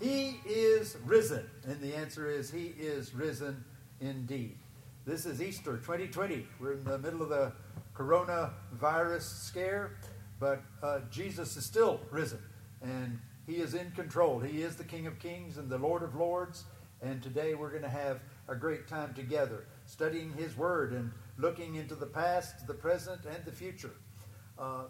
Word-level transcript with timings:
he 0.00 0.40
is 0.46 0.96
risen. 1.04 1.48
And 1.66 1.80
the 1.80 1.94
answer 1.94 2.30
is 2.30 2.50
He 2.50 2.74
is 2.78 3.14
risen 3.14 3.64
indeed. 4.00 4.56
This 5.04 5.26
is 5.26 5.42
Easter 5.42 5.76
2020. 5.76 6.46
We're 6.60 6.74
in 6.74 6.84
the 6.84 6.98
middle 6.98 7.22
of 7.22 7.30
the 7.30 7.52
coronavirus 7.94 9.22
scare, 9.22 9.96
but 10.38 10.62
uh, 10.82 11.00
Jesus 11.10 11.56
is 11.56 11.64
still 11.64 12.00
risen. 12.10 12.38
And 12.80 13.18
He 13.46 13.56
is 13.56 13.74
in 13.74 13.90
control. 13.92 14.38
He 14.38 14.62
is 14.62 14.76
the 14.76 14.84
King 14.84 15.06
of 15.06 15.18
Kings 15.18 15.58
and 15.58 15.68
the 15.68 15.78
Lord 15.78 16.02
of 16.02 16.14
Lords. 16.14 16.64
And 17.02 17.22
today 17.22 17.54
we're 17.54 17.70
going 17.70 17.82
to 17.82 17.88
have 17.88 18.20
a 18.48 18.54
great 18.54 18.86
time 18.86 19.14
together, 19.14 19.66
studying 19.86 20.32
His 20.32 20.56
Word 20.56 20.92
and 20.92 21.10
looking 21.38 21.74
into 21.74 21.94
the 21.94 22.06
past, 22.06 22.66
the 22.66 22.74
present, 22.74 23.24
and 23.24 23.44
the 23.44 23.52
future. 23.52 23.94
Uh, 24.58 24.84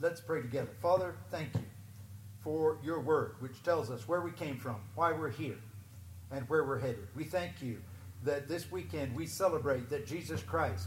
let's 0.00 0.20
pray 0.20 0.42
together. 0.42 0.70
Father, 0.80 1.14
thank 1.30 1.54
you 1.54 1.64
for 2.44 2.76
your 2.84 3.00
word, 3.00 3.34
which 3.40 3.62
tells 3.62 3.90
us 3.90 4.06
where 4.06 4.20
we 4.20 4.30
came 4.30 4.58
from, 4.58 4.76
why 4.94 5.12
we're 5.12 5.30
here, 5.30 5.58
and 6.30 6.46
where 6.48 6.62
we're 6.62 6.78
headed. 6.78 7.08
We 7.16 7.24
thank 7.24 7.62
you 7.62 7.80
that 8.22 8.48
this 8.48 8.70
weekend 8.70 9.16
we 9.16 9.26
celebrate 9.26 9.88
that 9.88 10.06
Jesus 10.06 10.42
Christ, 10.42 10.86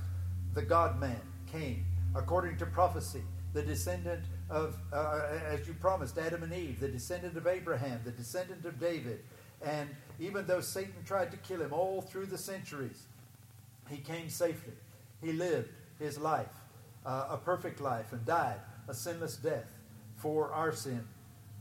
the 0.54 0.62
God 0.62 1.00
man, 1.00 1.20
came 1.52 1.84
according 2.16 2.58
to 2.58 2.68
prophecy, 2.68 3.24
the 3.54 3.64
descendant 3.64 4.24
of, 4.52 4.78
uh, 4.94 5.22
as 5.46 5.68
you 5.68 5.74
promised, 5.74 6.18
Adam 6.20 6.44
and 6.44 6.54
Eve, 6.54 6.80
the 6.80 6.88
descendant 6.88 7.36
of 7.36 7.48
Abraham, 7.48 8.02
the 8.06 8.12
descendant 8.12 8.64
of 8.66 8.80
David. 8.80 9.24
And 9.66 9.90
even 10.20 10.46
though 10.46 10.62
Satan 10.62 11.04
tried 11.06 11.32
to 11.32 11.38
kill 11.38 11.62
him 11.62 11.74
all 11.74 12.02
through 12.02 12.28
the 12.28 12.38
centuries, 12.38 13.04
he 13.90 13.98
came 13.98 14.30
safely. 14.30 14.74
He 15.24 15.34
lived 15.34 15.70
his 16.00 16.20
life, 16.20 16.54
uh, 17.04 17.30
a 17.32 17.38
perfect 17.38 17.82
life, 17.82 18.14
and 18.14 18.24
died 18.26 18.60
a 18.88 18.94
sinless 18.94 19.38
death 19.38 19.74
for 20.18 20.52
our 20.52 20.72
sin 20.72 21.08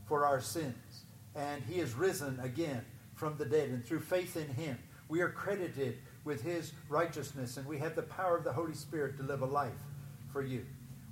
for 0.07 0.25
our 0.25 0.41
sins. 0.41 1.03
And 1.35 1.61
he 1.63 1.79
is 1.79 1.93
risen 1.93 2.39
again 2.39 2.83
from 3.13 3.37
the 3.37 3.45
dead. 3.45 3.69
And 3.69 3.85
through 3.85 3.99
faith 3.99 4.35
in 4.35 4.47
him, 4.47 4.77
we 5.09 5.21
are 5.21 5.29
credited 5.29 5.97
with 6.23 6.41
his 6.41 6.71
righteousness. 6.89 7.57
And 7.57 7.67
we 7.67 7.77
have 7.77 7.95
the 7.95 8.01
power 8.03 8.37
of 8.37 8.43
the 8.43 8.53
Holy 8.53 8.73
Spirit 8.73 9.17
to 9.17 9.23
live 9.23 9.41
a 9.41 9.45
life 9.45 9.79
for 10.31 10.41
you. 10.41 10.65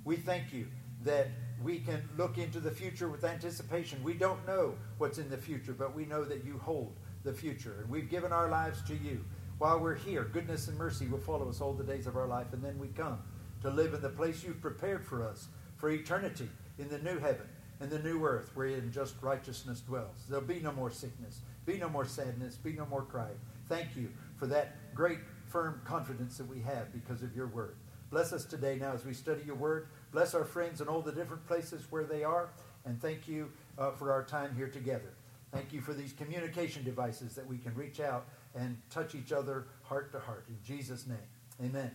We 0.04 0.16
thank 0.16 0.52
you 0.52 0.66
that 1.04 1.28
we 1.62 1.78
can 1.78 2.08
look 2.16 2.38
into 2.38 2.60
the 2.60 2.70
future 2.70 3.08
with 3.08 3.24
anticipation. 3.24 4.02
We 4.02 4.14
don't 4.14 4.44
know 4.46 4.74
what's 4.98 5.18
in 5.18 5.30
the 5.30 5.36
future, 5.36 5.72
but 5.72 5.94
we 5.94 6.04
know 6.04 6.24
that 6.24 6.44
you 6.44 6.58
hold 6.58 6.96
the 7.22 7.32
future. 7.32 7.76
And 7.80 7.90
we've 7.90 8.10
given 8.10 8.32
our 8.32 8.48
lives 8.48 8.82
to 8.88 8.94
you. 8.94 9.24
While 9.58 9.80
we're 9.80 9.94
here, 9.94 10.24
goodness 10.24 10.68
and 10.68 10.76
mercy 10.76 11.06
will 11.06 11.18
follow 11.18 11.48
us 11.48 11.60
all 11.60 11.72
the 11.72 11.84
days 11.84 12.06
of 12.06 12.16
our 12.16 12.26
life. 12.26 12.52
And 12.52 12.62
then 12.62 12.78
we 12.78 12.88
come 12.88 13.20
to 13.62 13.70
live 13.70 13.94
in 13.94 14.02
the 14.02 14.10
place 14.10 14.44
you've 14.44 14.60
prepared 14.60 15.04
for 15.04 15.26
us 15.26 15.48
for 15.76 15.88
eternity 15.90 16.48
in 16.78 16.88
the 16.88 16.98
new 16.98 17.18
heaven 17.18 17.46
and 17.80 17.90
the 17.90 17.98
new 17.98 18.24
earth 18.24 18.50
wherein 18.54 18.90
just 18.92 19.14
righteousness 19.20 19.80
dwells. 19.80 20.24
There'll 20.28 20.44
be 20.44 20.60
no 20.60 20.72
more 20.72 20.90
sickness, 20.90 21.40
be 21.64 21.76
no 21.78 21.88
more 21.88 22.06
sadness, 22.06 22.56
be 22.56 22.72
no 22.72 22.86
more 22.86 23.02
crying. 23.02 23.38
Thank 23.68 23.96
you 23.96 24.10
for 24.36 24.46
that 24.46 24.94
great, 24.94 25.18
firm 25.46 25.80
confidence 25.84 26.36
that 26.38 26.48
we 26.48 26.60
have 26.60 26.92
because 26.92 27.22
of 27.22 27.34
your 27.34 27.46
word. 27.48 27.76
Bless 28.10 28.32
us 28.32 28.44
today 28.44 28.78
now 28.80 28.92
as 28.92 29.04
we 29.04 29.12
study 29.12 29.42
your 29.44 29.56
word. 29.56 29.88
Bless 30.12 30.34
our 30.34 30.44
friends 30.44 30.80
in 30.80 30.88
all 30.88 31.02
the 31.02 31.12
different 31.12 31.46
places 31.46 31.82
where 31.90 32.04
they 32.04 32.24
are. 32.24 32.50
And 32.84 33.00
thank 33.00 33.26
you 33.26 33.50
uh, 33.78 33.90
for 33.90 34.12
our 34.12 34.22
time 34.22 34.54
here 34.56 34.68
together. 34.68 35.12
Thank 35.52 35.72
you 35.72 35.80
for 35.80 35.92
these 35.92 36.12
communication 36.12 36.84
devices 36.84 37.34
that 37.34 37.46
we 37.46 37.58
can 37.58 37.74
reach 37.74 38.00
out 38.00 38.26
and 38.54 38.76
touch 38.90 39.14
each 39.14 39.32
other 39.32 39.66
heart 39.82 40.12
to 40.12 40.20
heart. 40.20 40.44
In 40.48 40.56
Jesus' 40.64 41.06
name, 41.06 41.16
amen. 41.62 41.90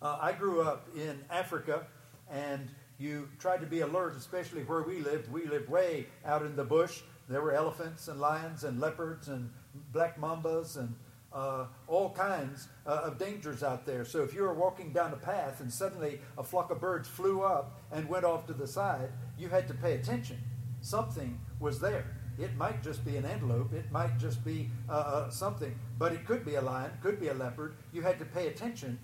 Uh, 0.00 0.18
I 0.20 0.32
grew 0.32 0.62
up 0.62 0.88
in 0.96 1.18
Africa, 1.30 1.86
and 2.30 2.68
you 2.98 3.28
tried 3.38 3.60
to 3.60 3.66
be 3.66 3.80
alert, 3.80 4.16
especially 4.16 4.62
where 4.62 4.82
we 4.82 5.00
lived. 5.00 5.30
We 5.30 5.46
lived 5.46 5.68
way 5.68 6.06
out 6.24 6.42
in 6.42 6.56
the 6.56 6.64
bush. 6.64 7.00
There 7.28 7.40
were 7.40 7.52
elephants 7.52 8.08
and 8.08 8.20
lions 8.20 8.64
and 8.64 8.80
leopards 8.80 9.28
and 9.28 9.50
black 9.92 10.20
mambas 10.20 10.76
and 10.76 10.94
uh, 11.32 11.66
all 11.86 12.10
kinds 12.10 12.68
uh, 12.86 13.02
of 13.04 13.18
dangers 13.18 13.62
out 13.62 13.86
there. 13.86 14.04
So 14.04 14.22
if 14.22 14.34
you 14.34 14.42
were 14.42 14.54
walking 14.54 14.92
down 14.92 15.12
a 15.12 15.16
path 15.16 15.60
and 15.60 15.72
suddenly 15.72 16.20
a 16.36 16.42
flock 16.42 16.70
of 16.70 16.80
birds 16.80 17.06
flew 17.06 17.42
up 17.42 17.78
and 17.92 18.08
went 18.08 18.24
off 18.24 18.46
to 18.46 18.54
the 18.54 18.66
side, 18.66 19.10
you 19.38 19.48
had 19.48 19.68
to 19.68 19.74
pay 19.74 19.94
attention. 19.94 20.38
Something 20.80 21.38
was 21.60 21.80
there. 21.80 22.06
It 22.38 22.56
might 22.56 22.82
just 22.82 23.04
be 23.04 23.16
an 23.16 23.24
antelope. 23.24 23.72
It 23.72 23.90
might 23.90 24.16
just 24.18 24.44
be 24.44 24.70
uh, 24.88 24.92
uh 24.92 25.30
something, 25.30 25.74
but 25.98 26.12
it 26.12 26.24
could 26.24 26.44
be 26.44 26.54
a 26.54 26.62
lion, 26.62 26.92
could 27.02 27.20
be 27.20 27.28
a 27.28 27.34
leopard. 27.34 27.74
You 27.92 28.02
had 28.02 28.18
to 28.20 28.24
pay 28.24 28.46
attention 28.46 28.98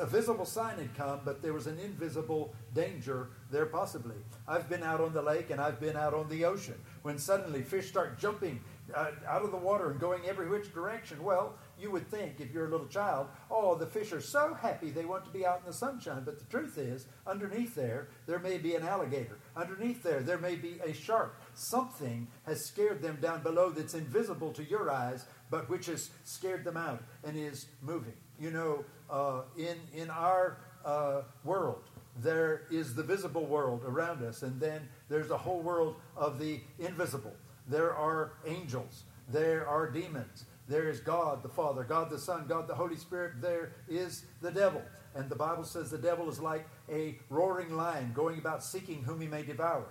a 0.00 0.06
visible 0.06 0.46
sign 0.46 0.78
had 0.78 0.94
come, 0.94 1.20
but 1.24 1.42
there 1.42 1.52
was 1.52 1.66
an 1.66 1.78
invisible 1.78 2.54
danger 2.74 3.28
there 3.50 3.66
possibly. 3.66 4.16
I've 4.48 4.68
been 4.68 4.82
out 4.82 5.00
on 5.00 5.12
the 5.12 5.22
lake 5.22 5.50
and 5.50 5.60
I've 5.60 5.80
been 5.80 5.96
out 5.96 6.14
on 6.14 6.28
the 6.28 6.44
ocean 6.44 6.74
when 7.02 7.18
suddenly 7.18 7.62
fish 7.62 7.88
start 7.88 8.18
jumping 8.18 8.60
uh, 8.94 9.10
out 9.26 9.42
of 9.42 9.50
the 9.50 9.56
water 9.56 9.90
and 9.90 10.00
going 10.00 10.22
every 10.26 10.48
which 10.48 10.72
direction. 10.72 11.22
Well, 11.22 11.54
you 11.78 11.90
would 11.90 12.08
think 12.08 12.40
if 12.40 12.52
you're 12.52 12.66
a 12.66 12.70
little 12.70 12.86
child, 12.86 13.28
oh, 13.50 13.74
the 13.74 13.86
fish 13.86 14.12
are 14.12 14.20
so 14.20 14.54
happy 14.54 14.90
they 14.90 15.04
want 15.04 15.24
to 15.24 15.30
be 15.30 15.44
out 15.44 15.60
in 15.60 15.66
the 15.66 15.72
sunshine. 15.72 16.22
But 16.24 16.38
the 16.38 16.44
truth 16.46 16.78
is, 16.78 17.06
underneath 17.26 17.74
there, 17.74 18.08
there 18.26 18.38
may 18.38 18.58
be 18.58 18.74
an 18.74 18.84
alligator. 18.84 19.38
Underneath 19.56 20.02
there, 20.02 20.20
there 20.20 20.38
may 20.38 20.56
be 20.56 20.78
a 20.84 20.92
shark. 20.92 21.40
Something 21.54 22.28
has 22.46 22.64
scared 22.64 23.02
them 23.02 23.18
down 23.20 23.42
below 23.42 23.70
that's 23.70 23.94
invisible 23.94 24.52
to 24.52 24.64
your 24.64 24.90
eyes, 24.90 25.26
but 25.50 25.68
which 25.68 25.86
has 25.86 26.10
scared 26.24 26.64
them 26.64 26.76
out 26.76 27.02
and 27.24 27.36
is 27.36 27.66
moving. 27.82 28.14
You 28.38 28.50
know, 28.50 28.84
uh, 29.10 29.42
in, 29.56 29.76
in 29.94 30.10
our 30.10 30.58
uh, 30.84 31.22
world, 31.44 31.82
there 32.22 32.62
is 32.70 32.94
the 32.94 33.02
visible 33.02 33.46
world 33.46 33.82
around 33.86 34.22
us, 34.24 34.42
and 34.42 34.60
then 34.60 34.88
there's 35.08 35.30
a 35.30 35.36
whole 35.36 35.60
world 35.60 35.96
of 36.16 36.38
the 36.38 36.60
invisible. 36.78 37.34
There 37.68 37.94
are 37.94 38.32
angels, 38.46 39.04
there 39.28 39.66
are 39.66 39.90
demons, 39.90 40.44
there 40.68 40.88
is 40.88 41.00
God 41.00 41.42
the 41.42 41.48
Father, 41.48 41.84
God 41.84 42.10
the 42.10 42.18
Son, 42.18 42.46
God 42.48 42.66
the 42.66 42.74
Holy 42.74 42.96
Spirit, 42.96 43.40
there 43.40 43.72
is 43.88 44.24
the 44.40 44.50
devil. 44.50 44.82
And 45.14 45.28
the 45.28 45.36
Bible 45.36 45.64
says 45.64 45.90
the 45.90 45.98
devil 45.98 46.28
is 46.28 46.40
like 46.40 46.66
a 46.90 47.18
roaring 47.30 47.74
lion 47.76 48.12
going 48.14 48.38
about 48.38 48.62
seeking 48.62 49.02
whom 49.02 49.20
he 49.20 49.26
may 49.26 49.42
devour. 49.42 49.86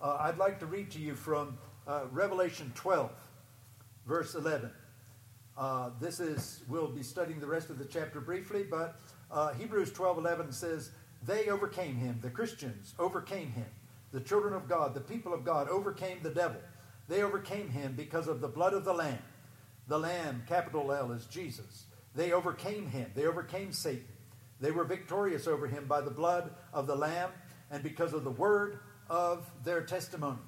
Uh, 0.00 0.18
I'd 0.20 0.38
like 0.38 0.58
to 0.60 0.66
read 0.66 0.90
to 0.92 0.98
you 0.98 1.14
from 1.14 1.56
uh, 1.86 2.04
Revelation 2.10 2.72
12, 2.74 3.10
verse 4.06 4.34
11. 4.34 4.70
Uh, 5.56 5.90
this 6.00 6.20
is, 6.20 6.62
we'll 6.68 6.88
be 6.88 7.02
studying 7.02 7.40
the 7.40 7.46
rest 7.46 7.70
of 7.70 7.78
the 7.78 7.84
chapter 7.84 8.20
briefly, 8.20 8.62
but 8.62 9.00
uh, 9.30 9.54
Hebrews 9.54 9.90
12 9.92 10.18
11 10.18 10.52
says, 10.52 10.90
They 11.24 11.48
overcame 11.48 11.96
him, 11.96 12.18
the 12.20 12.30
Christians 12.30 12.94
overcame 12.98 13.52
him. 13.52 13.66
The 14.12 14.20
children 14.20 14.52
of 14.52 14.68
God, 14.68 14.92
the 14.94 15.00
people 15.00 15.32
of 15.32 15.44
God, 15.44 15.68
overcame 15.68 16.18
the 16.22 16.30
devil. 16.30 16.60
They 17.08 17.22
overcame 17.22 17.70
him 17.70 17.94
because 17.96 18.28
of 18.28 18.40
the 18.40 18.48
blood 18.48 18.74
of 18.74 18.84
the 18.84 18.92
Lamb. 18.92 19.18
The 19.88 19.98
Lamb, 19.98 20.42
capital 20.46 20.92
L, 20.92 21.12
is 21.12 21.24
Jesus. 21.26 21.84
They 22.14 22.32
overcame 22.32 22.86
him. 22.86 23.10
They 23.14 23.26
overcame 23.26 23.72
Satan. 23.72 24.04
They 24.60 24.70
were 24.70 24.84
victorious 24.84 25.46
over 25.46 25.66
him 25.66 25.86
by 25.86 26.00
the 26.00 26.10
blood 26.10 26.50
of 26.72 26.86
the 26.86 26.96
Lamb 26.96 27.30
and 27.70 27.82
because 27.82 28.12
of 28.12 28.24
the 28.24 28.30
word 28.30 28.80
of 29.08 29.48
their 29.64 29.82
testimony. 29.82 30.38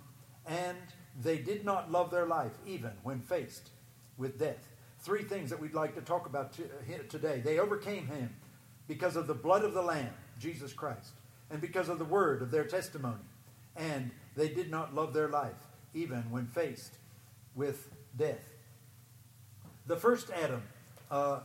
And 0.47 0.79
they 1.21 1.39
did 1.39 1.65
not 1.65 1.91
love 1.91 2.11
their 2.11 2.27
life 2.27 2.53
even 2.67 2.93
when 3.03 3.21
faced 3.21 3.71
with 4.17 4.39
death 4.39 4.68
three 5.09 5.23
things 5.23 5.49
that 5.49 5.59
we'd 5.59 5.73
like 5.73 5.95
to 5.95 6.03
talk 6.03 6.27
about 6.27 6.53
today. 7.09 7.41
They 7.43 7.59
overcame 7.59 8.07
him 8.09 8.29
because 8.87 9.17
of 9.17 9.27
the 9.27 9.33
blood 9.33 9.65
of 9.65 9.73
the 9.73 9.81
Lamb, 9.81 10.13
Jesus 10.39 10.75
Christ, 10.75 11.13
and 11.51 11.63
because 11.63 11.89
of 11.89 11.99
the 11.99 12.05
word 12.05 12.43
of 12.43 12.51
their 12.51 12.65
testimony. 12.65 13.25
And 13.75 14.11
they 14.37 14.49
did 14.49 14.71
not 14.71 14.95
love 14.95 15.15
their 15.15 15.29
life, 15.29 15.57
even 15.95 16.31
when 16.31 16.47
faced 16.47 16.93
with 17.55 17.89
death. 18.19 18.53
The 19.87 19.97
first 19.97 20.29
Adam 20.43 20.63
uh, 21.11 21.41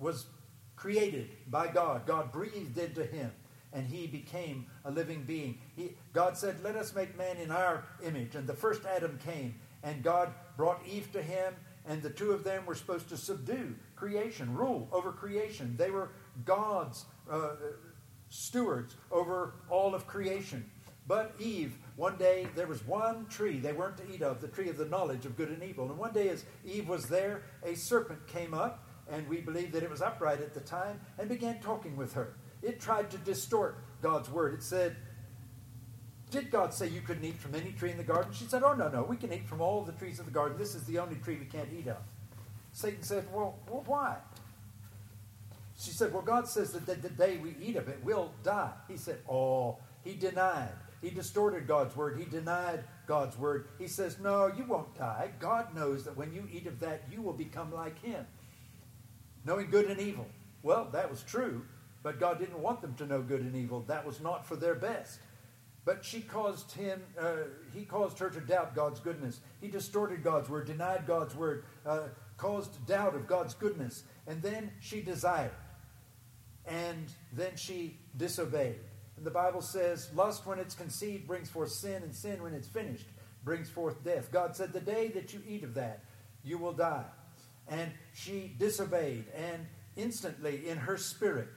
was 0.00 0.26
created 0.74 1.30
by 1.48 1.68
God. 1.68 2.06
God 2.06 2.32
breathed 2.32 2.78
into 2.78 3.04
him, 3.04 3.30
and 3.72 3.86
he 3.86 4.08
became 4.08 4.66
a 4.84 4.90
living 4.90 5.22
being. 5.22 5.58
He, 5.76 5.92
God 6.12 6.36
said, 6.36 6.64
Let 6.64 6.74
us 6.74 6.92
make 6.96 7.16
man 7.16 7.36
in 7.36 7.52
our 7.52 7.84
image. 8.04 8.34
And 8.34 8.48
the 8.48 8.54
first 8.54 8.84
Adam 8.84 9.20
came, 9.24 9.54
and 9.84 10.02
God 10.02 10.34
brought 10.56 10.80
Eve 10.84 11.12
to 11.12 11.22
him 11.22 11.54
and 11.86 12.02
the 12.02 12.10
two 12.10 12.32
of 12.32 12.44
them 12.44 12.66
were 12.66 12.74
supposed 12.74 13.08
to 13.10 13.16
subdue 13.16 13.74
creation, 13.96 14.54
rule 14.54 14.88
over 14.92 15.12
creation. 15.12 15.74
They 15.76 15.90
were 15.90 16.10
God's 16.44 17.04
uh, 17.30 17.50
stewards 18.28 18.96
over 19.10 19.54
all 19.68 19.94
of 19.94 20.06
creation. 20.06 20.70
But 21.06 21.34
Eve 21.38 21.76
One 21.96 22.16
day 22.16 22.48
there 22.56 22.66
was 22.66 22.84
one 22.86 23.26
tree 23.26 23.58
they 23.58 23.72
weren't 23.72 23.96
to 23.98 24.12
eat 24.12 24.22
of, 24.22 24.40
the 24.40 24.48
tree 24.48 24.68
of 24.68 24.76
the 24.76 24.86
knowledge 24.86 25.26
of 25.26 25.36
good 25.36 25.48
and 25.48 25.62
evil. 25.62 25.88
And 25.88 25.98
one 25.98 26.12
day 26.12 26.28
as 26.28 26.44
Eve 26.64 26.88
was 26.88 27.06
there, 27.06 27.42
a 27.62 27.74
serpent 27.74 28.26
came 28.26 28.52
up, 28.52 28.84
and 29.08 29.28
we 29.28 29.40
believe 29.40 29.70
that 29.72 29.84
it 29.84 29.90
was 29.90 30.02
upright 30.02 30.40
at 30.40 30.54
the 30.54 30.60
time, 30.60 31.00
and 31.18 31.28
began 31.28 31.60
talking 31.60 31.96
with 31.96 32.14
her. 32.14 32.34
It 32.62 32.80
tried 32.80 33.10
to 33.12 33.18
distort 33.18 33.78
God's 34.02 34.28
word. 34.28 34.54
It 34.54 34.62
said, 34.62 34.96
Did 36.34 36.50
God 36.50 36.74
say 36.74 36.88
you 36.88 37.00
couldn't 37.00 37.24
eat 37.24 37.38
from 37.38 37.54
any 37.54 37.70
tree 37.70 37.92
in 37.92 37.96
the 37.96 38.02
garden? 38.02 38.32
She 38.32 38.46
said, 38.46 38.64
Oh, 38.64 38.74
no, 38.74 38.88
no, 38.88 39.04
we 39.04 39.16
can 39.16 39.32
eat 39.32 39.46
from 39.46 39.60
all 39.60 39.82
the 39.82 39.92
trees 39.92 40.18
of 40.18 40.24
the 40.24 40.32
garden. 40.32 40.58
This 40.58 40.74
is 40.74 40.82
the 40.82 40.98
only 40.98 41.14
tree 41.14 41.36
we 41.36 41.44
can't 41.44 41.68
eat 41.72 41.86
of. 41.86 41.98
Satan 42.72 43.04
said, 43.04 43.24
Well, 43.32 43.56
well 43.70 43.84
why? 43.86 44.16
She 45.78 45.92
said, 45.92 46.12
Well, 46.12 46.22
God 46.22 46.48
says 46.48 46.72
that 46.72 46.86
the, 46.86 46.96
the 46.96 47.14
day 47.14 47.36
we 47.36 47.54
eat 47.64 47.76
of 47.76 47.86
it, 47.86 48.00
we'll 48.02 48.32
die. 48.42 48.72
He 48.88 48.96
said, 48.96 49.18
Oh, 49.30 49.78
he 50.02 50.14
denied. 50.14 50.72
He 51.00 51.10
distorted 51.10 51.68
God's 51.68 51.94
word. 51.94 52.18
He 52.18 52.24
denied 52.24 52.82
God's 53.06 53.38
word. 53.38 53.68
He 53.78 53.86
says, 53.86 54.18
No, 54.18 54.48
you 54.48 54.64
won't 54.64 54.92
die. 54.98 55.30
God 55.38 55.72
knows 55.72 56.02
that 56.02 56.16
when 56.16 56.32
you 56.32 56.48
eat 56.52 56.66
of 56.66 56.80
that, 56.80 57.04
you 57.12 57.22
will 57.22 57.32
become 57.32 57.72
like 57.72 58.02
him, 58.02 58.26
knowing 59.44 59.70
good 59.70 59.88
and 59.88 60.00
evil. 60.00 60.26
Well, 60.64 60.88
that 60.94 61.08
was 61.08 61.22
true, 61.22 61.64
but 62.02 62.18
God 62.18 62.40
didn't 62.40 62.58
want 62.58 62.80
them 62.80 62.96
to 62.96 63.06
know 63.06 63.22
good 63.22 63.42
and 63.42 63.54
evil. 63.54 63.84
That 63.86 64.04
was 64.04 64.20
not 64.20 64.44
for 64.44 64.56
their 64.56 64.74
best. 64.74 65.20
But 65.84 66.04
she 66.04 66.22
caused 66.22 66.72
him, 66.72 67.02
uh, 67.20 67.48
he 67.74 67.84
caused 67.84 68.18
her 68.18 68.30
to 68.30 68.40
doubt 68.40 68.74
God's 68.74 69.00
goodness. 69.00 69.40
He 69.60 69.68
distorted 69.68 70.22
God's 70.22 70.48
word, 70.48 70.66
denied 70.66 71.06
God's 71.06 71.34
word, 71.34 71.64
uh, 71.84 72.08
caused 72.38 72.86
doubt 72.86 73.14
of 73.14 73.26
God's 73.26 73.52
goodness. 73.54 74.04
And 74.26 74.40
then 74.40 74.70
she 74.80 75.02
desired. 75.02 75.52
And 76.64 77.12
then 77.32 77.56
she 77.56 77.98
disobeyed. 78.16 78.80
And 79.18 79.26
the 79.26 79.30
Bible 79.30 79.60
says, 79.60 80.08
lust 80.14 80.46
when 80.46 80.58
it's 80.58 80.74
conceived 80.74 81.26
brings 81.26 81.50
forth 81.50 81.70
sin, 81.70 82.02
and 82.02 82.14
sin 82.14 82.42
when 82.42 82.54
it's 82.54 82.68
finished 82.68 83.06
brings 83.44 83.68
forth 83.68 84.02
death. 84.02 84.32
God 84.32 84.56
said, 84.56 84.72
the 84.72 84.80
day 84.80 85.08
that 85.08 85.34
you 85.34 85.42
eat 85.46 85.64
of 85.64 85.74
that, 85.74 86.02
you 86.42 86.56
will 86.56 86.72
die. 86.72 87.04
And 87.68 87.92
she 88.14 88.54
disobeyed, 88.58 89.26
and 89.36 89.66
instantly 89.96 90.66
in 90.66 90.78
her 90.78 90.96
spirit, 90.96 91.48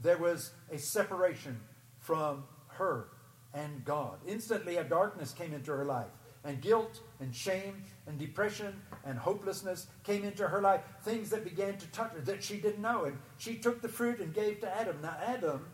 there 0.00 0.18
was 0.18 0.52
a 0.70 0.78
separation 0.78 1.60
from 1.98 2.44
her 2.68 3.08
and 3.56 3.84
God. 3.84 4.18
Instantly, 4.26 4.76
a 4.76 4.84
darkness 4.84 5.32
came 5.32 5.54
into 5.54 5.72
her 5.72 5.84
life, 5.84 6.10
and 6.44 6.60
guilt 6.60 7.00
and 7.20 7.34
shame 7.34 7.82
and 8.06 8.18
depression 8.18 8.74
and 9.04 9.18
hopelessness 9.18 9.86
came 10.04 10.24
into 10.24 10.46
her 10.46 10.60
life. 10.60 10.82
Things 11.02 11.30
that 11.30 11.42
began 11.42 11.76
to 11.78 11.86
touch 11.88 12.12
her 12.12 12.20
that 12.20 12.44
she 12.44 12.58
didn't 12.58 12.82
know. 12.82 13.04
And 13.04 13.18
she 13.38 13.56
took 13.56 13.80
the 13.80 13.88
fruit 13.88 14.20
and 14.20 14.32
gave 14.34 14.60
to 14.60 14.76
Adam. 14.78 14.98
Now, 15.02 15.16
Adam 15.26 15.66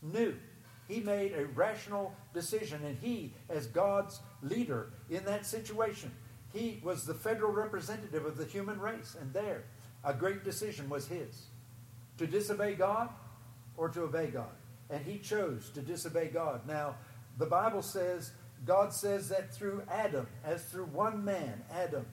knew 0.00 0.34
he 0.88 1.00
made 1.00 1.32
a 1.32 1.46
rational 1.46 2.14
decision, 2.32 2.84
and 2.84 2.96
he, 2.98 3.34
as 3.48 3.66
God's 3.66 4.20
leader 4.42 4.90
in 5.10 5.24
that 5.24 5.44
situation, 5.44 6.12
he 6.52 6.80
was 6.84 7.04
the 7.04 7.14
federal 7.14 7.52
representative 7.52 8.24
of 8.24 8.36
the 8.36 8.44
human 8.44 8.78
race. 8.78 9.16
And 9.20 9.32
there, 9.32 9.64
a 10.04 10.14
great 10.14 10.44
decision 10.44 10.88
was 10.88 11.08
his 11.08 11.46
to 12.16 12.26
disobey 12.26 12.74
God 12.74 13.08
or 13.76 13.88
to 13.88 14.02
obey 14.02 14.28
God. 14.28 14.52
And 14.90 15.04
he 15.04 15.18
chose 15.18 15.70
to 15.74 15.80
disobey 15.80 16.28
God. 16.28 16.66
Now, 16.68 16.94
the 17.38 17.46
Bible 17.46 17.82
says, 17.82 18.32
God 18.64 18.92
says 18.92 19.28
that 19.28 19.54
through 19.54 19.82
Adam, 19.90 20.26
as 20.44 20.64
through 20.64 20.86
one 20.86 21.24
man, 21.24 21.62
Adam, 21.70 22.06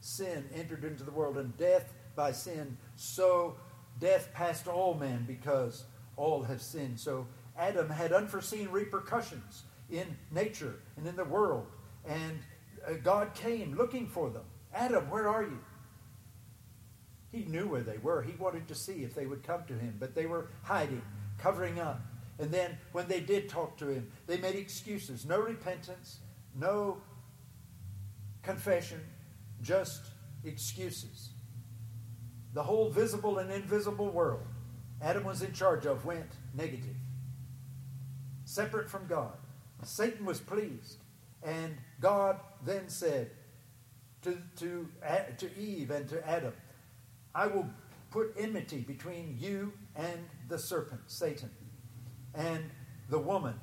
sin 0.00 0.48
entered 0.54 0.84
into 0.84 1.04
the 1.04 1.10
world, 1.10 1.36
and 1.36 1.56
death 1.56 1.92
by 2.14 2.32
sin, 2.32 2.76
so 2.94 3.56
death 3.98 4.30
passed 4.32 4.68
all 4.68 4.94
men 4.94 5.24
because 5.26 5.84
all 6.16 6.42
have 6.42 6.62
sinned. 6.62 6.98
So 7.00 7.26
Adam 7.58 7.88
had 7.88 8.12
unforeseen 8.12 8.68
repercussions 8.68 9.64
in 9.90 10.16
nature 10.30 10.76
and 10.96 11.06
in 11.06 11.16
the 11.16 11.24
world. 11.24 11.66
And 12.06 12.38
uh, 12.86 12.94
God 13.02 13.34
came 13.34 13.74
looking 13.74 14.06
for 14.06 14.30
them. 14.30 14.44
Adam, 14.74 15.10
where 15.10 15.28
are 15.28 15.42
you? 15.42 15.58
He 17.32 17.44
knew 17.44 17.66
where 17.66 17.82
they 17.82 17.98
were. 17.98 18.22
He 18.22 18.32
wanted 18.32 18.68
to 18.68 18.74
see 18.74 19.04
if 19.04 19.14
they 19.14 19.26
would 19.26 19.42
come 19.42 19.64
to 19.68 19.74
him, 19.74 19.96
but 19.98 20.14
they 20.14 20.26
were 20.26 20.48
hiding, 20.62 21.02
covering 21.38 21.80
up. 21.80 22.00
And 22.38 22.50
then 22.50 22.76
when 22.92 23.08
they 23.08 23.20
did 23.20 23.48
talk 23.48 23.76
to 23.78 23.88
him, 23.88 24.10
they 24.26 24.36
made 24.36 24.54
excuses. 24.54 25.24
No 25.24 25.40
repentance, 25.40 26.18
no 26.54 26.98
confession, 28.42 29.00
just 29.62 30.02
excuses. 30.44 31.30
The 32.52 32.62
whole 32.62 32.90
visible 32.90 33.38
and 33.38 33.50
invisible 33.50 34.10
world 34.10 34.46
Adam 35.02 35.24
was 35.24 35.42
in 35.42 35.52
charge 35.52 35.84
of 35.86 36.06
went 36.06 36.30
negative 36.54 36.96
separate 38.46 38.88
from 38.88 39.06
God. 39.06 39.32
Satan 39.82 40.24
was 40.24 40.40
pleased. 40.40 40.98
And 41.42 41.76
God 42.00 42.40
then 42.64 42.88
said 42.88 43.30
to, 44.22 44.38
to, 44.56 44.88
to 45.36 45.58
Eve 45.58 45.90
and 45.90 46.08
to 46.08 46.26
Adam, 46.26 46.54
I 47.34 47.46
will 47.48 47.68
put 48.10 48.34
enmity 48.38 48.78
between 48.78 49.36
you 49.38 49.72
and 49.94 50.28
the 50.48 50.58
serpent, 50.58 51.02
Satan, 51.06 51.50
and 52.36 52.70
the 53.08 53.18
woman, 53.18 53.54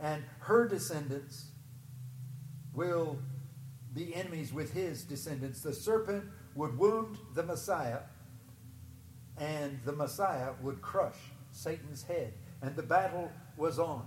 and 0.00 0.22
her 0.40 0.66
descendants 0.66 1.46
will 2.74 3.18
be 3.94 4.14
enemies 4.14 4.52
with 4.52 4.72
his 4.72 5.02
descendants. 5.02 5.60
The 5.60 5.72
serpent 5.72 6.24
would 6.54 6.76
wound 6.78 7.18
the 7.34 7.42
Messiah, 7.42 8.00
and 9.38 9.78
the 9.84 9.92
Messiah 9.92 10.52
would 10.62 10.82
crush 10.82 11.16
Satan's 11.52 12.02
head. 12.02 12.34
And 12.60 12.74
the 12.74 12.82
battle 12.82 13.30
was 13.56 13.78
on. 13.78 14.04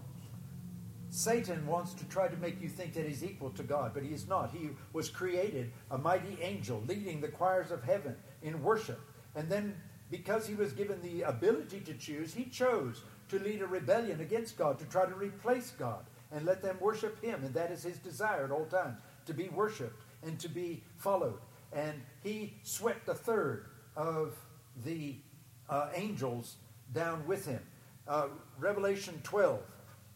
Satan 1.10 1.66
wants 1.66 1.94
to 1.94 2.06
try 2.06 2.28
to 2.28 2.38
make 2.38 2.62
you 2.62 2.70
think 2.70 2.94
that 2.94 3.06
he's 3.06 3.24
equal 3.24 3.50
to 3.52 3.64
God, 3.64 3.92
but 3.94 4.04
he 4.04 4.14
is 4.14 4.28
not. 4.28 4.52
He 4.52 4.70
was 4.94 5.10
created 5.10 5.72
a 5.90 5.98
mighty 5.98 6.38
angel 6.42 6.84
leading 6.88 7.20
the 7.20 7.28
choirs 7.28 7.72
of 7.72 7.84
heaven 7.84 8.16
in 8.42 8.64
worship. 8.64 9.00
And 9.36 9.50
then, 9.50 9.76
because 10.10 10.48
he 10.48 10.56
was 10.56 10.72
given 10.74 11.02
the 11.02 11.24
ability 11.24 11.82
to 11.82 11.94
choose, 11.94 12.34
he 12.34 12.46
chose 12.46 13.04
to 13.32 13.40
lead 13.40 13.62
a 13.62 13.68
rebellion 13.68 14.22
against 14.22 14.58
God, 14.58 14.78
to 14.80 14.86
try 14.86 15.06
to 15.06 15.16
replace 15.16 15.72
God 15.72 16.06
and 16.32 16.46
let 16.46 16.62
them 16.62 16.78
worship 16.80 17.22
him. 17.24 17.44
And 17.44 17.54
that 17.54 17.72
is 17.72 17.84
his 17.84 17.98
desire 17.98 18.46
at 18.46 18.52
all 18.52 18.66
times 18.66 19.00
to 19.26 19.34
be 19.34 19.50
worshiped 19.50 20.02
and 20.22 20.40
to 20.40 20.50
be 20.50 20.84
followed. 20.98 21.40
And 21.74 22.02
he 22.24 22.54
swept 22.64 23.08
a 23.08 23.14
third 23.14 23.66
of 23.96 24.36
the 24.86 25.16
uh, 25.70 25.90
angels 25.96 26.58
down 26.94 27.26
with 27.26 27.46
him. 27.46 27.62
Uh, 28.08 28.28
Revelation 28.60 29.20
12 29.24 29.62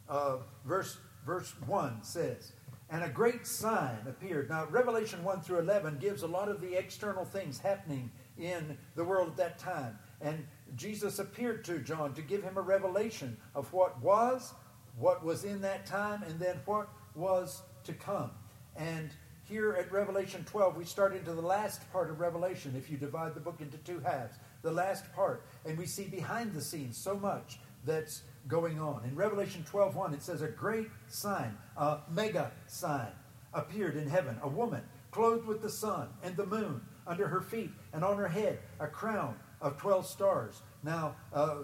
uh, 0.09 0.37
verse, 0.65 0.97
verse 1.25 1.53
1 1.65 1.99
says, 2.03 2.51
And 2.89 3.03
a 3.03 3.09
great 3.09 3.47
sign 3.47 3.97
appeared. 4.07 4.49
Now, 4.49 4.65
Revelation 4.65 5.23
1 5.23 5.41
through 5.41 5.59
11 5.59 5.99
gives 5.99 6.23
a 6.23 6.27
lot 6.27 6.49
of 6.49 6.61
the 6.61 6.75
external 6.75 7.25
things 7.25 7.59
happening 7.59 8.11
in 8.37 8.77
the 8.95 9.03
world 9.03 9.29
at 9.29 9.37
that 9.37 9.57
time. 9.57 9.97
And 10.21 10.45
Jesus 10.75 11.19
appeared 11.19 11.63
to 11.65 11.79
John 11.79 12.13
to 12.13 12.21
give 12.21 12.43
him 12.43 12.57
a 12.57 12.61
revelation 12.61 13.37
of 13.53 13.71
what 13.71 14.01
was, 14.01 14.53
what 14.97 15.23
was 15.23 15.43
in 15.43 15.61
that 15.61 15.85
time, 15.85 16.23
and 16.23 16.39
then 16.39 16.59
what 16.65 16.89
was 17.13 17.61
to 17.83 17.93
come. 17.93 18.31
And 18.75 19.11
here 19.47 19.73
at 19.73 19.91
Revelation 19.91 20.43
12, 20.45 20.75
we 20.75 20.85
start 20.85 21.15
into 21.15 21.33
the 21.33 21.41
last 21.41 21.91
part 21.93 22.09
of 22.09 22.19
Revelation, 22.19 22.73
if 22.75 22.89
you 22.89 22.97
divide 22.97 23.35
the 23.35 23.39
book 23.39 23.61
into 23.61 23.77
two 23.79 23.99
halves, 23.99 24.37
the 24.63 24.71
last 24.71 25.11
part. 25.13 25.43
And 25.65 25.77
we 25.77 25.85
see 25.85 26.05
behind 26.05 26.53
the 26.53 26.61
scenes 26.61 26.97
so 26.97 27.15
much 27.15 27.59
that's 27.85 28.23
going 28.47 28.79
on. 28.79 29.03
In 29.05 29.15
Revelation 29.15 29.63
12:1 29.71 30.13
it 30.13 30.21
says 30.21 30.41
a 30.41 30.47
great 30.47 30.89
sign, 31.07 31.57
a 31.77 31.99
mega 32.09 32.51
sign 32.67 33.11
appeared 33.53 33.95
in 33.95 34.09
heaven, 34.09 34.37
a 34.41 34.47
woman 34.47 34.81
clothed 35.11 35.45
with 35.45 35.61
the 35.61 35.69
sun 35.69 36.09
and 36.23 36.35
the 36.35 36.45
moon 36.45 36.81
under 37.07 37.27
her 37.27 37.39
feet 37.39 37.71
and 37.93 38.03
on 38.03 38.17
her 38.17 38.27
head 38.27 38.59
a 38.81 38.87
crown 38.87 39.33
of 39.61 39.77
12 39.77 40.05
stars. 40.05 40.61
Now, 40.83 41.15
uh, 41.33 41.57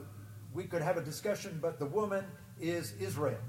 we 0.54 0.66
could 0.66 0.82
have 0.82 0.98
a 0.98 1.02
discussion, 1.02 1.60
but 1.62 1.80
the 1.80 1.86
woman 1.86 2.26
is 2.60 2.94
Israel, 3.00 3.40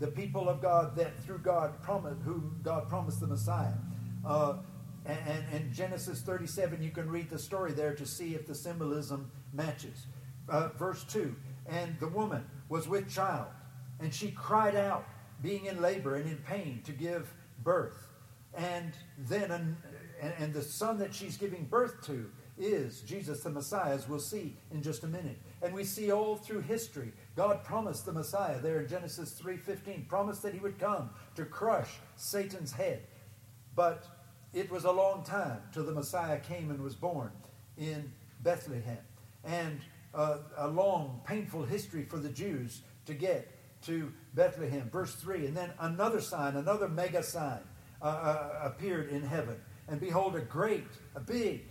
the 0.00 0.08
people 0.08 0.48
of 0.48 0.60
God 0.60 0.96
that 0.96 1.18
through 1.24 1.38
God 1.38 1.80
promised, 1.82 2.22
whom 2.22 2.60
God 2.62 2.88
promised 2.88 3.20
the 3.20 3.26
Messiah. 3.26 3.74
Uh, 4.24 4.54
and, 5.04 5.44
and, 5.52 5.72
Genesis 5.72 6.22
37, 6.22 6.82
you 6.82 6.90
can 6.90 7.10
read 7.10 7.28
the 7.28 7.38
story 7.38 7.72
there 7.72 7.94
to 7.94 8.06
see 8.06 8.34
if 8.34 8.46
the 8.46 8.54
symbolism 8.54 9.30
matches. 9.52 10.06
Uh, 10.48 10.68
verse 10.78 11.04
2 11.04 11.34
and 11.66 11.98
the 11.98 12.08
woman 12.08 12.44
was 12.68 12.88
with 12.88 13.08
child, 13.08 13.48
and 14.00 14.12
she 14.12 14.30
cried 14.30 14.76
out, 14.76 15.06
being 15.42 15.66
in 15.66 15.80
labor 15.80 16.16
and 16.16 16.28
in 16.28 16.38
pain, 16.38 16.80
to 16.84 16.92
give 16.92 17.32
birth. 17.62 18.08
And 18.54 18.92
then, 19.18 19.50
an, 19.50 19.76
and, 20.20 20.34
and 20.38 20.54
the 20.54 20.62
son 20.62 20.98
that 20.98 21.14
she's 21.14 21.36
giving 21.36 21.64
birth 21.64 22.04
to 22.06 22.30
is 22.58 23.00
Jesus 23.00 23.42
the 23.42 23.50
Messiah, 23.50 23.94
as 23.94 24.08
we'll 24.08 24.18
see 24.18 24.56
in 24.70 24.82
just 24.82 25.04
a 25.04 25.08
minute. 25.08 25.38
And 25.62 25.74
we 25.74 25.84
see 25.84 26.12
all 26.12 26.36
through 26.36 26.60
history, 26.60 27.12
God 27.36 27.64
promised 27.64 28.06
the 28.06 28.12
Messiah 28.12 28.60
there 28.60 28.80
in 28.80 28.88
Genesis 28.88 29.32
3:15, 29.40 30.06
promised 30.08 30.42
that 30.42 30.54
he 30.54 30.60
would 30.60 30.78
come 30.78 31.10
to 31.36 31.44
crush 31.44 31.98
Satan's 32.16 32.72
head. 32.72 33.02
But 33.74 34.06
it 34.52 34.70
was 34.70 34.84
a 34.84 34.92
long 34.92 35.24
time 35.24 35.62
till 35.72 35.84
the 35.84 35.92
Messiah 35.92 36.38
came 36.38 36.70
and 36.70 36.80
was 36.80 36.94
born 36.94 37.32
in 37.76 38.12
Bethlehem. 38.42 38.98
And 39.42 39.80
uh, 40.14 40.38
a 40.56 40.68
long, 40.68 41.20
painful 41.26 41.64
history 41.64 42.04
for 42.04 42.18
the 42.18 42.28
Jews 42.28 42.82
to 43.06 43.14
get 43.14 43.50
to 43.82 44.12
Bethlehem. 44.34 44.88
Verse 44.90 45.14
3 45.14 45.46
And 45.46 45.56
then 45.56 45.72
another 45.80 46.20
sign, 46.20 46.56
another 46.56 46.88
mega 46.88 47.22
sign 47.22 47.60
uh, 48.00 48.04
uh, 48.04 48.60
appeared 48.62 49.08
in 49.08 49.22
heaven. 49.22 49.56
And 49.88 50.00
behold, 50.00 50.36
a 50.36 50.40
great, 50.40 50.86
a 51.14 51.20
big, 51.20 51.66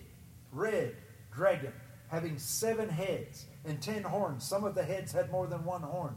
red 0.53 0.95
dragon 1.31 1.73
having 2.13 2.37
seven 2.37 2.87
heads 2.89 3.47
and 3.65 3.81
ten 3.81 4.03
horns. 4.03 4.47
Some 4.47 4.63
of 4.63 4.75
the 4.75 4.83
heads 4.83 5.11
had 5.11 5.31
more 5.31 5.47
than 5.47 5.65
one 5.65 5.81
horn. 5.81 6.15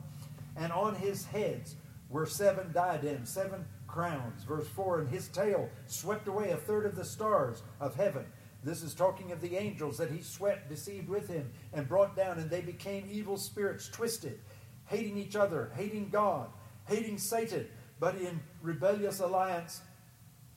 And 0.57 0.71
on 0.71 0.95
his 0.95 1.25
heads 1.25 1.76
were 2.11 2.26
seven 2.26 2.71
diadems, 2.73 3.31
seven 3.31 3.64
crowns. 3.87 4.45
Verse 4.45 4.69
4 4.69 5.00
And 5.00 5.09
his 5.09 5.28
tail 5.28 5.71
swept 5.87 6.28
away 6.28 6.50
a 6.50 6.57
third 6.57 6.85
of 6.85 6.97
the 6.97 7.05
stars 7.05 7.62
of 7.81 7.95
heaven. 7.95 8.26
This 8.62 8.83
is 8.83 8.95
talking 8.95 9.33
of 9.33 9.40
the 9.40 9.57
angels 9.57 9.97
that 9.97 10.11
he 10.11 10.21
swept, 10.21 10.69
deceived 10.69 11.09
with 11.09 11.28
him, 11.28 11.50
and 11.73 11.88
brought 11.88 12.16
down, 12.16 12.38
and 12.38 12.50
they 12.50 12.61
became 12.61 13.09
evil 13.11 13.37
spirits, 13.37 13.88
twisted, 13.88 14.40
hating 14.87 15.16
each 15.16 15.37
other, 15.37 15.71
hating 15.76 16.11
God, 16.11 16.49
hating 16.88 17.16
Satan, 17.16 17.66
but 18.00 18.16
in 18.16 18.40
rebellious 18.61 19.21
alliance 19.21 19.83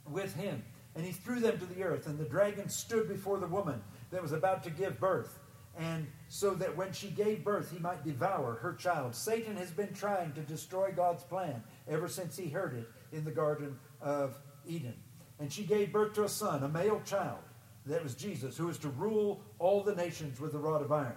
with 0.10 0.36
him. 0.36 0.64
And 1.00 1.08
he 1.08 1.14
threw 1.14 1.40
them 1.40 1.58
to 1.58 1.66
the 1.66 1.84
earth, 1.84 2.08
and 2.08 2.20
the 2.20 2.26
dragon 2.26 2.68
stood 2.68 3.08
before 3.08 3.38
the 3.38 3.48
woman 3.48 3.82
that 4.12 4.22
was 4.22 4.34
about 4.34 4.64
to 4.64 4.70
give 4.70 5.00
birth 5.00 5.40
and 5.80 6.08
so 6.28 6.54
that 6.56 6.76
when 6.76 6.92
she 6.92 7.08
gave 7.08 7.44
birth, 7.44 7.72
he 7.72 7.80
might 7.80 8.04
devour 8.04 8.56
her 8.56 8.74
child. 8.74 9.16
Satan 9.16 9.56
has 9.56 9.72
been 9.72 9.94
trying 9.94 10.34
to 10.34 10.42
destroy 10.42 10.92
God's 10.92 11.24
plan 11.24 11.64
ever 11.88 12.10
since 12.10 12.36
he 12.36 12.50
heard 12.50 12.76
it 12.76 12.90
in 13.16 13.24
the 13.24 13.32
Garden 13.32 13.80
of 14.02 14.38
Eden. 14.68 14.96
And 15.40 15.52
she 15.52 15.64
gave 15.64 15.94
birth 15.94 16.14
to 16.16 16.26
a 16.26 16.30
son, 16.30 16.64
a 16.64 16.68
male 16.68 17.02
child. 17.06 17.40
That 17.86 18.04
was 18.04 18.14
Jesus, 18.14 18.58
who 18.58 18.68
was 18.68 18.78
to 18.80 18.90
rule 18.90 19.42
all 19.58 19.82
the 19.82 19.96
nations 19.96 20.42
with 20.42 20.54
a 20.54 20.60
rod 20.60 20.82
of 20.82 20.92
iron. 20.92 21.16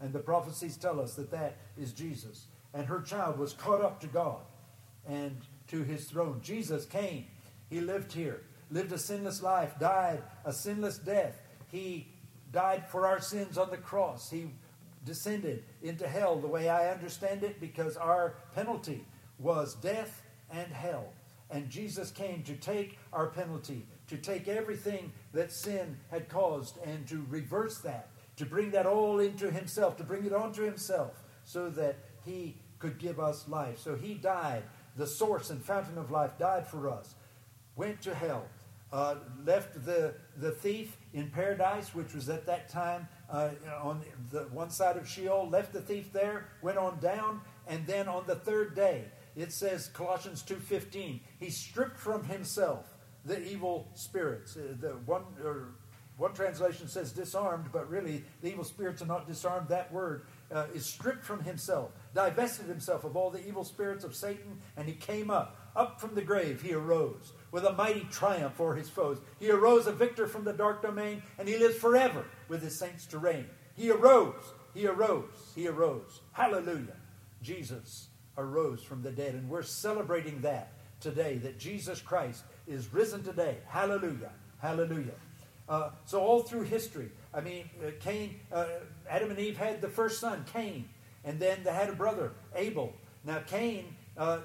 And 0.00 0.12
the 0.12 0.20
prophecies 0.20 0.76
tell 0.76 1.00
us 1.00 1.14
that 1.14 1.32
that 1.32 1.56
is 1.76 1.92
Jesus. 1.92 2.46
And 2.72 2.86
her 2.86 3.00
child 3.00 3.36
was 3.36 3.52
caught 3.52 3.80
up 3.80 4.00
to 4.00 4.06
God 4.06 4.42
and 5.08 5.36
to 5.68 5.82
his 5.82 6.04
throne. 6.04 6.40
Jesus 6.40 6.86
came. 6.86 7.26
He 7.68 7.80
lived 7.80 8.12
here, 8.12 8.42
lived 8.70 8.92
a 8.92 8.98
sinless 8.98 9.42
life, 9.42 9.78
died 9.78 10.22
a 10.44 10.52
sinless 10.52 10.98
death. 10.98 11.40
He 11.70 12.08
died 12.52 12.88
for 12.88 13.06
our 13.06 13.20
sins 13.20 13.58
on 13.58 13.70
the 13.70 13.76
cross. 13.76 14.30
He 14.30 14.50
descended 15.04 15.64
into 15.82 16.08
hell 16.08 16.36
the 16.36 16.46
way 16.46 16.68
I 16.68 16.90
understand 16.90 17.42
it 17.42 17.60
because 17.60 17.96
our 17.96 18.36
penalty 18.54 19.04
was 19.38 19.74
death 19.74 20.22
and 20.50 20.72
hell. 20.72 21.12
And 21.50 21.68
Jesus 21.68 22.10
came 22.10 22.42
to 22.44 22.54
take 22.54 22.98
our 23.12 23.26
penalty, 23.26 23.86
to 24.08 24.16
take 24.16 24.48
everything 24.48 25.12
that 25.32 25.52
sin 25.52 25.98
had 26.10 26.28
caused 26.28 26.78
and 26.84 27.06
to 27.08 27.24
reverse 27.28 27.78
that, 27.78 28.08
to 28.36 28.46
bring 28.46 28.70
that 28.70 28.86
all 28.86 29.20
into 29.20 29.50
himself, 29.50 29.96
to 29.98 30.04
bring 30.04 30.24
it 30.24 30.32
onto 30.32 30.62
himself 30.62 31.22
so 31.44 31.68
that 31.70 31.96
he 32.24 32.56
could 32.78 32.98
give 32.98 33.20
us 33.20 33.48
life. 33.48 33.78
So 33.78 33.94
he 33.94 34.14
died, 34.14 34.62
the 34.96 35.06
source 35.06 35.50
and 35.50 35.62
fountain 35.62 35.98
of 35.98 36.10
life, 36.10 36.38
died 36.38 36.66
for 36.66 36.88
us, 36.88 37.14
went 37.76 38.00
to 38.02 38.14
hell, 38.14 38.46
uh, 38.92 39.16
left 39.44 39.84
the, 39.84 40.14
the 40.36 40.50
thief 40.50 40.96
in 41.12 41.28
paradise, 41.30 41.94
which 41.94 42.14
was 42.14 42.28
at 42.28 42.46
that 42.46 42.68
time 42.68 43.08
uh, 43.30 43.50
on 43.82 44.02
the 44.30 44.42
one 44.52 44.70
side 44.70 44.96
of 44.96 45.08
Sheol, 45.08 45.48
left 45.48 45.72
the 45.72 45.80
thief 45.80 46.12
there, 46.12 46.48
went 46.62 46.78
on 46.78 47.00
down, 47.00 47.40
and 47.66 47.86
then 47.86 48.08
on 48.08 48.24
the 48.26 48.36
third 48.36 48.76
day, 48.76 49.04
it 49.36 49.52
says 49.52 49.88
Colossians 49.88 50.42
2:15, 50.44 51.20
he 51.40 51.50
stripped 51.50 51.98
from 51.98 52.24
himself 52.24 52.94
the 53.24 53.42
evil 53.42 53.88
spirits. 53.94 54.56
Uh, 54.56 54.74
the 54.78 54.90
one 55.06 55.24
one 56.16 56.32
translation 56.32 56.86
says 56.86 57.10
disarmed, 57.10 57.70
but 57.72 57.90
really 57.90 58.24
the 58.40 58.48
evil 58.48 58.62
spirits 58.64 59.02
are 59.02 59.06
not 59.06 59.26
disarmed. 59.26 59.68
That 59.68 59.92
word 59.92 60.26
uh, 60.52 60.66
is 60.72 60.86
stripped 60.86 61.24
from 61.24 61.42
himself, 61.42 61.90
divested 62.14 62.66
himself 62.66 63.02
of 63.02 63.16
all 63.16 63.30
the 63.30 63.44
evil 63.44 63.64
spirits 63.64 64.04
of 64.04 64.14
Satan, 64.14 64.60
and 64.76 64.86
he 64.86 64.94
came 64.94 65.30
up. 65.30 65.56
Up 65.74 66.00
from 66.00 66.14
the 66.14 66.22
grave 66.22 66.62
he 66.62 66.72
arose 66.72 67.32
with 67.54 67.64
a 67.64 67.72
mighty 67.72 68.04
triumph 68.10 68.52
for 68.54 68.74
his 68.74 68.90
foes. 68.90 69.18
He 69.38 69.48
arose 69.48 69.86
a 69.86 69.92
victor 69.92 70.26
from 70.26 70.42
the 70.42 70.52
dark 70.52 70.82
domain, 70.82 71.22
and 71.38 71.46
he 71.46 71.56
lives 71.56 71.76
forever 71.76 72.24
with 72.48 72.60
his 72.60 72.76
saints 72.76 73.06
to 73.06 73.18
reign. 73.18 73.46
He 73.76 73.92
arose, 73.92 74.42
he 74.74 74.88
arose, 74.88 75.52
he 75.54 75.68
arose. 75.68 76.20
Hallelujah. 76.32 76.96
Jesus 77.42 78.08
arose 78.36 78.82
from 78.82 79.02
the 79.02 79.12
dead, 79.12 79.34
and 79.34 79.48
we're 79.48 79.62
celebrating 79.62 80.40
that 80.40 80.72
today, 80.98 81.36
that 81.38 81.56
Jesus 81.56 82.00
Christ 82.00 82.42
is 82.66 82.92
risen 82.92 83.22
today. 83.22 83.58
Hallelujah. 83.68 84.32
Hallelujah. 84.58 85.14
Uh, 85.68 85.90
so, 86.06 86.20
all 86.20 86.42
through 86.42 86.62
history, 86.62 87.12
I 87.32 87.40
mean, 87.40 87.70
uh, 87.80 87.92
Cain, 88.00 88.40
uh, 88.52 88.66
Adam 89.08 89.30
and 89.30 89.38
Eve 89.38 89.56
had 89.56 89.80
the 89.80 89.88
first 89.88 90.18
son, 90.18 90.44
Cain, 90.52 90.88
and 91.24 91.38
then 91.38 91.62
they 91.62 91.72
had 91.72 91.88
a 91.88 91.94
brother, 91.94 92.32
Abel. 92.56 92.92
Now, 93.24 93.38
Cain 93.46 93.94
uh, 94.18 94.40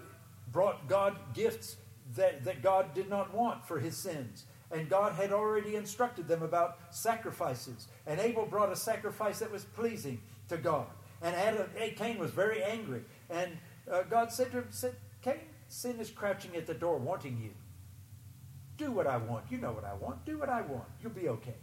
brought 0.51 0.87
God 0.87 1.17
gifts 1.33 1.77
that, 2.15 2.43
that 2.43 2.61
God 2.61 2.93
did 2.93 3.09
not 3.09 3.33
want 3.33 3.65
for 3.65 3.79
his 3.79 3.95
sins. 3.95 4.45
And 4.71 4.89
God 4.89 5.13
had 5.13 5.31
already 5.31 5.75
instructed 5.75 6.27
them 6.27 6.43
about 6.43 6.77
sacrifices. 6.91 7.87
And 8.05 8.19
Abel 8.19 8.45
brought 8.45 8.71
a 8.71 8.75
sacrifice 8.75 9.39
that 9.39 9.51
was 9.51 9.63
pleasing 9.63 10.21
to 10.49 10.57
God. 10.57 10.87
And 11.21 11.35
Adam, 11.35 11.67
Cain 11.95 12.19
was 12.19 12.31
very 12.31 12.63
angry. 12.63 13.01
And 13.29 13.57
uh, 13.91 14.03
God 14.03 14.31
said 14.31 14.51
to 14.51 14.59
him, 14.59 14.67
said, 14.69 14.95
Cain, 15.21 15.39
sin 15.67 15.99
is 15.99 16.09
crouching 16.09 16.55
at 16.55 16.67
the 16.67 16.73
door 16.73 16.97
wanting 16.97 17.39
you. 17.41 17.51
Do 18.77 18.91
what 18.91 19.07
I 19.07 19.17
want. 19.17 19.45
You 19.49 19.57
know 19.57 19.71
what 19.71 19.83
I 19.83 19.93
want. 19.93 20.23
Do 20.25 20.37
what 20.37 20.49
I 20.49 20.61
want. 20.61 20.85
You'll 21.01 21.11
be 21.11 21.29
okay. 21.29 21.55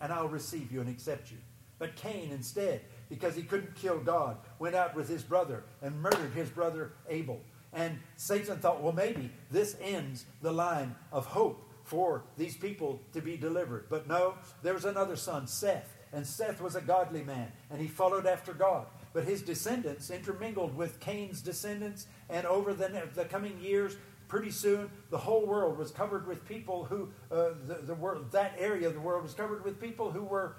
And 0.00 0.12
I'll 0.12 0.28
receive 0.28 0.72
you 0.72 0.80
and 0.80 0.88
accept 0.88 1.30
you. 1.30 1.36
But 1.78 1.96
Cain, 1.96 2.30
instead, 2.30 2.82
because 3.08 3.34
he 3.34 3.42
couldn't 3.42 3.74
kill 3.74 3.98
God, 3.98 4.36
went 4.58 4.74
out 4.74 4.94
with 4.94 5.08
his 5.08 5.22
brother 5.22 5.64
and 5.82 6.00
murdered 6.00 6.32
his 6.34 6.48
brother 6.48 6.92
Abel. 7.08 7.40
And 7.72 7.98
Satan 8.16 8.58
thought, 8.58 8.82
well, 8.82 8.92
maybe 8.92 9.30
this 9.50 9.76
ends 9.80 10.24
the 10.42 10.52
line 10.52 10.94
of 11.12 11.26
hope 11.26 11.68
for 11.84 12.24
these 12.36 12.56
people 12.56 13.00
to 13.12 13.20
be 13.20 13.36
delivered. 13.36 13.86
But 13.88 14.08
no, 14.08 14.34
there 14.62 14.74
was 14.74 14.84
another 14.84 15.16
son, 15.16 15.46
Seth. 15.46 15.96
And 16.12 16.26
Seth 16.26 16.60
was 16.60 16.74
a 16.74 16.80
godly 16.80 17.22
man, 17.22 17.52
and 17.70 17.80
he 17.80 17.86
followed 17.86 18.26
after 18.26 18.52
God. 18.52 18.86
But 19.12 19.24
his 19.24 19.42
descendants 19.42 20.10
intermingled 20.10 20.76
with 20.76 20.98
Cain's 20.98 21.40
descendants, 21.40 22.06
and 22.28 22.46
over 22.46 22.74
the, 22.74 23.08
the 23.14 23.24
coming 23.24 23.60
years, 23.60 23.96
pretty 24.26 24.50
soon, 24.50 24.90
the 25.10 25.18
whole 25.18 25.46
world 25.46 25.78
was 25.78 25.90
covered 25.90 26.26
with 26.26 26.46
people 26.48 26.84
who, 26.84 27.10
uh, 27.30 27.50
the, 27.66 27.74
the 27.82 27.94
world, 27.94 28.32
that 28.32 28.54
area 28.58 28.88
of 28.88 28.94
the 28.94 29.00
world 29.00 29.22
was 29.22 29.34
covered 29.34 29.64
with 29.64 29.80
people 29.80 30.10
who 30.10 30.22
were 30.22 30.56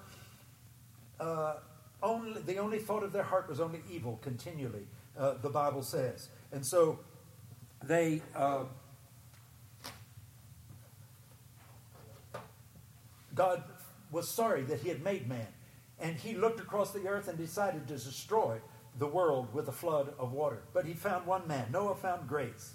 uh, 1.20 1.56
only, 2.04 2.42
the 2.42 2.58
only 2.58 2.80
thought 2.80 3.04
of 3.04 3.14
their 3.14 3.24
heart 3.24 3.48
was 3.48 3.60
only 3.60 3.82
evil 3.90 4.20
continually, 4.22 4.86
uh, 5.18 5.36
the 5.42 5.50
Bible 5.50 5.84
says. 5.84 6.30
And 6.52 6.66
so 6.66 7.00
they 7.84 8.22
uh, 8.36 8.64
God 13.34 13.64
was 14.12 14.28
sorry 14.28 14.64
that 14.64 14.82
he 14.82 14.90
had 14.90 15.04
made 15.04 15.28
man. 15.28 15.48
And 16.00 16.16
he 16.16 16.34
looked 16.34 16.60
across 16.60 16.92
the 16.92 17.08
earth 17.08 17.28
and 17.28 17.38
decided 17.38 17.88
to 17.88 17.94
destroy 17.96 18.60
the 18.98 19.08
world 19.08 19.54
with 19.54 19.68
a 19.68 19.72
flood 19.72 20.14
of 20.20 20.34
water. 20.34 20.64
But 20.74 20.86
he 20.86 20.94
found 20.94 21.26
one 21.26 21.48
man. 21.48 21.68
Noah 21.72 21.96
found 21.96 22.28
grace, 22.28 22.74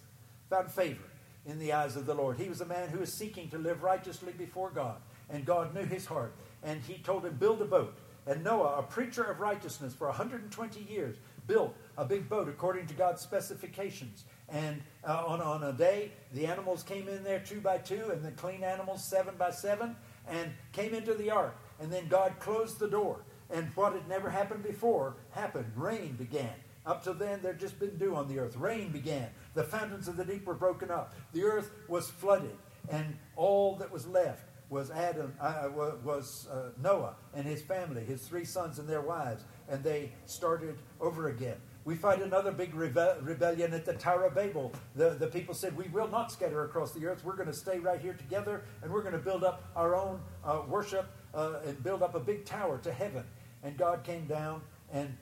found 0.48 0.70
favor 0.70 1.04
in 1.44 1.58
the 1.58 1.72
eyes 1.72 1.96
of 1.96 2.06
the 2.06 2.14
Lord. 2.14 2.38
He 2.38 2.48
was 2.48 2.60
a 2.60 2.66
man 2.66 2.88
who 2.88 3.00
was 3.00 3.12
seeking 3.12 3.48
to 3.50 3.58
live 3.58 3.82
righteously 3.82 4.32
before 4.32 4.70
God. 4.70 4.96
And 5.28 5.44
God 5.44 5.74
knew 5.74 5.84
his 5.84 6.06
heart. 6.06 6.34
And 6.62 6.80
he 6.82 6.98
told 6.98 7.24
him, 7.24 7.34
Build 7.34 7.60
a 7.60 7.66
boat. 7.66 7.96
And 8.26 8.42
Noah, 8.42 8.78
a 8.78 8.82
preacher 8.82 9.22
of 9.22 9.40
righteousness 9.40 9.94
for 9.94 10.08
120 10.08 10.80
years, 10.80 11.16
built 11.46 11.74
a 11.96 12.04
big 12.04 12.28
boat 12.28 12.48
according 12.48 12.86
to 12.86 12.94
God's 12.94 13.20
specifications. 13.22 14.24
And 14.48 14.82
uh, 15.06 15.24
on, 15.26 15.40
on 15.40 15.62
a 15.64 15.72
day, 15.72 16.12
the 16.32 16.46
animals 16.46 16.82
came 16.82 17.08
in 17.08 17.24
there 17.24 17.40
two 17.40 17.60
by 17.60 17.78
two, 17.78 18.10
and 18.12 18.24
the 18.24 18.30
clean 18.32 18.62
animals 18.62 19.04
seven 19.04 19.34
by 19.36 19.50
seven, 19.50 19.96
and 20.28 20.50
came 20.72 20.94
into 20.94 21.14
the 21.14 21.30
ark. 21.30 21.56
And 21.80 21.92
then 21.92 22.08
God 22.08 22.38
closed 22.38 22.78
the 22.78 22.88
door. 22.88 23.20
And 23.50 23.68
what 23.74 23.92
had 23.92 24.08
never 24.08 24.30
happened 24.30 24.62
before 24.62 25.16
happened. 25.30 25.72
Rain 25.76 26.14
began. 26.14 26.54
Up 26.84 27.02
to 27.04 27.12
then, 27.12 27.40
there'd 27.42 27.58
just 27.58 27.80
been 27.80 27.96
dew 27.96 28.14
on 28.14 28.28
the 28.28 28.38
earth. 28.38 28.56
Rain 28.56 28.90
began. 28.90 29.28
The 29.54 29.64
fountains 29.64 30.06
of 30.06 30.16
the 30.16 30.24
deep 30.24 30.46
were 30.46 30.54
broken 30.54 30.90
up. 30.90 31.14
The 31.32 31.42
earth 31.44 31.70
was 31.88 32.08
flooded. 32.08 32.56
And 32.88 33.18
all 33.34 33.76
that 33.76 33.90
was 33.90 34.06
left 34.06 34.44
was 34.68 34.90
Adam, 34.90 35.32
uh, 35.40 35.68
was 36.04 36.48
uh, 36.50 36.70
Noah 36.82 37.14
and 37.34 37.44
his 37.44 37.62
family, 37.62 38.04
his 38.04 38.22
three 38.22 38.44
sons 38.44 38.78
and 38.78 38.88
their 38.88 39.00
wives 39.00 39.44
and 39.68 39.82
they 39.82 40.12
started 40.26 40.78
over 41.00 41.28
again. 41.28 41.56
We 41.84 41.94
find 41.94 42.20
another 42.20 42.50
big 42.50 42.74
rebe- 42.74 43.24
rebellion 43.24 43.72
at 43.72 43.84
the 43.84 43.94
Tower 43.94 44.24
of 44.24 44.34
Babel. 44.34 44.72
The, 44.96 45.10
the 45.10 45.28
people 45.28 45.54
said, 45.54 45.76
We 45.76 45.86
will 45.88 46.08
not 46.08 46.32
scatter 46.32 46.64
across 46.64 46.92
the 46.92 47.06
earth. 47.06 47.24
We're 47.24 47.36
going 47.36 47.48
to 47.48 47.54
stay 47.54 47.78
right 47.78 48.00
here 48.00 48.14
together 48.14 48.64
and 48.82 48.92
we're 48.92 49.02
going 49.02 49.12
to 49.12 49.20
build 49.20 49.44
up 49.44 49.70
our 49.76 49.94
own 49.94 50.20
uh, 50.44 50.62
worship 50.66 51.06
uh, 51.32 51.60
and 51.64 51.80
build 51.84 52.02
up 52.02 52.16
a 52.16 52.20
big 52.20 52.44
tower 52.44 52.78
to 52.78 52.92
heaven. 52.92 53.22
And 53.62 53.76
God 53.76 54.02
came 54.02 54.26
down 54.26 54.62
and 54.92 55.16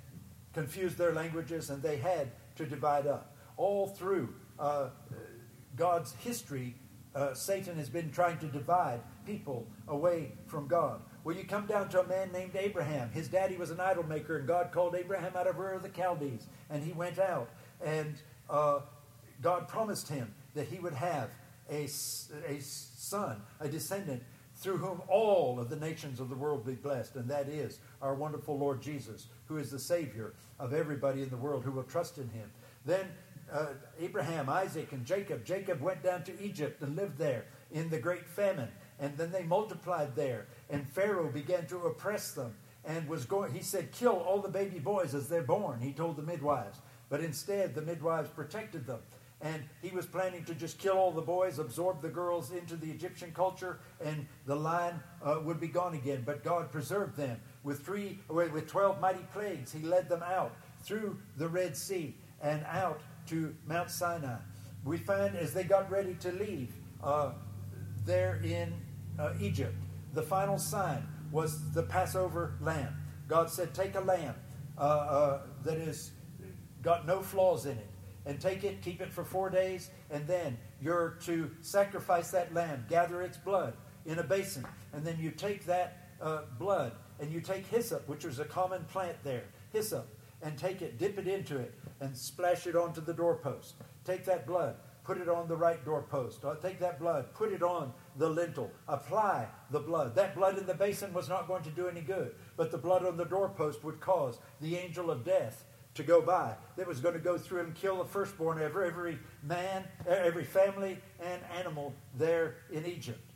confused 0.54 0.96
their 0.96 1.12
languages 1.12 1.68
and 1.68 1.82
they 1.82 1.98
had 1.98 2.30
to 2.56 2.64
divide 2.64 3.06
up. 3.06 3.36
All 3.58 3.88
through 3.88 4.34
uh, 4.58 4.88
God's 5.76 6.14
history, 6.14 6.76
uh, 7.14 7.34
Satan 7.34 7.76
has 7.76 7.90
been 7.90 8.10
trying 8.10 8.38
to 8.38 8.46
divide 8.46 9.00
people 9.26 9.66
away 9.86 10.32
from 10.46 10.66
God. 10.66 11.02
Well, 11.25 11.35
you 11.35 11.45
come 11.45 11.64
down 11.64 11.88
to 11.88 12.02
a 12.02 12.07
man 12.07 12.33
named 12.33 12.54
Abraham. 12.54 13.11
His 13.11 13.28
daddy 13.28 13.57
was 13.57 13.71
an 13.71 13.81
idol 13.81 14.04
maker, 14.04 14.37
and 14.37 14.47
God 14.47 14.73
called 14.73 14.95
Abraham 14.95 15.33
out 15.35 15.47
of 15.47 15.59
Ur 15.59 15.73
of 15.73 15.83
the 15.83 15.88
Chaldees, 15.88 16.47
and 16.69 16.85
he 16.85 16.93
went 16.93 17.19
out 17.19 17.49
And 17.83 18.14
uh, 18.49 18.81
God 19.40 19.69
promised 19.69 20.09
him 20.09 20.35
that 20.54 20.69
he 20.69 20.78
would 20.78 20.95
have 20.95 21.31
a, 21.71 21.85
a 22.47 22.61
son, 22.61 23.43
a 23.61 23.69
descendant, 23.69 24.23
through 24.57 24.76
whom 24.76 25.02
all 25.09 25.59
of 25.59 25.69
the 25.69 25.76
nations 25.76 26.21
of 26.21 26.28
the 26.28 26.35
world 26.37 26.64
be 26.64 26.75
blessed, 26.75 27.16
and 27.16 27.28
that 27.28 27.49
is 27.49 27.81
our 28.00 28.14
wonderful 28.14 28.57
Lord 28.57 28.81
Jesus, 28.81 29.26
who 29.47 29.57
is 29.57 29.71
the 29.71 29.78
Savior 29.78 30.35
of 30.61 30.73
everybody 30.73 31.23
in 31.23 31.31
the 31.31 31.37
world 31.37 31.64
who 31.64 31.73
will 31.73 31.83
trust 31.83 32.19
in 32.19 32.28
him. 32.28 32.50
Then 32.85 33.07
uh, 33.52 33.66
Abraham, 34.00 34.49
Isaac, 34.49 34.93
and 34.93 35.04
Jacob. 35.04 35.45
Jacob 35.45 35.81
went 35.81 36.02
down 36.02 36.23
to 36.25 36.43
Egypt 36.43 36.83
and 36.83 36.97
lived 36.97 37.19
there 37.19 37.45
in 37.73 37.90
the 37.90 37.99
great 37.99 38.26
famine, 38.28 38.69
and 39.00 39.16
then 39.16 39.33
they 39.33 39.43
multiplied 39.43 40.14
there, 40.14 40.47
and 40.75 40.88
Pharaoh 40.88 41.31
began 41.31 41.66
to 41.66 41.78
oppress 41.87 42.33
them 42.33 42.54
and 42.85 43.09
was 43.09 43.25
going. 43.25 43.52
He 43.52 43.62
said, 43.62 43.93
"Kill 43.93 44.16
all 44.16 44.40
the 44.40 44.49
baby 44.49 44.78
boys 44.78 45.14
as 45.14 45.28
they're 45.28 45.43
born." 45.43 45.81
He 45.81 45.93
told 45.93 46.16
the 46.16 46.23
midwives, 46.23 46.78
but 47.09 47.21
instead 47.21 47.75
the 47.75 47.83
midwives 47.83 48.28
protected 48.31 48.87
them 48.87 49.00
and 49.45 49.62
he 49.83 49.90
was 49.90 50.07
planning 50.07 50.43
to 50.45 50.54
just 50.54 50.78
kill 50.78 50.95
all 50.95 51.12
the 51.12 51.21
boys, 51.21 51.59
absorb 51.59 52.00
the 52.00 52.09
girls 52.09 52.50
into 52.50 52.76
the 52.76 52.90
Egyptian 52.90 53.31
culture, 53.33 53.78
and 54.02 54.26
the 54.47 54.57
line 54.57 54.99
uh, 55.23 55.38
would 55.45 55.61
be 55.61 55.69
gone 55.69 55.95
again. 55.95 56.23
But 56.25 56.43
God 56.43 56.73
preserved 56.73 57.16
them 57.16 57.38
with 57.62 57.85
three, 57.85 58.19
with 58.28 58.66
twelve 58.66 59.00
mighty 59.00 59.25
plagues. 59.35 59.71
He 59.71 59.83
led 59.83 60.09
them 60.09 60.23
out 60.23 60.52
through 60.83 61.19
the 61.37 61.47
Red 61.47 61.76
Sea 61.76 62.16
and 62.40 62.64
out 62.64 63.00
to 63.26 63.54
Mount 63.66 63.90
Sinai. 63.90 64.37
We 64.83 64.97
find 64.97 65.37
as 65.37 65.52
they 65.52 65.64
got 65.64 65.90
ready 65.90 66.14
to 66.14 66.33
leave 66.33 66.73
uh, 67.02 67.33
there 68.07 68.40
in 68.43 68.73
uh, 69.19 69.33
Egypt, 69.40 69.75
the 70.14 70.23
final 70.23 70.59
sign 70.59 71.06
was 71.30 71.73
the 71.73 71.83
Passover 71.83 72.54
lamb. 72.61 72.97
God 73.28 73.50
said, 73.50 73.75
"Take 73.75 73.94
a 73.94 74.00
lamb 74.00 74.35
uh, 74.78 74.80
uh, 74.80 75.42
that 75.64 75.78
is 75.78 76.12
got 76.83 77.06
no 77.06 77.23
flaws 77.23 77.66
in 77.66 77.78
it." 77.78 77.90
and 78.26 78.40
take 78.40 78.64
it, 78.64 78.80
keep 78.83 79.00
it 79.00 79.12
for 79.12 79.25
four 79.25 79.50
days, 79.50 79.90
and 80.11 80.26
then 80.26 80.56
you're 80.80 81.18
to 81.25 81.50
sacrifice 81.61 82.30
that 82.30 82.54
lamb, 82.54 82.87
gather 82.88 83.23
its 83.23 83.37
blood 83.37 83.75
in 84.06 84.18
a 84.18 84.23
basin, 84.23 84.64
and 84.92 85.04
then 85.04 85.18
you 85.18 85.30
take 85.30 85.66
that 85.66 86.09
uh, 86.21 86.42
blood 86.59 86.92
and 87.21 87.30
you 87.33 87.40
take 87.40 87.66
hyssop, 87.66 88.09
which 88.09 88.25
is 88.25 88.38
a 88.40 88.44
common 88.44 88.85
plant 88.85 89.16
there, 89.23 89.44
hyssop, 89.73 90.06
and 90.42 90.59
take 90.59 90.83
it, 90.83 90.99
dip 90.99 91.18
it 91.18 91.28
into 91.28 91.59
it, 91.59 91.75
and 92.00 92.16
splash 92.16 92.66
it 92.66 92.75
onto 92.75 93.00
the 93.00 93.12
doorpost. 93.14 93.75
Take 94.04 94.25
that 94.25 94.47
blood, 94.47 94.76
put 95.04 95.18
it 95.18 95.28
on 95.28 95.46
the 95.46 95.56
right 95.56 95.84
doorpost. 95.84 96.42
Take 96.62 96.80
that 96.80 96.99
blood, 96.99 97.32
put 97.34 97.52
it 97.52 97.62
on 97.62 97.92
the 98.16 98.28
lintel, 98.28 98.70
apply 98.88 99.49
the 99.70 99.80
blood. 99.80 100.14
That 100.14 100.34
blood 100.34 100.58
in 100.58 100.66
the 100.66 100.75
basin 100.75 101.12
was 101.12 101.28
not 101.28 101.46
going 101.46 101.62
to 101.64 101.70
do 101.70 101.88
any 101.88 102.00
good, 102.00 102.34
but 102.56 102.70
the 102.70 102.78
blood 102.78 103.04
on 103.04 103.16
the 103.16 103.25
doorpost 103.25 103.84
would 103.84 104.00
cause 104.00 104.38
the 104.61 104.76
angel 104.76 105.11
of 105.11 105.25
death 105.25 105.64
to 105.94 106.02
go 106.02 106.20
by 106.20 106.54
that 106.76 106.87
was 106.87 107.00
going 107.00 107.14
to 107.14 107.20
go 107.20 107.38
through 107.38 107.61
and 107.61 107.75
kill 107.75 107.99
the 107.99 108.08
firstborn 108.08 108.61
of 108.61 108.76
every 108.76 109.18
man, 109.42 109.84
every 110.08 110.44
family, 110.44 110.99
and 111.20 111.40
animal 111.56 111.94
there 112.16 112.56
in 112.73 112.84
Egypt. 112.84 113.30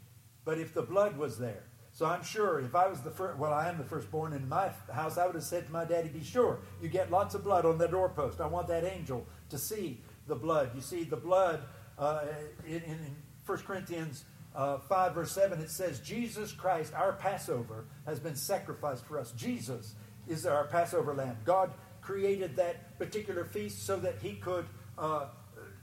But 0.44 0.58
if 0.58 0.75
the 0.75 0.82
blood 0.82 1.16
was 1.16 1.38
there, 1.38 1.64
so 1.92 2.06
I'm 2.06 2.22
sure 2.22 2.60
if 2.60 2.75
I 2.75 2.87
was 2.87 3.00
the 3.00 3.10
first, 3.10 3.38
well, 3.38 3.52
I 3.52 3.68
am 3.68 3.76
the 3.76 3.84
firstborn 3.84 4.32
in 4.32 4.48
my 4.48 4.70
house, 4.92 5.18
I 5.18 5.26
would 5.26 5.34
have 5.34 5.44
said 5.44 5.66
to 5.66 5.72
my 5.72 5.84
daddy, 5.84 6.08
be 6.08 6.22
sure 6.22 6.60
you 6.80 6.88
get 6.88 7.10
lots 7.10 7.34
of 7.34 7.44
blood 7.44 7.64
on 7.64 7.76
the 7.76 7.88
doorpost. 7.88 8.40
I 8.40 8.46
want 8.46 8.68
that 8.68 8.84
angel 8.84 9.26
to 9.50 9.58
see 9.58 10.00
the 10.28 10.37
blood. 10.37 10.70
You 10.75 10.80
see, 10.80 11.04
the 11.04 11.16
blood 11.16 11.62
uh, 11.99 12.20
in, 12.66 12.82
in 12.82 13.16
1 13.47 13.58
Corinthians 13.58 14.25
uh, 14.54 14.78
5, 14.78 15.14
verse 15.14 15.32
7, 15.32 15.58
it 15.61 15.70
says, 15.70 16.00
Jesus 16.00 16.52
Christ, 16.52 16.92
our 16.94 17.12
Passover, 17.12 17.87
has 18.06 18.20
been 18.20 18.37
sacrificed 18.37 19.04
for 19.04 19.18
us. 19.18 19.32
Jesus 19.32 19.94
is 20.28 20.47
our 20.47 20.66
Passover 20.66 21.14
lamb. 21.14 21.37
God 21.44 21.73
created 22.02 22.56
that 22.56 22.99
particular 22.99 23.44
feast 23.44 23.85
so 23.85 23.99
that 23.99 24.16
he 24.23 24.35
could 24.35 24.66
uh, 24.97 25.26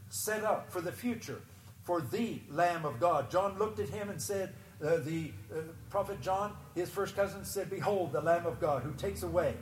set 0.10 0.44
up 0.44 0.72
for 0.72 0.82
the 0.82 0.92
future 0.92 1.42
for 1.84 2.02
the 2.02 2.42
Lamb 2.50 2.86
of 2.86 3.00
God. 3.00 3.30
John 3.30 3.58
looked 3.60 3.80
at 3.80 3.90
him 3.90 4.10
and 4.10 4.22
said, 4.22 4.54
uh, 4.84 4.98
the 4.98 5.32
uh, 5.54 5.60
prophet 5.90 6.20
John, 6.20 6.56
his 6.74 6.90
first 6.90 7.16
cousin, 7.16 7.46
said, 7.46 7.70
Behold, 7.70 8.12
the 8.12 8.22
Lamb 8.22 8.46
of 8.46 8.60
God 8.60 8.84
who 8.84 8.92
takes 8.94 9.24
away 9.24 9.54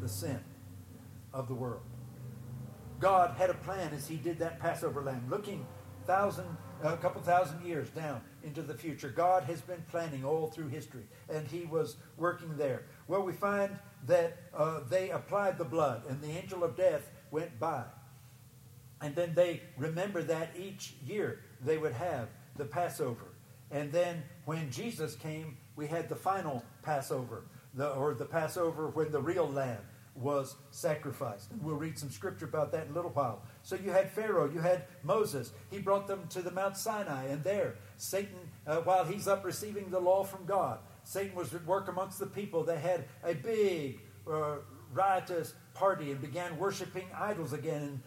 the 0.00 0.08
sin 0.08 0.40
of 1.32 1.46
the 1.46 1.54
world. 1.54 1.82
God 3.02 3.34
had 3.36 3.50
a 3.50 3.54
plan 3.54 3.92
as 3.92 4.06
he 4.06 4.14
did 4.14 4.38
that 4.38 4.60
Passover 4.60 5.02
lamb, 5.02 5.26
looking 5.28 5.66
thousand, 6.06 6.46
a 6.84 6.96
couple 6.96 7.20
thousand 7.20 7.60
years 7.66 7.90
down 7.90 8.20
into 8.44 8.62
the 8.62 8.74
future. 8.74 9.08
God 9.08 9.42
has 9.42 9.60
been 9.60 9.82
planning 9.90 10.24
all 10.24 10.46
through 10.46 10.68
history, 10.68 11.02
and 11.28 11.44
he 11.48 11.64
was 11.64 11.96
working 12.16 12.56
there. 12.56 12.84
Well, 13.08 13.22
we 13.22 13.32
find 13.32 13.76
that 14.06 14.38
uh, 14.54 14.80
they 14.88 15.10
applied 15.10 15.58
the 15.58 15.64
blood, 15.64 16.04
and 16.08 16.20
the 16.22 16.30
angel 16.30 16.62
of 16.62 16.76
death 16.76 17.10
went 17.32 17.58
by. 17.58 17.82
And 19.00 19.16
then 19.16 19.34
they 19.34 19.62
remember 19.76 20.22
that 20.22 20.50
each 20.56 20.94
year 21.04 21.40
they 21.60 21.78
would 21.78 21.94
have 21.94 22.28
the 22.56 22.66
Passover. 22.66 23.26
And 23.72 23.90
then 23.90 24.22
when 24.44 24.70
Jesus 24.70 25.16
came, 25.16 25.56
we 25.74 25.88
had 25.88 26.08
the 26.08 26.14
final 26.14 26.64
Passover, 26.82 27.46
the, 27.74 27.90
or 27.90 28.14
the 28.14 28.26
Passover 28.26 28.90
when 28.90 29.10
the 29.10 29.20
real 29.20 29.48
lamb 29.48 29.80
was 30.14 30.56
sacrificed. 30.70 31.50
We'll 31.60 31.76
read 31.76 31.98
some 31.98 32.10
scripture 32.10 32.44
about 32.44 32.72
that 32.72 32.86
in 32.86 32.92
a 32.92 32.94
little 32.94 33.10
while. 33.10 33.42
So 33.62 33.76
you 33.76 33.90
had 33.90 34.10
Pharaoh, 34.10 34.50
you 34.50 34.60
had 34.60 34.84
Moses. 35.02 35.52
He 35.70 35.78
brought 35.78 36.06
them 36.06 36.26
to 36.30 36.42
the 36.42 36.50
Mount 36.50 36.76
Sinai, 36.76 37.26
and 37.26 37.42
there, 37.42 37.76
Satan, 37.96 38.38
uh, 38.66 38.76
while 38.78 39.04
he's 39.04 39.26
up 39.26 39.44
receiving 39.44 39.90
the 39.90 40.00
law 40.00 40.22
from 40.24 40.44
God, 40.44 40.80
Satan 41.04 41.34
was 41.34 41.54
at 41.54 41.64
work 41.66 41.88
amongst 41.88 42.18
the 42.18 42.26
people. 42.26 42.62
They 42.62 42.78
had 42.78 43.06
a 43.24 43.34
big, 43.34 44.00
uh, 44.30 44.56
riotous 44.92 45.54
party 45.74 46.10
and 46.10 46.20
began 46.20 46.58
worshiping 46.58 47.06
idols 47.14 47.52
again. 47.52 47.82
And 47.82 48.00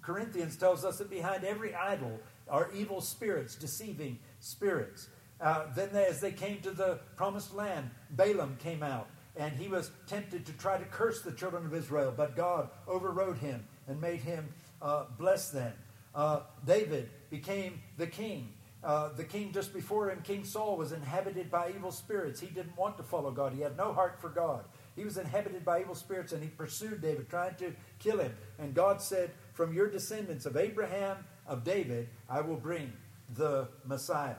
Corinthians 0.00 0.56
tells 0.56 0.84
us 0.84 0.98
that 0.98 1.10
behind 1.10 1.44
every 1.44 1.74
idol 1.74 2.20
are 2.48 2.70
evil 2.74 3.00
spirits, 3.00 3.56
deceiving 3.56 4.18
spirits. 4.38 5.08
Uh, 5.40 5.64
then, 5.74 5.88
they, 5.92 6.04
as 6.04 6.20
they 6.20 6.32
came 6.32 6.60
to 6.60 6.70
the 6.70 7.00
promised 7.16 7.54
land, 7.54 7.90
Balaam 8.10 8.56
came 8.58 8.82
out 8.82 9.08
and 9.36 9.52
he 9.52 9.68
was 9.68 9.90
tempted 10.06 10.46
to 10.46 10.52
try 10.54 10.78
to 10.78 10.84
curse 10.84 11.22
the 11.22 11.32
children 11.32 11.64
of 11.64 11.74
Israel, 11.74 12.12
but 12.16 12.36
God 12.36 12.68
overrode 12.88 13.38
him 13.38 13.64
and 13.86 14.00
made 14.00 14.20
him 14.20 14.48
uh, 14.82 15.04
bless 15.18 15.50
them. 15.50 15.72
Uh, 16.14 16.40
David 16.66 17.10
became 17.30 17.80
the 17.96 18.06
king. 18.06 18.52
Uh, 18.82 19.10
the 19.12 19.24
king 19.24 19.52
just 19.52 19.74
before 19.74 20.10
him, 20.10 20.20
King 20.22 20.42
Saul, 20.42 20.76
was 20.76 20.92
inhabited 20.92 21.50
by 21.50 21.70
evil 21.70 21.92
spirits. 21.92 22.40
He 22.40 22.46
didn't 22.46 22.76
want 22.76 22.96
to 22.96 23.02
follow 23.02 23.30
God. 23.30 23.52
He 23.52 23.60
had 23.60 23.76
no 23.76 23.92
heart 23.92 24.18
for 24.20 24.30
God. 24.30 24.64
He 24.96 25.04
was 25.04 25.18
inhabited 25.18 25.64
by 25.64 25.80
evil 25.80 25.94
spirits 25.94 26.32
and 26.32 26.42
he 26.42 26.48
pursued 26.48 27.02
David, 27.02 27.28
trying 27.28 27.54
to 27.56 27.74
kill 27.98 28.18
him. 28.18 28.34
And 28.58 28.74
God 28.74 29.02
said, 29.02 29.30
From 29.52 29.74
your 29.74 29.88
descendants 29.88 30.46
of 30.46 30.56
Abraham, 30.56 31.18
of 31.46 31.62
David, 31.62 32.08
I 32.28 32.40
will 32.40 32.56
bring 32.56 32.92
the 33.36 33.68
Messiah. 33.84 34.34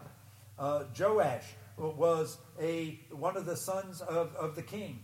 Uh, 0.58 0.86
Joash 0.98 1.46
was 1.82 2.38
a, 2.60 3.00
one 3.12 3.36
of 3.36 3.46
the 3.46 3.56
sons 3.56 4.02
of, 4.02 4.36
of 4.36 4.56
the 4.56 4.62
king. 4.62 5.04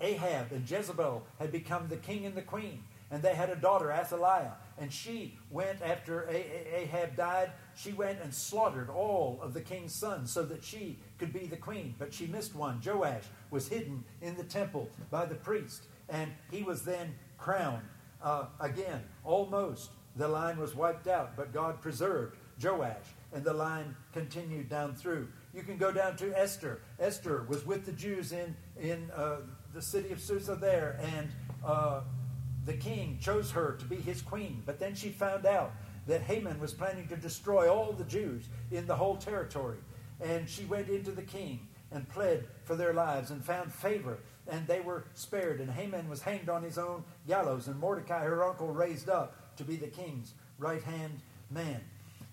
Ahab 0.00 0.52
and 0.52 0.68
Jezebel 0.68 1.22
had 1.38 1.52
become 1.52 1.88
the 1.88 1.96
king 1.96 2.26
and 2.26 2.34
the 2.34 2.42
queen. 2.42 2.82
And 3.10 3.22
they 3.22 3.34
had 3.34 3.50
a 3.50 3.56
daughter, 3.56 3.92
Athaliah. 3.92 4.54
And 4.78 4.90
she 4.90 5.36
went, 5.50 5.82
after 5.82 6.28
Ahab 6.30 7.14
died, 7.14 7.52
she 7.76 7.92
went 7.92 8.20
and 8.22 8.32
slaughtered 8.32 8.88
all 8.88 9.38
of 9.42 9.52
the 9.52 9.60
king's 9.60 9.94
sons 9.94 10.32
so 10.32 10.42
that 10.44 10.64
she 10.64 10.98
could 11.18 11.30
be 11.30 11.46
the 11.46 11.58
queen. 11.58 11.94
But 11.98 12.14
she 12.14 12.26
missed 12.26 12.54
one. 12.54 12.80
Joash 12.84 13.24
was 13.50 13.68
hidden 13.68 14.02
in 14.22 14.34
the 14.36 14.44
temple 14.44 14.88
by 15.10 15.26
the 15.26 15.34
priest, 15.34 15.84
and 16.08 16.32
he 16.50 16.62
was 16.62 16.84
then 16.84 17.14
crowned. 17.36 17.86
Uh, 18.22 18.46
again, 18.60 19.02
almost 19.24 19.90
the 20.16 20.28
line 20.28 20.58
was 20.58 20.74
wiped 20.74 21.06
out, 21.06 21.36
but 21.36 21.52
God 21.52 21.82
preserved 21.82 22.38
Joash, 22.62 22.96
and 23.34 23.44
the 23.44 23.52
line 23.52 23.94
continued 24.12 24.70
down 24.70 24.94
through. 24.94 25.28
You 25.54 25.62
can 25.62 25.76
go 25.76 25.92
down 25.92 26.16
to 26.16 26.38
Esther. 26.38 26.80
Esther 26.98 27.44
was 27.48 27.66
with 27.66 27.84
the 27.84 27.92
Jews 27.92 28.32
in, 28.32 28.56
in 28.80 29.10
uh, 29.14 29.38
the 29.74 29.82
city 29.82 30.10
of 30.10 30.20
Susa 30.20 30.54
there, 30.54 30.98
and 31.16 31.28
uh, 31.64 32.00
the 32.64 32.74
king 32.74 33.18
chose 33.20 33.50
her 33.50 33.76
to 33.78 33.84
be 33.84 33.96
his 33.96 34.22
queen. 34.22 34.62
But 34.64 34.78
then 34.78 34.94
she 34.94 35.10
found 35.10 35.44
out 35.44 35.72
that 36.06 36.22
Haman 36.22 36.58
was 36.58 36.72
planning 36.72 37.06
to 37.08 37.16
destroy 37.16 37.72
all 37.72 37.92
the 37.92 38.04
Jews 38.04 38.48
in 38.70 38.86
the 38.86 38.96
whole 38.96 39.16
territory. 39.16 39.78
And 40.20 40.48
she 40.48 40.64
went 40.64 40.88
into 40.88 41.10
the 41.10 41.22
king 41.22 41.68
and 41.90 42.08
pled 42.08 42.46
for 42.64 42.74
their 42.74 42.94
lives 42.94 43.30
and 43.30 43.44
found 43.44 43.72
favor, 43.72 44.18
and 44.48 44.66
they 44.66 44.80
were 44.80 45.04
spared. 45.14 45.60
And 45.60 45.70
Haman 45.70 46.08
was 46.08 46.22
hanged 46.22 46.48
on 46.48 46.62
his 46.62 46.78
own 46.78 47.04
gallows, 47.28 47.68
and 47.68 47.78
Mordecai, 47.78 48.24
her 48.24 48.42
uncle, 48.42 48.68
raised 48.68 49.10
up 49.10 49.56
to 49.56 49.64
be 49.64 49.76
the 49.76 49.88
king's 49.88 50.32
right 50.58 50.82
hand 50.82 51.20
man. 51.50 51.82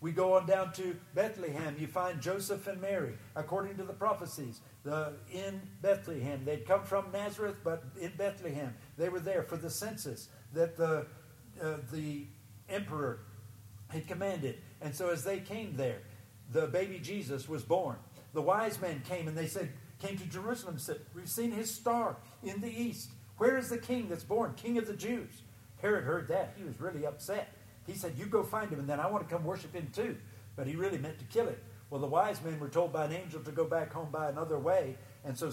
We 0.02 0.12
go 0.12 0.34
on 0.34 0.46
down 0.46 0.72
to 0.74 0.96
Bethlehem. 1.14 1.76
You 1.78 1.88
find 1.88 2.22
Joseph 2.22 2.68
and 2.68 2.80
Mary, 2.80 3.14
according 3.36 3.76
to 3.78 3.84
the 3.84 3.94
prophecies, 3.94 4.62
the, 4.84 5.14
in 5.32 5.62
Bethlehem. 5.82 6.46
They'd 6.46 6.66
come 6.66 6.84
from 6.84 7.12
Nazareth, 7.12 7.58
but 7.64 7.84
in 8.00 8.14
Bethlehem. 8.18 8.74
They 8.98 9.10
were 9.10 9.20
there 9.20 9.44
for 9.44 9.58
the 9.58 9.70
census 9.70 10.30
that 10.54 10.78
the, 10.78 11.06
uh, 11.62 11.78
the 11.92 12.28
emperor 12.70 13.20
had 13.90 14.08
commanded. 14.08 14.60
And 14.82 14.96
so 14.96 15.10
as 15.10 15.24
they 15.24 15.40
came 15.40 15.76
there, 15.76 16.00
the 16.52 16.68
baby 16.68 17.00
Jesus 17.00 17.50
was 17.50 17.64
born. 17.64 17.98
The 18.34 18.42
wise 18.42 18.80
men 18.80 19.02
came 19.08 19.28
and 19.28 19.38
they 19.38 19.48
said, 19.48 19.70
came 20.00 20.18
to 20.18 20.26
Jerusalem 20.26 20.76
and 20.76 20.82
said, 20.82 21.00
We've 21.14 21.30
seen 21.30 21.52
his 21.52 21.74
star 21.74 22.18
in 22.44 22.62
the 22.62 22.70
east. 22.70 23.12
Where 23.38 23.58
is 23.58 23.70
the 23.70 23.78
king 23.78 24.10
that's 24.10 24.24
born, 24.24 24.54
king 24.56 24.78
of 24.78 24.88
the 24.88 24.96
Jews? 24.96 25.42
Herod 25.82 26.04
heard 26.04 26.28
that. 26.30 26.54
He 26.58 26.64
was 26.64 26.80
really 26.80 27.06
upset. 27.06 27.54
He 27.90 27.96
said, 27.96 28.14
You 28.18 28.26
go 28.26 28.44
find 28.44 28.70
him, 28.72 28.80
and 28.80 28.88
then 28.88 29.00
I 29.00 29.08
want 29.08 29.28
to 29.28 29.36
come 29.36 29.44
worship 29.44 29.74
him 29.74 29.90
too. 29.94 30.16
But 30.56 30.68
he 30.68 30.76
really 30.76 30.98
meant 30.98 31.20
to 31.20 31.26
kill 31.26 31.48
him. 31.48 31.56
Well, 31.90 32.02
the 32.02 32.08
wise 32.08 32.42
men 32.44 32.60
were 32.60 32.70
told 32.70 32.94
by 32.94 33.06
an 33.06 33.14
angel 33.14 33.42
to 33.42 33.52
go 33.52 33.66
back 33.66 33.92
home 33.94 34.10
by 34.12 34.30
another 34.30 34.60
way. 34.60 34.96
And 35.26 35.38
so 35.38 35.52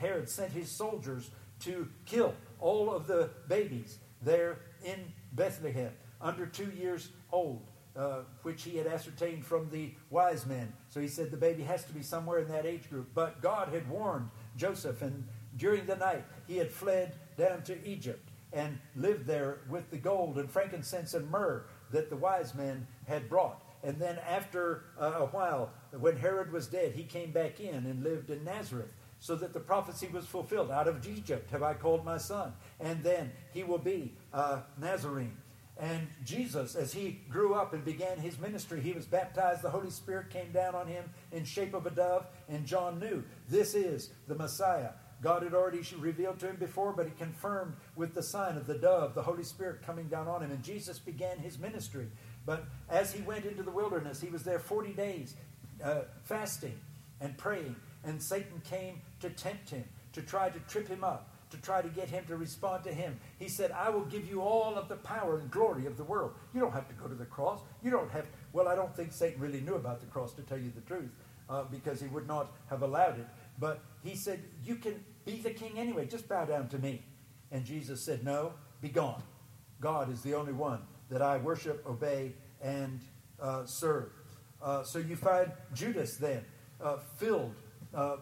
Herod 0.00 0.28
sent 0.28 0.52
his 0.52 0.70
soldiers 0.70 1.30
to 1.60 1.88
kill 2.04 2.34
all 2.58 2.92
of 2.92 3.06
the 3.06 3.30
babies 3.48 3.98
there 4.22 4.58
in 4.84 5.12
Bethlehem 5.32 5.92
under 6.20 6.46
two 6.46 6.70
years 6.70 7.10
old, 7.30 7.62
uh, 7.96 8.20
which 8.42 8.64
he 8.64 8.76
had 8.76 8.88
ascertained 8.88 9.44
from 9.44 9.70
the 9.70 9.92
wise 10.10 10.46
men. 10.46 10.72
So 10.88 11.00
he 11.00 11.08
said 11.08 11.30
the 11.30 11.36
baby 11.36 11.62
has 11.62 11.84
to 11.84 11.92
be 11.92 12.02
somewhere 12.02 12.40
in 12.40 12.48
that 12.48 12.66
age 12.66 12.90
group. 12.90 13.10
But 13.14 13.40
God 13.40 13.68
had 13.68 13.88
warned 13.88 14.30
Joseph, 14.56 15.00
and 15.02 15.28
during 15.56 15.86
the 15.86 15.96
night 15.96 16.24
he 16.48 16.56
had 16.56 16.72
fled 16.72 17.14
down 17.36 17.62
to 17.64 17.86
Egypt 17.86 18.31
and 18.52 18.78
lived 18.94 19.26
there 19.26 19.60
with 19.68 19.90
the 19.90 19.96
gold 19.96 20.38
and 20.38 20.50
frankincense 20.50 21.14
and 21.14 21.30
myrrh 21.30 21.64
that 21.90 22.10
the 22.10 22.16
wise 22.16 22.54
men 22.54 22.86
had 23.06 23.28
brought. 23.28 23.62
And 23.84 23.98
then, 23.98 24.18
after 24.28 24.84
uh, 25.00 25.12
a 25.18 25.26
while, 25.26 25.70
when 25.98 26.16
Herod 26.16 26.52
was 26.52 26.68
dead, 26.68 26.92
he 26.92 27.02
came 27.02 27.32
back 27.32 27.58
in 27.58 27.74
and 27.74 28.04
lived 28.04 28.30
in 28.30 28.44
Nazareth 28.44 28.94
so 29.18 29.36
that 29.36 29.52
the 29.52 29.60
prophecy 29.60 30.08
was 30.12 30.26
fulfilled. 30.26 30.70
Out 30.70 30.88
of 30.88 31.06
Egypt 31.06 31.50
have 31.52 31.62
I 31.62 31.74
called 31.74 32.04
my 32.04 32.18
son. 32.18 32.52
And 32.80 33.02
then 33.02 33.30
he 33.52 33.62
will 33.62 33.78
be 33.78 34.12
uh, 34.32 34.60
Nazarene. 34.80 35.36
And 35.78 36.06
Jesus, 36.24 36.74
as 36.74 36.92
he 36.92 37.20
grew 37.30 37.54
up 37.54 37.72
and 37.72 37.84
began 37.84 38.18
his 38.18 38.38
ministry, 38.38 38.80
he 38.80 38.92
was 38.92 39.06
baptized. 39.06 39.62
The 39.62 39.70
Holy 39.70 39.90
Spirit 39.90 40.30
came 40.30 40.52
down 40.52 40.74
on 40.74 40.86
him 40.86 41.04
in 41.30 41.44
shape 41.44 41.72
of 41.72 41.86
a 41.86 41.90
dove. 41.90 42.26
And 42.48 42.66
John 42.66 42.98
knew 42.98 43.24
this 43.48 43.74
is 43.74 44.10
the 44.28 44.34
Messiah. 44.34 44.90
God 45.22 45.44
had 45.44 45.54
already 45.54 45.82
revealed 45.98 46.40
to 46.40 46.48
him 46.48 46.56
before, 46.56 46.92
but 46.92 47.06
he 47.06 47.12
confirmed 47.12 47.74
with 47.94 48.12
the 48.14 48.22
sign 48.22 48.56
of 48.56 48.66
the 48.66 48.74
dove, 48.74 49.14
the 49.14 49.22
Holy 49.22 49.44
Spirit 49.44 49.86
coming 49.86 50.08
down 50.08 50.26
on 50.26 50.42
him. 50.42 50.50
And 50.50 50.62
Jesus 50.62 50.98
began 50.98 51.38
his 51.38 51.58
ministry. 51.58 52.08
But 52.44 52.64
as 52.90 53.12
he 53.12 53.22
went 53.22 53.44
into 53.44 53.62
the 53.62 53.70
wilderness, 53.70 54.20
he 54.20 54.28
was 54.30 54.42
there 54.42 54.58
40 54.58 54.92
days 54.94 55.36
uh, 55.82 56.00
fasting 56.24 56.78
and 57.20 57.38
praying. 57.38 57.76
And 58.04 58.20
Satan 58.20 58.60
came 58.68 59.00
to 59.20 59.30
tempt 59.30 59.70
him, 59.70 59.84
to 60.12 60.22
try 60.22 60.50
to 60.50 60.58
trip 60.60 60.88
him 60.88 61.04
up, 61.04 61.30
to 61.50 61.56
try 61.58 61.82
to 61.82 61.88
get 61.88 62.08
him 62.08 62.24
to 62.26 62.36
respond 62.36 62.82
to 62.84 62.92
him. 62.92 63.20
He 63.38 63.48
said, 63.48 63.70
I 63.70 63.90
will 63.90 64.06
give 64.06 64.28
you 64.28 64.40
all 64.40 64.74
of 64.74 64.88
the 64.88 64.96
power 64.96 65.38
and 65.38 65.48
glory 65.52 65.86
of 65.86 65.96
the 65.96 66.04
world. 66.04 66.32
You 66.52 66.60
don't 66.60 66.72
have 66.72 66.88
to 66.88 66.94
go 66.94 67.06
to 67.06 67.14
the 67.14 67.26
cross. 67.26 67.60
You 67.80 67.92
don't 67.92 68.10
have, 68.10 68.26
well, 68.52 68.66
I 68.66 68.74
don't 68.74 68.94
think 68.96 69.12
Satan 69.12 69.40
really 69.40 69.60
knew 69.60 69.74
about 69.74 70.00
the 70.00 70.06
cross, 70.06 70.32
to 70.32 70.42
tell 70.42 70.58
you 70.58 70.72
the 70.74 70.80
truth, 70.80 71.10
uh, 71.48 71.62
because 71.70 72.00
he 72.00 72.08
would 72.08 72.26
not 72.26 72.50
have 72.70 72.82
allowed 72.82 73.20
it. 73.20 73.26
But 73.58 73.80
he 74.02 74.16
said, 74.16 74.42
You 74.64 74.76
can 74.76 75.04
be 75.24 75.36
the 75.36 75.50
king 75.50 75.78
anyway. 75.78 76.06
Just 76.06 76.28
bow 76.28 76.44
down 76.44 76.68
to 76.68 76.78
me. 76.78 77.02
And 77.50 77.64
Jesus 77.64 78.00
said, 78.00 78.24
No, 78.24 78.52
be 78.80 78.88
gone. 78.88 79.22
God 79.80 80.12
is 80.12 80.22
the 80.22 80.34
only 80.34 80.52
one 80.52 80.80
that 81.10 81.22
I 81.22 81.38
worship, 81.38 81.84
obey, 81.86 82.32
and 82.62 83.00
uh, 83.40 83.66
serve. 83.66 84.12
Uh, 84.62 84.82
so 84.82 84.98
you 84.98 85.16
find 85.16 85.50
Judas 85.74 86.16
then 86.16 86.44
uh, 86.82 86.98
filled 87.16 87.54
uh, 87.94 88.16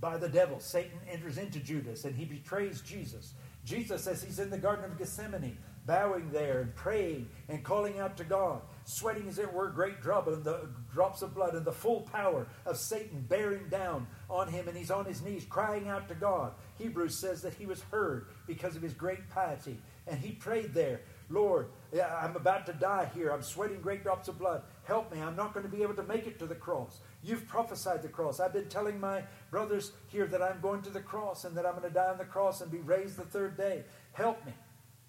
by 0.00 0.16
the 0.16 0.28
devil. 0.28 0.58
Satan 0.58 0.98
enters 1.08 1.38
into 1.38 1.60
Judas 1.60 2.04
and 2.04 2.16
he 2.16 2.24
betrays 2.24 2.80
Jesus. 2.80 3.34
Jesus, 3.64 4.06
as 4.06 4.22
he's 4.22 4.38
in 4.38 4.50
the 4.50 4.58
Garden 4.58 4.84
of 4.84 4.98
Gethsemane, 4.98 5.56
bowing 5.86 6.30
there 6.30 6.60
and 6.60 6.74
praying 6.74 7.28
and 7.48 7.62
calling 7.62 8.00
out 8.00 8.16
to 8.16 8.24
God, 8.24 8.62
sweating 8.84 9.28
as 9.28 9.38
it 9.38 9.52
were 9.52 9.68
great 9.68 10.00
drop 10.00 10.26
and 10.26 10.44
the 10.44 10.68
drops 10.92 11.22
of 11.22 11.34
blood 11.34 11.54
and 11.54 11.64
the 11.64 11.72
full 11.72 12.02
power 12.02 12.46
of 12.66 12.76
Satan 12.76 13.24
bearing 13.28 13.68
down 13.68 14.06
on 14.28 14.48
him, 14.48 14.68
and 14.68 14.76
he's 14.76 14.90
on 14.90 15.04
his 15.04 15.22
knees 15.22 15.44
crying 15.48 15.88
out 15.88 16.08
to 16.08 16.14
God. 16.14 16.52
Hebrews 16.78 17.16
says 17.16 17.42
that 17.42 17.54
he 17.54 17.66
was 17.66 17.82
heard 17.90 18.26
because 18.46 18.76
of 18.76 18.82
his 18.82 18.94
great 18.94 19.28
piety, 19.30 19.80
and 20.06 20.18
he 20.18 20.32
prayed 20.32 20.74
there, 20.74 21.02
Lord, 21.30 21.68
I'm 21.92 22.36
about 22.36 22.66
to 22.66 22.74
die 22.74 23.10
here. 23.14 23.30
I'm 23.30 23.42
sweating 23.42 23.80
great 23.80 24.02
drops 24.02 24.28
of 24.28 24.38
blood. 24.38 24.62
Help 24.84 25.12
me. 25.12 25.20
I'm 25.20 25.36
not 25.36 25.54
going 25.54 25.64
to 25.64 25.74
be 25.74 25.82
able 25.82 25.94
to 25.94 26.02
make 26.02 26.26
it 26.26 26.38
to 26.40 26.46
the 26.46 26.54
cross. 26.54 26.98
You've 27.22 27.46
prophesied 27.46 28.02
the 28.02 28.08
cross. 28.08 28.38
I've 28.38 28.52
been 28.52 28.68
telling 28.68 29.00
my 29.00 29.22
brothers 29.50 29.92
here 30.08 30.26
that 30.26 30.42
I'm 30.42 30.60
going 30.60 30.82
to 30.82 30.90
the 30.90 31.00
cross 31.00 31.44
and 31.44 31.56
that 31.56 31.64
I'm 31.64 31.76
going 31.76 31.88
to 31.88 31.94
die 31.94 32.10
on 32.10 32.18
the 32.18 32.24
cross 32.24 32.60
and 32.60 32.70
be 32.70 32.78
raised 32.78 33.16
the 33.16 33.24
third 33.24 33.56
day. 33.56 33.84
Help 34.12 34.44
me. 34.44 34.52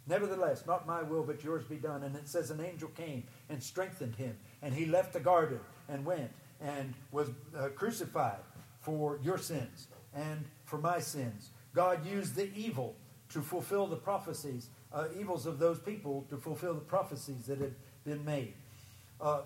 Nevertheless, 0.08 0.66
not 0.66 0.86
my 0.86 1.02
will, 1.02 1.24
but 1.24 1.44
yours 1.44 1.63
be 1.63 1.78
done. 1.78 2.04
And 2.04 2.16
it 2.16 2.28
says 2.28 2.52
an 2.52 2.60
angel 2.60 2.89
came 2.89 3.24
and 3.50 3.62
strengthened 3.62 4.16
him, 4.16 4.36
and 4.62 4.74
he 4.74 4.86
left 4.86 5.13
the 5.13 5.20
garden 5.20 5.60
and 5.88 6.06
went 6.06 6.32
and 6.62 6.94
was 7.12 7.30
uh, 7.58 7.70
crucified 7.70 8.39
for 8.82 9.20
your 9.24 9.38
sins 9.38 9.88
and 10.13 10.46
for 10.66 10.78
my 10.78 11.00
sins. 11.00 11.50
God 11.74 12.06
used 12.06 12.36
the 12.36 12.50
evil 12.56 12.96
to 13.30 13.42
fulfill 13.42 13.88
the 13.88 13.96
prophecies, 13.96 14.68
uh, 14.94 15.06
evils 15.20 15.46
of 15.46 15.58
those 15.58 15.80
people 15.80 16.26
to 16.30 16.38
fulfill 16.38 16.74
the 16.74 16.82
prophecies 16.82 17.46
that 17.48 17.60
had 17.60 17.74
been 18.04 18.24
made. 18.24 18.54
Uh, 19.20 19.42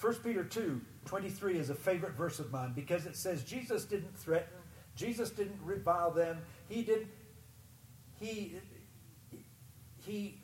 1 0.00 0.14
Peter 0.16 0.44
2 0.44 0.80
23 1.06 1.58
is 1.58 1.70
a 1.70 1.74
favorite 1.74 2.12
verse 2.12 2.38
of 2.40 2.50
mine 2.52 2.72
because 2.74 3.06
it 3.06 3.16
says 3.16 3.42
Jesus 3.44 3.84
didn't 3.84 4.16
threaten, 4.16 4.58
Jesus 4.94 5.30
didn't 5.30 5.58
revile 5.64 6.10
them, 6.10 6.38
he 6.68 6.82
didn't. 6.82 7.08
he 8.20 8.56
he 10.06 10.34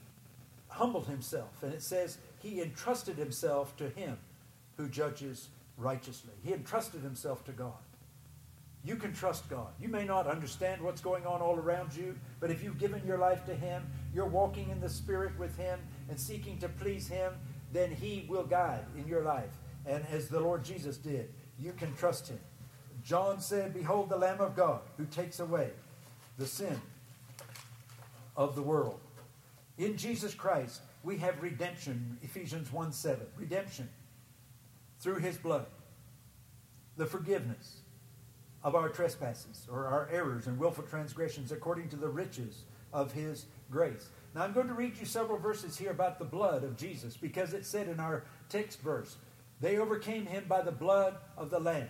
humbled 0.69 1.07
himself 1.07 1.63
and 1.63 1.73
it 1.73 1.83
says 1.83 2.19
he 2.43 2.61
entrusted 2.61 3.17
himself 3.17 3.77
to 3.77 3.89
him 3.91 4.19
who 4.77 4.89
judges 4.89 5.49
righteously. 5.77 6.33
He 6.43 6.53
entrusted 6.53 7.03
himself 7.03 7.45
to 7.45 7.53
God. 7.53 7.75
You 8.85 8.97
can 8.97 9.13
trust 9.13 9.49
God. 9.49 9.69
You 9.81 9.89
may 9.89 10.05
not 10.05 10.27
understand 10.27 10.83
what's 10.83 11.01
going 11.01 11.25
on 11.25 11.41
all 11.41 11.57
around 11.57 11.95
you, 11.95 12.17
but 12.41 12.51
if 12.51 12.65
you've 12.65 12.79
given 12.79 13.07
your 13.07 13.19
life 13.19 13.45
to 13.47 13.55
Him, 13.55 13.87
you're 14.13 14.27
walking 14.27 14.71
in 14.71 14.81
the 14.81 14.89
Spirit 14.89 15.39
with 15.39 15.57
Him 15.57 15.79
and 16.09 16.19
seeking 16.19 16.59
to 16.59 16.69
please 16.69 17.07
Him, 17.07 17.33
then 17.73 17.93
He 17.93 18.27
will 18.29 18.43
guide 18.43 18.85
in 18.99 19.07
your 19.07 19.23
life. 19.23 19.51
And 19.87 20.05
as 20.11 20.29
the 20.29 20.41
Lord 20.41 20.65
Jesus 20.65 20.97
did, 20.97 21.29
you 21.61 21.73
can 21.73 21.95
trust 21.95 22.29
Him. 22.29 22.41
John 23.05 23.41
said, 23.41 23.73
Behold 23.73 24.09
the 24.09 24.17
Lamb 24.17 24.41
of 24.41 24.57
God 24.57 24.81
who 24.97 25.05
takes 25.07 25.39
away 25.39 25.71
the 26.37 26.47
sin 26.47 26.81
of 28.37 28.57
the 28.57 28.63
world. 28.63 28.99
In 29.83 29.97
Jesus 29.97 30.33
Christ, 30.33 30.81
we 31.03 31.17
have 31.19 31.43
redemption, 31.43 32.17
Ephesians 32.23 32.73
1 32.73 32.93
7. 32.93 33.27
Redemption 33.37 33.89
through 35.01 35.17
His 35.17 35.37
blood, 35.37 35.67
the 36.97 37.05
forgiveness 37.05 37.81
of 38.63 38.77
our 38.77 38.89
trespasses 38.89 39.67
or 39.69 39.87
our 39.87 40.09
errors 40.13 40.47
and 40.47 40.57
willful 40.57 40.85
transgressions 40.85 41.51
according 41.51 41.89
to 41.89 41.97
the 41.97 42.09
riches 42.09 42.63
of 42.93 43.11
his 43.11 43.47
grace. 43.73 44.09
Now 44.37 44.43
I'm 44.43 44.53
going 44.53 44.69
to 44.69 44.75
read 44.75 44.97
you 44.97 45.05
several 45.05 45.37
verses 45.37 45.77
here 45.77 45.91
about 45.91 46.21
the 46.21 46.25
blood 46.25 46.63
of 46.63 46.77
Jesus 46.77 47.17
because 47.17 47.53
it 47.53 47.67
said 47.67 47.89
in 47.89 47.99
our 47.99 48.23
text 48.49 48.81
verse, 48.83 49.17
they 49.61 49.79
overcame 49.79 50.27
him 50.27 50.45
by 50.47 50.63
the 50.63 50.71
blood 50.71 51.17
of 51.37 51.51
the 51.51 51.59
Lamb. 51.59 51.89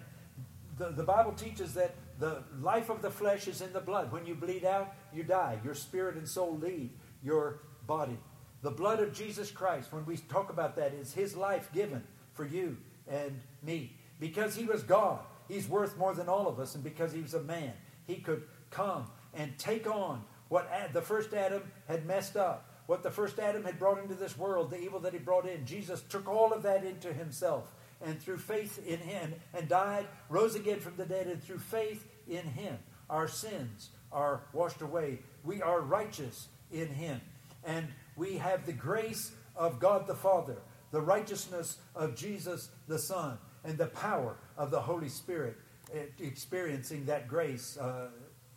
The, 0.79 0.93
the 0.93 1.03
Bible 1.03 1.33
teaches 1.33 1.75
that 1.75 1.95
the 2.19 2.43
life 2.63 2.89
of 2.89 3.03
the 3.03 3.11
flesh 3.11 3.49
is 3.49 3.61
in 3.61 3.75
the 3.75 3.81
blood. 3.81 4.11
When 4.11 4.25
you 4.25 4.35
bleed 4.35 4.65
out, 4.65 4.95
you 5.13 5.25
die. 5.25 5.59
Your 5.63 5.75
spirit 5.75 6.17
and 6.17 6.27
soul 6.27 6.57
leave 6.57 6.93
your 7.23 7.61
body. 7.87 8.19
The 8.63 8.71
blood 8.71 9.01
of 9.01 9.13
Jesus 9.13 9.51
Christ, 9.51 9.93
when 9.93 10.07
we 10.07 10.17
talk 10.17 10.51
about 10.51 10.77
that, 10.77 10.95
is 10.95 11.13
his 11.13 11.37
life 11.37 11.73
given 11.73 12.05
for 12.33 12.45
you 12.45 12.77
and 13.09 13.41
me. 13.63 13.97
Because 14.21 14.55
he 14.55 14.65
was 14.65 14.83
God, 14.83 15.19
He's 15.49 15.69
worth 15.69 15.99
more 15.99 16.15
than 16.15 16.29
all 16.29 16.49
of 16.49 16.59
us, 16.59 16.75
and 16.75 16.83
because 16.83 17.13
he 17.13 17.21
was 17.21 17.35
a 17.35 17.43
man, 17.43 17.73
he 18.07 18.17
could 18.17 18.45
come 18.71 19.07
and 19.35 19.57
take 19.59 19.87
on 19.87 20.25
what 20.49 20.71
the 20.93 21.03
first 21.03 21.35
Adam 21.35 21.63
had 21.87 22.07
messed 22.07 22.37
up, 22.37 22.71
what 22.87 23.03
the 23.03 23.11
first 23.11 23.39
Adam 23.39 23.65
had 23.65 23.79
brought 23.79 23.99
into 23.99 24.15
this 24.15 24.37
world, 24.37 24.71
the 24.71 24.81
evil 24.81 25.01
that 25.01 25.13
he 25.13 25.19
brought 25.19 25.47
in. 25.47 25.67
Jesus 25.67 26.03
took 26.03 26.29
all 26.29 26.53
of 26.53 26.63
that 26.63 26.85
into 26.85 27.13
himself, 27.13 27.75
and 28.01 28.21
through 28.21 28.39
faith 28.39 28.85
in 28.87 28.99
him, 28.99 29.35
and 29.53 29.69
died, 29.69 30.07
rose 30.29 30.55
again 30.55 30.81
from 30.81 30.97
the 30.97 31.05
dead, 31.05 31.27
and 31.27 31.43
through 31.43 31.59
faith 31.59 32.07
in 32.27 32.45
him, 32.45 32.79
our 33.11 33.29
sins 33.29 33.91
are 34.11 34.43
washed 34.53 34.81
away. 34.81 35.19
We 35.45 35.61
are 35.61 35.81
righteous 35.81 36.49
in 36.71 36.89
him, 36.89 37.21
and 37.65 37.89
we 38.17 38.37
have 38.37 38.67
the 38.67 38.73
grace 38.73 39.33
of 39.57 39.79
God 39.79 40.07
the 40.07 40.15
Father, 40.15 40.57
the 40.91 41.01
righteousness 41.01 41.79
of 41.95 42.15
Jesus 42.15 42.71
the 42.89 42.99
Son 42.99 43.39
and 43.65 43.79
the 43.79 43.87
power 43.87 44.37
of 44.57 44.71
the 44.71 44.81
Holy 44.81 45.09
Spirit 45.09 45.57
eh, 45.95 46.05
experiencing 46.21 47.07
that 47.07 47.29
grace 47.29 47.77
uh, 47.79 48.09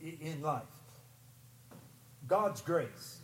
in 0.02 0.42
life. 0.42 0.64
God's 2.28 2.62
grace, 2.62 3.20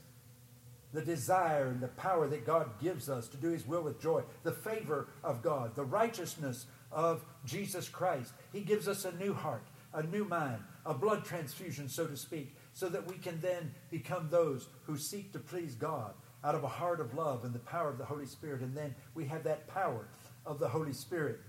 the 0.94 1.02
desire 1.02 1.68
and 1.68 1.82
the 1.82 1.88
power 1.88 2.28
that 2.28 2.46
God 2.46 2.80
gives 2.80 3.10
us 3.10 3.28
to 3.30 3.38
do 3.38 3.50
His 3.50 3.66
will 3.66 3.82
with 3.82 4.02
joy, 4.02 4.24
the 4.44 4.52
favor 4.52 5.08
of 5.24 5.42
God, 5.42 5.76
the 5.76 5.84
righteousness 5.84 6.66
of 6.92 7.24
Jesus 7.46 7.90
Christ. 7.90 8.34
He 8.54 8.62
gives 8.62 8.88
us 8.88 9.06
a 9.06 9.12
new 9.14 9.34
heart, 9.34 9.64
a 9.94 10.04
new 10.04 10.26
mind, 10.26 10.62
a 10.86 10.94
blood 10.94 11.26
transfusion, 11.26 11.90
so 11.90 12.06
to 12.06 12.18
speak, 12.18 12.56
so 12.74 12.90
that 12.90 13.08
we 13.08 13.18
can 13.18 13.40
then 13.42 13.74
become 13.90 14.30
those 14.30 14.68
who 14.84 14.98
seek 14.98 15.34
to 15.34 15.40
please 15.40 15.76
God 15.76 16.14
out 16.44 16.56
of 16.56 16.64
a 16.64 16.68
heart 16.68 17.00
of 17.00 17.14
love 17.14 17.44
and 17.44 17.54
the 17.54 17.60
power 17.60 17.90
of 17.90 17.98
the 17.98 18.06
Holy 18.06 18.26
Spirit. 18.26 18.62
And 18.62 18.76
then 18.76 18.96
we 19.14 19.26
have 19.26 19.44
that 19.44 19.68
power 19.68 20.08
of 20.46 20.60
the 20.60 20.68
Holy 20.68 20.94
Spirit 20.94 21.40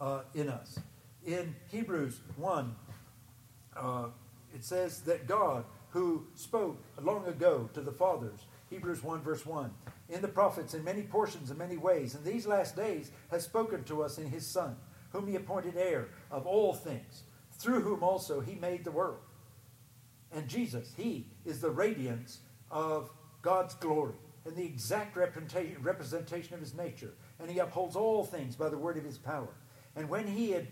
uh, 0.00 0.22
in 0.34 0.48
us. 0.48 0.78
In 1.26 1.54
Hebrews 1.70 2.20
1, 2.36 2.74
uh, 3.76 4.06
it 4.54 4.64
says 4.64 5.00
that 5.02 5.26
God, 5.26 5.64
who 5.90 6.26
spoke 6.34 6.82
long 7.00 7.26
ago 7.26 7.68
to 7.72 7.80
the 7.80 7.92
fathers, 7.92 8.40
Hebrews 8.70 9.02
1, 9.02 9.22
verse 9.22 9.46
1. 9.46 9.70
In 10.10 10.20
the 10.20 10.28
prophets, 10.28 10.74
in 10.74 10.84
many 10.84 11.02
portions, 11.02 11.50
in 11.50 11.58
many 11.58 11.76
ways, 11.76 12.14
in 12.14 12.24
these 12.24 12.46
last 12.46 12.76
days, 12.76 13.10
has 13.30 13.44
spoken 13.44 13.84
to 13.84 14.02
us 14.02 14.18
in 14.18 14.26
his 14.26 14.46
Son, 14.46 14.76
whom 15.12 15.26
he 15.26 15.36
appointed 15.36 15.76
heir 15.76 16.08
of 16.30 16.46
all 16.46 16.74
things, 16.74 17.22
through 17.52 17.80
whom 17.80 18.02
also 18.02 18.40
he 18.40 18.54
made 18.56 18.84
the 18.84 18.90
world. 18.90 19.18
And 20.34 20.48
Jesus, 20.48 20.92
he 20.96 21.26
is 21.44 21.60
the 21.60 21.70
radiance 21.70 22.40
of 22.70 23.10
God's 23.40 23.74
glory 23.74 24.14
and 24.44 24.56
the 24.56 24.64
exact 24.64 25.16
representation 25.16 26.54
of 26.54 26.60
his 26.60 26.74
nature. 26.74 27.14
And 27.38 27.50
he 27.50 27.60
upholds 27.60 27.96
all 27.96 28.24
things 28.24 28.56
by 28.56 28.68
the 28.68 28.76
word 28.76 28.96
of 28.96 29.04
his 29.04 29.16
power. 29.16 29.54
And 29.96 30.08
when 30.08 30.26
he 30.26 30.50
had 30.50 30.66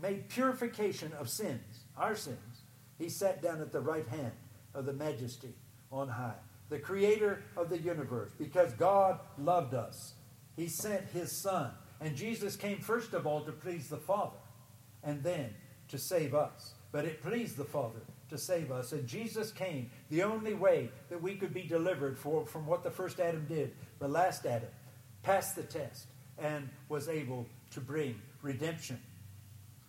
made 0.00 0.28
purification 0.28 1.12
of 1.18 1.28
sins, 1.28 1.84
our 1.96 2.14
sins, 2.14 2.62
he 2.98 3.08
sat 3.08 3.42
down 3.42 3.60
at 3.60 3.72
the 3.72 3.80
right 3.80 4.06
hand 4.08 4.32
of 4.72 4.86
the 4.86 4.92
majesty 4.92 5.54
on 5.90 6.08
high, 6.08 6.36
the 6.68 6.78
creator 6.78 7.42
of 7.56 7.68
the 7.68 7.78
universe, 7.78 8.32
because 8.38 8.72
God 8.74 9.20
loved 9.36 9.74
us. 9.74 10.14
He 10.56 10.68
sent 10.68 11.08
his 11.08 11.32
son. 11.32 11.72
And 12.00 12.14
Jesus 12.14 12.56
came 12.56 12.78
first 12.78 13.14
of 13.14 13.26
all 13.26 13.40
to 13.42 13.52
please 13.52 13.88
the 13.88 13.96
Father 13.96 14.36
and 15.02 15.22
then 15.22 15.54
to 15.88 15.98
save 15.98 16.34
us. 16.34 16.74
But 16.92 17.04
it 17.04 17.22
pleased 17.22 17.56
the 17.56 17.64
Father 17.64 18.00
to 18.30 18.38
save 18.38 18.70
us. 18.70 18.92
And 18.92 19.06
Jesus 19.06 19.52
came 19.52 19.90
the 20.10 20.22
only 20.22 20.54
way 20.54 20.90
that 21.08 21.20
we 21.20 21.34
could 21.34 21.54
be 21.54 21.62
delivered 21.62 22.18
for, 22.18 22.46
from 22.46 22.66
what 22.66 22.82
the 22.82 22.90
first 22.90 23.20
Adam 23.20 23.46
did. 23.48 23.72
The 23.98 24.08
last 24.08 24.46
Adam 24.46 24.68
passed 25.22 25.56
the 25.56 25.62
test 25.62 26.06
and 26.38 26.68
was 26.88 27.08
able 27.08 27.46
to 27.72 27.80
bring 27.80 28.20
redemption, 28.42 29.00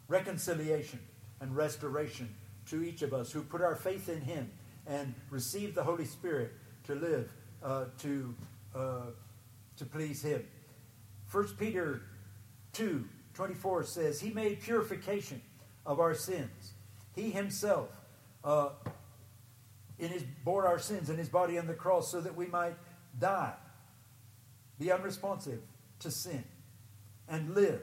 reconciliation, 0.07 0.99
and 1.39 1.55
restoration 1.55 2.29
to 2.69 2.83
each 2.83 3.01
of 3.01 3.13
us 3.13 3.31
who 3.31 3.41
put 3.41 3.61
our 3.61 3.75
faith 3.75 4.09
in 4.09 4.21
him 4.21 4.49
and 4.85 5.13
receive 5.29 5.75
the 5.75 5.83
Holy 5.83 6.05
Spirit 6.05 6.53
to 6.85 6.95
live 6.95 7.31
uh, 7.63 7.85
to, 7.99 8.33
uh, 8.75 9.05
to 9.77 9.85
please 9.85 10.21
him. 10.21 10.45
1 11.31 11.47
Peter 11.59 12.01
2 12.73 13.05
24 13.33 13.83
says, 13.83 14.19
He 14.19 14.31
made 14.31 14.61
purification 14.61 15.39
of 15.85 15.99
our 15.99 16.15
sins. 16.15 16.73
He 17.15 17.29
himself 17.29 17.89
uh, 18.47 18.69
in 19.99 20.09
his, 20.09 20.23
bore 20.45 20.65
our 20.65 20.79
sins 20.79 21.09
in 21.09 21.17
his 21.17 21.27
body 21.27 21.59
on 21.59 21.67
the 21.67 21.73
cross 21.73 22.09
so 22.09 22.21
that 22.21 22.35
we 22.35 22.47
might 22.47 22.75
die, 23.19 23.53
be 24.79 24.91
unresponsive 24.91 25.59
to 25.99 26.09
sin, 26.09 26.43
and 27.27 27.53
live 27.53 27.81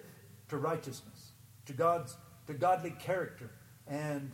to 0.49 0.57
righteousness, 0.57 1.33
to 1.67 1.73
God's 1.75 2.17
to 2.47 2.55
godly 2.55 2.91
character 2.91 3.51
and 3.87 4.33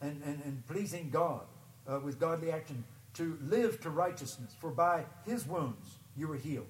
and, 0.00 0.20
and, 0.24 0.42
and 0.44 0.66
pleasing 0.66 1.10
God 1.10 1.42
uh, 1.88 1.98
with 2.00 2.20
godly 2.20 2.50
action, 2.50 2.84
to 3.14 3.38
live 3.42 3.80
to 3.80 3.90
righteousness. 3.90 4.54
For 4.60 4.70
by 4.70 5.04
his 5.24 5.46
wounds 5.46 5.98
you 6.16 6.28
were 6.28 6.36
healed, 6.36 6.66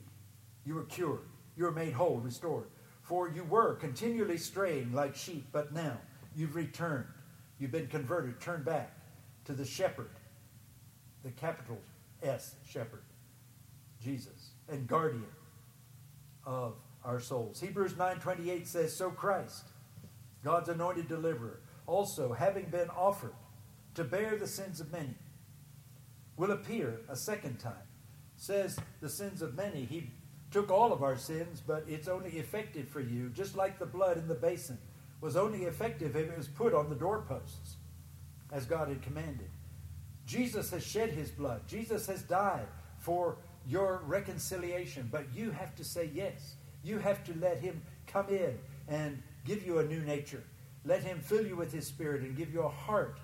you 0.64 0.74
were 0.74 0.85
cured, 0.85 1.27
you 1.57 1.64
were 1.64 1.72
made 1.72 1.92
whole, 1.92 2.18
restored. 2.18 2.66
For 3.03 3.29
you 3.29 3.44
were 3.44 3.74
continually 3.74 4.38
straying 4.38 4.92
like 4.92 5.14
sheep, 5.16 5.46
but 5.53 5.74
now 5.74 5.98
you've 6.35 6.55
returned. 6.55 7.07
You've 7.64 7.72
been 7.72 7.87
converted, 7.87 8.42
turned 8.42 8.66
back 8.66 8.92
to 9.46 9.55
the 9.55 9.64
shepherd, 9.64 10.11
the 11.22 11.31
capital 11.31 11.79
S 12.22 12.57
shepherd, 12.62 13.05
Jesus, 14.03 14.50
and 14.68 14.87
guardian 14.87 15.33
of 16.44 16.74
our 17.07 17.18
souls. 17.18 17.62
Hebrews 17.62 17.96
9:28 17.96 18.66
says, 18.66 18.94
"So 18.94 19.11
Christ, 19.11 19.64
God's 20.42 20.68
anointed 20.68 21.09
deliverer, 21.09 21.61
also 21.87 22.35
having 22.35 22.68
been 22.68 22.90
offered 22.90 23.33
to 23.94 24.05
bear 24.05 24.37
the 24.37 24.46
sins 24.46 24.79
of 24.79 24.92
many, 24.92 25.16
will 26.37 26.50
appear 26.50 27.00
a 27.09 27.16
second 27.16 27.61
time." 27.61 27.88
Says 28.37 28.79
the 29.00 29.09
sins 29.09 29.40
of 29.40 29.55
many. 29.55 29.87
He 29.87 30.12
took 30.50 30.70
all 30.70 30.92
of 30.92 31.03
our 31.03 31.16
sins, 31.16 31.62
but 31.66 31.88
it's 31.88 32.09
only 32.09 32.37
effective 32.37 32.90
for 32.90 33.00
you, 33.00 33.31
just 33.31 33.55
like 33.55 33.79
the 33.79 33.87
blood 33.87 34.18
in 34.18 34.29
the 34.29 34.35
basin 34.35 34.79
was 35.24 35.37
only 35.37 35.64
effective 35.64 36.14
if 36.16 36.28
it 36.28 36.37
was 36.37 36.48
put 36.48 36.74
on 36.74 36.90
the 36.90 36.94
doorposts, 36.94 37.76
as 38.52 38.66
God 38.66 38.88
had 38.88 39.00
commanded. 39.00 39.48
Jesus 40.26 40.70
has 40.70 40.84
shed 40.84 41.12
his 41.12 41.30
blood. 41.30 41.62
Jesus 41.66 42.06
has 42.08 42.20
died 42.20 42.66
for 42.98 43.38
your 43.66 44.02
reconciliation, 44.04 45.08
but 45.10 45.24
you 45.34 45.50
have 45.50 45.74
to 45.76 45.84
say 45.84 46.10
yes. 46.12 46.56
You 46.82 46.98
have 46.98 47.24
to 47.24 47.34
let 47.38 47.58
him 47.58 47.80
come 48.06 48.28
in 48.28 48.58
and 48.87 49.22
give 49.46 49.64
you 49.64 49.78
a 49.78 49.87
new 49.87 50.02
nature. 50.02 50.44
Let 50.84 51.02
him 51.02 51.20
fill 51.20 51.46
you 51.46 51.56
with 51.56 51.72
his 51.72 51.87
spirit 51.87 52.20
and 52.20 52.37
give 52.37 52.52
you 52.52 52.60
a 52.60 52.68
heart 52.68 53.18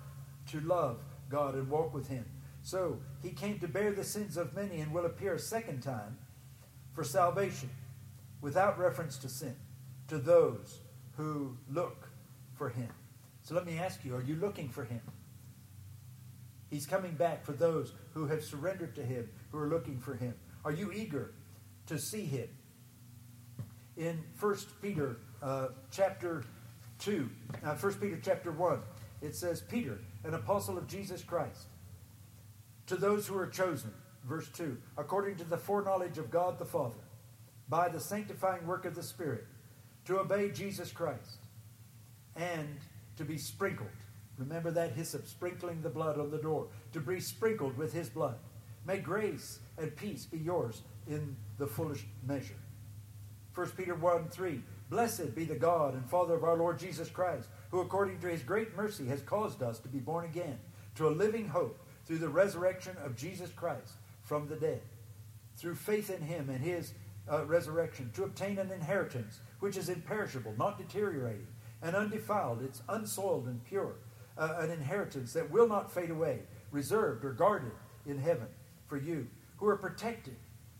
to 0.49 0.59
love 0.61 0.97
God 1.29 1.53
and 1.53 1.69
walk 1.69 1.93
with 1.93 2.07
him. 2.07 2.25
So 2.63 2.97
he 3.21 3.29
came 3.29 3.59
to 3.59 3.67
bear 3.67 3.91
the 3.91 4.03
sins 4.03 4.37
of 4.37 4.55
many 4.55 4.81
and 4.81 4.91
will 4.91 5.05
appear 5.05 5.35
a 5.35 5.39
second 5.39 5.83
time 5.83 6.17
for 6.93 7.03
salvation 7.03 7.69
without 8.41 8.79
reference 8.79 9.17
to 9.17 9.29
sin 9.29 9.55
to 10.07 10.17
those 10.17 10.79
who 11.21 11.55
look 11.69 12.09
for 12.55 12.69
him. 12.69 12.89
So 13.43 13.53
let 13.53 13.65
me 13.65 13.77
ask 13.77 14.03
you 14.03 14.15
are 14.15 14.23
you 14.23 14.35
looking 14.35 14.69
for 14.69 14.83
him? 14.83 15.01
He's 16.69 16.85
coming 16.85 17.13
back 17.13 17.45
for 17.45 17.51
those 17.51 17.93
who 18.13 18.25
have 18.27 18.43
surrendered 18.43 18.95
to 18.95 19.03
him, 19.03 19.29
who 19.51 19.59
are 19.59 19.67
looking 19.67 19.99
for 19.99 20.15
him. 20.15 20.33
Are 20.65 20.71
you 20.71 20.91
eager 20.91 21.33
to 21.87 21.99
see 21.99 22.25
him? 22.25 22.47
In 23.97 24.23
1 24.39 24.55
Peter 24.81 25.17
uh, 25.43 25.67
chapter 25.91 26.43
2, 26.99 27.29
uh, 27.63 27.75
1 27.75 27.93
Peter 27.95 28.19
chapter 28.23 28.51
1, 28.51 28.79
it 29.21 29.35
says, 29.35 29.61
Peter, 29.61 29.99
an 30.23 30.33
apostle 30.33 30.77
of 30.77 30.87
Jesus 30.87 31.23
Christ, 31.23 31.67
to 32.87 32.95
those 32.95 33.27
who 33.27 33.37
are 33.37 33.47
chosen, 33.47 33.93
verse 34.23 34.49
2, 34.49 34.77
according 34.97 35.35
to 35.35 35.43
the 35.43 35.57
foreknowledge 35.57 36.17
of 36.17 36.31
God 36.31 36.57
the 36.57 36.65
Father, 36.65 36.95
by 37.67 37.89
the 37.89 37.99
sanctifying 37.99 38.65
work 38.65 38.85
of 38.85 38.95
the 38.95 39.03
Spirit, 39.03 39.45
to 40.11 40.19
obey 40.19 40.49
Jesus 40.49 40.91
Christ 40.91 41.37
and 42.35 42.77
to 43.15 43.23
be 43.23 43.37
sprinkled. 43.37 43.87
Remember 44.37 44.69
that 44.69 44.91
hyssop, 44.91 45.25
sprinkling 45.25 45.81
the 45.81 45.89
blood 45.89 46.19
on 46.19 46.29
the 46.29 46.37
door, 46.37 46.67
to 46.91 46.99
be 46.99 47.21
sprinkled 47.21 47.77
with 47.77 47.93
his 47.93 48.09
blood. 48.09 48.35
May 48.85 48.97
grace 48.97 49.59
and 49.77 49.95
peace 49.95 50.25
be 50.25 50.37
yours 50.37 50.81
in 51.07 51.37
the 51.57 51.65
fullest 51.65 52.03
measure. 52.27 52.59
1 53.55 53.69
Peter 53.77 53.95
1 53.95 54.27
3 54.27 54.61
Blessed 54.89 55.33
be 55.33 55.45
the 55.45 55.55
God 55.55 55.93
and 55.93 56.09
Father 56.09 56.33
of 56.33 56.43
our 56.43 56.57
Lord 56.57 56.77
Jesus 56.77 57.09
Christ, 57.09 57.47
who 57.69 57.79
according 57.79 58.19
to 58.19 58.27
his 58.27 58.43
great 58.43 58.75
mercy 58.75 59.05
has 59.05 59.21
caused 59.21 59.63
us 59.63 59.79
to 59.79 59.87
be 59.87 59.99
born 59.99 60.25
again 60.25 60.59
to 60.95 61.07
a 61.07 61.09
living 61.09 61.47
hope 61.47 61.79
through 62.05 62.17
the 62.17 62.27
resurrection 62.27 62.97
of 63.05 63.15
Jesus 63.15 63.49
Christ 63.51 63.93
from 64.23 64.49
the 64.49 64.57
dead, 64.57 64.81
through 65.55 65.75
faith 65.75 66.09
in 66.09 66.21
him 66.21 66.49
and 66.49 66.61
his 66.61 66.91
uh, 67.31 67.45
resurrection, 67.45 68.11
to 68.15 68.25
obtain 68.25 68.59
an 68.59 68.71
inheritance 68.71 69.39
which 69.61 69.77
is 69.77 69.87
imperishable, 69.87 70.53
not 70.57 70.77
deteriorating, 70.77 71.47
and 71.81 71.95
undefiled. 71.95 72.61
It's 72.61 72.81
unsoiled 72.89 73.45
and 73.45 73.63
pure, 73.63 73.95
uh, 74.37 74.55
an 74.57 74.71
inheritance 74.71 75.31
that 75.33 75.49
will 75.49 75.67
not 75.67 75.91
fade 75.91 76.09
away, 76.09 76.41
reserved 76.71 77.23
or 77.23 77.31
guarded 77.31 77.71
in 78.05 78.17
heaven 78.17 78.47
for 78.87 78.97
you, 78.97 79.27
who 79.57 79.67
are 79.67 79.77
protected 79.77 80.35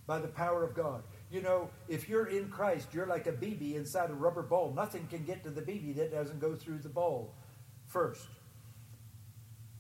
by 0.06 0.20
the 0.20 0.28
power 0.28 0.64
of 0.64 0.76
God. 0.76 1.04
You 1.32 1.42
know, 1.42 1.70
if 1.88 2.10
you're 2.10 2.26
in 2.26 2.50
Christ, 2.50 2.90
you're 2.92 3.06
like 3.06 3.28
a 3.28 3.32
BB 3.32 3.76
inside 3.76 4.10
a 4.10 4.14
rubber 4.14 4.42
ball. 4.42 4.74
Nothing 4.76 5.08
can 5.08 5.24
get 5.24 5.44
to 5.44 5.50
the 5.50 5.62
BB 5.62 5.96
that 5.96 6.12
doesn't 6.12 6.40
go 6.40 6.56
through 6.56 6.80
the 6.80 6.90
ball 6.90 7.34
first. 7.88 8.28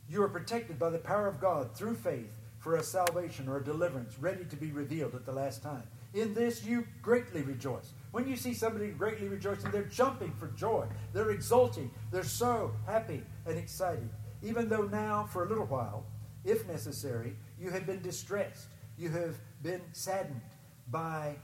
You 0.07 0.23
are 0.23 0.29
protected 0.29 0.77
by 0.77 0.91
the 0.91 0.99
power 0.99 1.27
of 1.27 1.41
God 1.41 1.75
through 1.75 1.95
faith 1.95 2.37
for 2.59 2.75
a 2.75 2.83
salvation 2.83 3.49
or 3.49 3.57
a 3.57 3.63
deliverance 3.63 4.19
ready 4.19 4.45
to 4.45 4.55
be 4.55 4.71
revealed 4.71 5.15
at 5.15 5.25
the 5.25 5.31
last 5.31 5.63
time. 5.63 5.83
In 6.13 6.33
this 6.33 6.63
you 6.63 6.85
greatly 7.01 7.41
rejoice. 7.41 7.93
When 8.11 8.27
you 8.27 8.35
see 8.35 8.53
somebody 8.53 8.89
greatly 8.89 9.27
rejoicing, 9.27 9.71
they're 9.71 9.83
jumping 9.83 10.33
for 10.33 10.47
joy. 10.47 10.85
They're 11.13 11.31
exulting. 11.31 11.91
They're 12.11 12.23
so 12.23 12.73
happy 12.85 13.23
and 13.45 13.57
excited. 13.57 14.09
Even 14.43 14.67
though 14.67 14.83
now, 14.83 15.27
for 15.31 15.45
a 15.45 15.47
little 15.47 15.65
while, 15.65 16.05
if 16.43 16.67
necessary, 16.67 17.35
you 17.59 17.69
have 17.69 17.85
been 17.85 18.01
distressed, 18.01 18.67
you 18.97 19.09
have 19.09 19.37
been 19.61 19.81
saddened 19.93 20.41
by, 20.89 21.35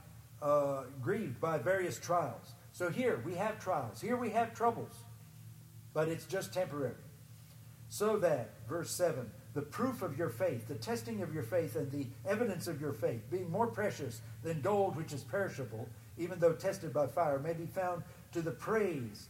uh, 0.42 0.82
grieved 1.00 1.40
by 1.40 1.58
various 1.58 1.98
trials. 1.98 2.52
So 2.72 2.90
here 2.90 3.22
we 3.24 3.34
have 3.34 3.58
trials, 3.58 4.00
here 4.00 4.16
we 4.16 4.30
have 4.30 4.54
troubles, 4.54 4.92
but 5.94 6.08
it's 6.08 6.26
just 6.26 6.52
temporary. 6.52 6.94
So 7.88 8.18
that, 8.18 8.50
verse 8.68 8.90
7, 8.90 9.30
the 9.54 9.62
proof 9.62 10.02
of 10.02 10.18
your 10.18 10.28
faith, 10.28 10.68
the 10.68 10.74
testing 10.74 11.22
of 11.22 11.32
your 11.32 11.42
faith, 11.42 11.74
and 11.74 11.90
the 11.90 12.06
evidence 12.28 12.68
of 12.68 12.80
your 12.80 12.92
faith, 12.92 13.22
being 13.30 13.50
more 13.50 13.66
precious 13.66 14.20
than 14.42 14.60
gold 14.60 14.94
which 14.94 15.12
is 15.12 15.24
perishable, 15.24 15.88
even 16.18 16.38
though 16.38 16.52
tested 16.52 16.92
by 16.92 17.06
fire, 17.06 17.38
may 17.38 17.52
be 17.52 17.66
found 17.66 18.02
to 18.32 18.42
the 18.42 18.50
praise 18.50 19.28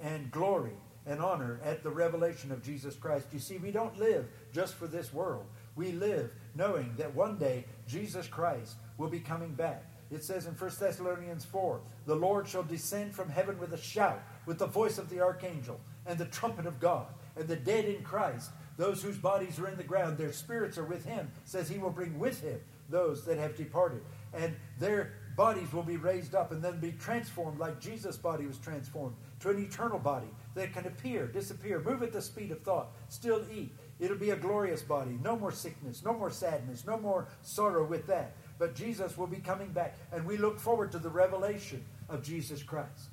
and 0.00 0.30
glory 0.30 0.76
and 1.06 1.20
honor 1.20 1.60
at 1.64 1.82
the 1.82 1.90
revelation 1.90 2.52
of 2.52 2.62
Jesus 2.62 2.94
Christ. 2.94 3.26
You 3.32 3.38
see, 3.38 3.56
we 3.58 3.70
don't 3.70 3.98
live 3.98 4.26
just 4.52 4.74
for 4.74 4.86
this 4.86 5.12
world. 5.12 5.46
We 5.76 5.92
live 5.92 6.32
knowing 6.54 6.94
that 6.98 7.14
one 7.14 7.38
day 7.38 7.64
Jesus 7.86 8.26
Christ 8.26 8.76
will 8.98 9.08
be 9.08 9.20
coming 9.20 9.54
back. 9.54 9.84
It 10.10 10.24
says 10.24 10.46
in 10.46 10.54
1 10.54 10.70
Thessalonians 10.78 11.44
4 11.44 11.80
The 12.06 12.16
Lord 12.16 12.48
shall 12.48 12.62
descend 12.62 13.14
from 13.14 13.30
heaven 13.30 13.58
with 13.58 13.72
a 13.72 13.78
shout, 13.78 14.22
with 14.44 14.58
the 14.58 14.66
voice 14.66 14.98
of 14.98 15.08
the 15.08 15.20
archangel, 15.20 15.80
and 16.06 16.18
the 16.18 16.26
trumpet 16.26 16.66
of 16.66 16.80
God, 16.80 17.06
and 17.36 17.46
the 17.46 17.56
dead 17.56 17.84
in 17.84 18.02
Christ 18.02 18.50
Those 18.76 19.02
whose 19.02 19.18
bodies 19.18 19.58
are 19.58 19.68
in 19.68 19.76
the 19.76 19.84
ground, 19.84 20.16
their 20.16 20.32
spirits 20.32 20.78
are 20.78 20.84
with 20.84 21.04
him, 21.04 21.30
says 21.44 21.68
he 21.68 21.76
will 21.78 21.90
bring 21.90 22.18
with 22.18 22.40
him 22.40 22.58
those 22.88 23.26
that 23.26 23.36
have 23.36 23.54
departed. 23.54 24.00
And 24.32 24.56
their 24.78 25.12
bodies 25.40 25.72
will 25.72 25.82
be 25.82 25.96
raised 25.96 26.34
up 26.34 26.52
and 26.52 26.62
then 26.62 26.78
be 26.80 26.92
transformed 26.92 27.58
like 27.58 27.80
Jesus' 27.80 28.18
body 28.18 28.44
was 28.44 28.58
transformed 28.58 29.16
to 29.40 29.48
an 29.48 29.58
eternal 29.58 29.98
body 29.98 30.26
that 30.54 30.74
can 30.74 30.84
appear, 30.84 31.26
disappear, 31.26 31.80
move 31.80 32.02
at 32.02 32.12
the 32.12 32.20
speed 32.20 32.50
of 32.50 32.60
thought, 32.60 32.92
still 33.08 33.42
eat. 33.50 33.72
It'll 33.98 34.18
be 34.18 34.32
a 34.32 34.36
glorious 34.36 34.82
body. 34.82 35.18
No 35.24 35.38
more 35.38 35.50
sickness, 35.50 36.04
no 36.04 36.12
more 36.12 36.30
sadness, 36.30 36.86
no 36.86 36.98
more 36.98 37.26
sorrow 37.40 37.86
with 37.86 38.06
that. 38.08 38.36
But 38.58 38.74
Jesus 38.74 39.16
will 39.16 39.28
be 39.28 39.38
coming 39.38 39.72
back, 39.72 39.96
and 40.12 40.26
we 40.26 40.36
look 40.36 40.60
forward 40.60 40.92
to 40.92 40.98
the 40.98 41.08
revelation 41.08 41.86
of 42.10 42.22
Jesus 42.22 42.62
Christ. 42.62 43.08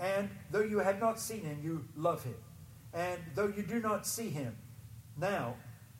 And 0.00 0.30
though 0.50 0.64
you 0.64 0.80
have 0.80 0.98
not 0.98 1.20
seen 1.20 1.44
him, 1.44 1.60
you 1.62 1.84
love 1.94 2.24
him. 2.24 2.34
And 2.92 3.20
though 3.36 3.52
you 3.56 3.62
do 3.62 3.78
not 3.78 4.04
see 4.04 4.30
him 4.30 4.56
now, 5.16 5.54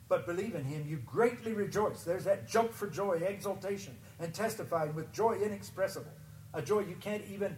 but 0.08 0.26
believe 0.26 0.56
in 0.56 0.64
him, 0.64 0.84
you 0.88 0.96
greatly 0.96 1.52
rejoice. 1.52 2.02
There's 2.02 2.24
that 2.24 2.48
jump 2.48 2.72
for 2.72 2.88
joy, 2.88 3.22
exultation, 3.24 3.96
and 4.20 4.32
testified 4.34 4.94
with 4.94 5.10
joy 5.12 5.38
inexpressible, 5.42 6.12
a 6.54 6.62
joy 6.62 6.80
you 6.80 6.96
can't 7.00 7.24
even 7.32 7.56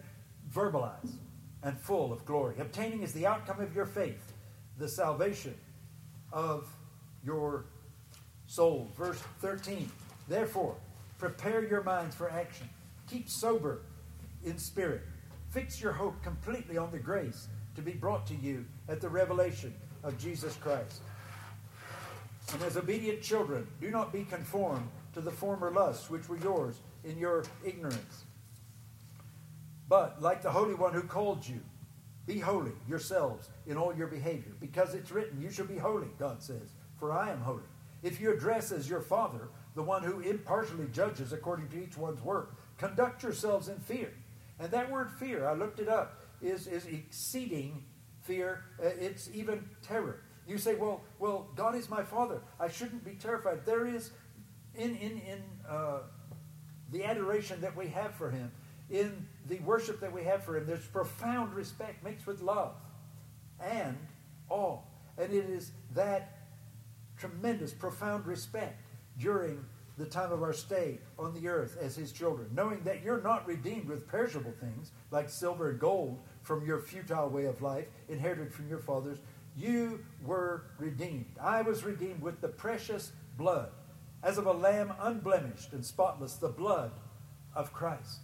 verbalize, 0.51 1.11
and 1.61 1.77
full 1.77 2.11
of 2.11 2.25
glory. 2.25 2.55
Obtaining 2.59 3.03
is 3.03 3.13
the 3.13 3.25
outcome 3.25 3.59
of 3.59 3.75
your 3.75 3.85
faith, 3.85 4.33
the 4.77 4.87
salvation 4.87 5.55
of 6.31 6.67
your 7.23 7.65
soul. 8.47 8.89
Verse 8.97 9.21
13. 9.39 9.89
Therefore, 10.27 10.75
prepare 11.17 11.63
your 11.63 11.83
minds 11.83 12.15
for 12.15 12.29
action. 12.29 12.67
Keep 13.09 13.29
sober 13.29 13.81
in 14.43 14.57
spirit. 14.57 15.01
Fix 15.49 15.81
your 15.81 15.91
hope 15.91 16.21
completely 16.23 16.77
on 16.77 16.91
the 16.91 16.99
grace 16.99 17.47
to 17.75 17.81
be 17.81 17.91
brought 17.91 18.25
to 18.27 18.35
you 18.35 18.65
at 18.89 19.01
the 19.01 19.09
revelation 19.09 19.73
of 20.03 20.17
Jesus 20.17 20.55
Christ. 20.57 21.01
And 22.51 22.61
as 22.63 22.77
obedient 22.77 23.21
children, 23.21 23.67
do 23.79 23.89
not 23.89 24.11
be 24.11 24.23
conformed 24.25 24.87
to 25.13 25.21
the 25.21 25.31
former 25.31 25.71
lusts 25.71 26.09
which 26.09 26.27
were 26.27 26.37
yours 26.37 26.79
in 27.03 27.17
your 27.17 27.43
ignorance. 27.63 28.23
But, 29.87 30.21
like 30.21 30.41
the 30.41 30.51
Holy 30.51 30.73
One 30.73 30.93
who 30.93 31.03
called 31.03 31.47
you, 31.47 31.61
be 32.25 32.39
holy 32.39 32.71
yourselves 32.87 33.49
in 33.67 33.77
all 33.77 33.93
your 33.93 34.07
behavior, 34.07 34.53
because 34.59 34.93
it's 34.93 35.11
written, 35.11 35.41
You 35.41 35.51
shall 35.51 35.65
be 35.65 35.77
holy, 35.77 36.07
God 36.17 36.41
says, 36.41 36.69
for 36.97 37.11
I 37.11 37.31
am 37.31 37.41
holy. 37.41 37.63
If 38.01 38.19
you 38.19 38.33
address 38.33 38.71
as 38.71 38.89
your 38.89 39.01
Father, 39.01 39.49
the 39.75 39.83
one 39.83 40.03
who 40.03 40.19
impartially 40.19 40.87
judges 40.91 41.33
according 41.33 41.69
to 41.69 41.83
each 41.83 41.97
one's 41.97 42.21
work, 42.21 42.55
conduct 42.77 43.23
yourselves 43.23 43.67
in 43.67 43.77
fear. 43.79 44.13
And 44.59 44.71
that 44.71 44.89
word 44.89 45.11
fear, 45.11 45.47
I 45.47 45.53
looked 45.53 45.79
it 45.79 45.89
up, 45.89 46.21
is, 46.41 46.67
is 46.67 46.85
exceeding 46.85 47.83
fear. 48.21 48.63
Uh, 48.81 48.89
it's 48.99 49.29
even 49.33 49.67
terror. 49.81 50.21
You 50.47 50.57
say, 50.57 50.75
well, 50.75 51.01
well, 51.19 51.47
God 51.55 51.75
is 51.75 51.89
my 51.89 52.03
Father. 52.03 52.41
I 52.59 52.67
shouldn't 52.67 53.03
be 53.05 53.13
terrified. 53.13 53.65
There 53.65 53.87
is, 53.87 54.11
in, 54.75 54.95
in, 54.95 55.21
in 55.27 55.43
uh, 55.67 55.99
the 56.91 57.03
adoration 57.03 57.61
that 57.61 57.75
we 57.75 57.87
have 57.87 58.15
for 58.15 58.29
Him, 58.29 58.51
in 58.89 59.27
the 59.47 59.59
worship 59.59 59.99
that 60.01 60.11
we 60.11 60.23
have 60.23 60.43
for 60.43 60.57
Him, 60.57 60.65
there's 60.65 60.85
profound 60.85 61.53
respect 61.53 62.03
mixed 62.03 62.27
with 62.27 62.41
love 62.41 62.75
and 63.59 63.97
awe. 64.49 64.79
And 65.17 65.31
it 65.31 65.49
is 65.49 65.71
that 65.93 66.39
tremendous, 67.17 67.71
profound 67.71 68.25
respect 68.25 68.81
during 69.19 69.63
the 69.97 70.05
time 70.05 70.31
of 70.31 70.41
our 70.41 70.53
stay 70.53 70.97
on 71.19 71.33
the 71.35 71.47
earth 71.47 71.77
as 71.79 71.95
His 71.95 72.11
children, 72.11 72.49
knowing 72.53 72.83
that 72.83 73.03
you're 73.03 73.21
not 73.21 73.47
redeemed 73.47 73.87
with 73.87 74.07
perishable 74.07 74.53
things 74.59 74.91
like 75.11 75.29
silver 75.29 75.69
and 75.69 75.79
gold 75.79 76.19
from 76.41 76.65
your 76.65 76.79
futile 76.79 77.29
way 77.29 77.45
of 77.45 77.61
life, 77.61 77.85
inherited 78.09 78.51
from 78.53 78.67
your 78.67 78.79
fathers, 78.79 79.19
you 79.55 80.03
were 80.25 80.65
redeemed. 80.79 81.35
I 81.39 81.61
was 81.61 81.83
redeemed 81.83 82.21
with 82.21 82.41
the 82.41 82.47
precious 82.47 83.11
blood, 83.37 83.69
as 84.23 84.37
of 84.37 84.45
a 84.45 84.53
lamb 84.53 84.93
unblemished 85.01 85.73
and 85.73 85.85
spotless, 85.85 86.35
the 86.35 86.47
blood 86.47 86.91
of 87.53 87.73
Christ. 87.73 88.21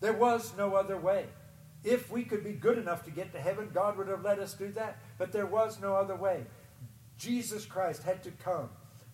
There 0.00 0.12
was 0.12 0.52
no 0.56 0.74
other 0.74 0.96
way. 0.96 1.26
If 1.84 2.10
we 2.10 2.22
could 2.22 2.44
be 2.44 2.52
good 2.52 2.78
enough 2.78 3.04
to 3.04 3.10
get 3.10 3.32
to 3.32 3.40
heaven, 3.40 3.70
God 3.74 3.98
would 3.98 4.08
have 4.08 4.22
let 4.22 4.38
us 4.38 4.54
do 4.54 4.70
that. 4.72 4.98
But 5.18 5.32
there 5.32 5.46
was 5.46 5.80
no 5.80 5.94
other 5.94 6.14
way. 6.14 6.46
Jesus 7.18 7.66
Christ 7.66 8.04
had 8.04 8.22
to 8.22 8.30
come, 8.30 8.68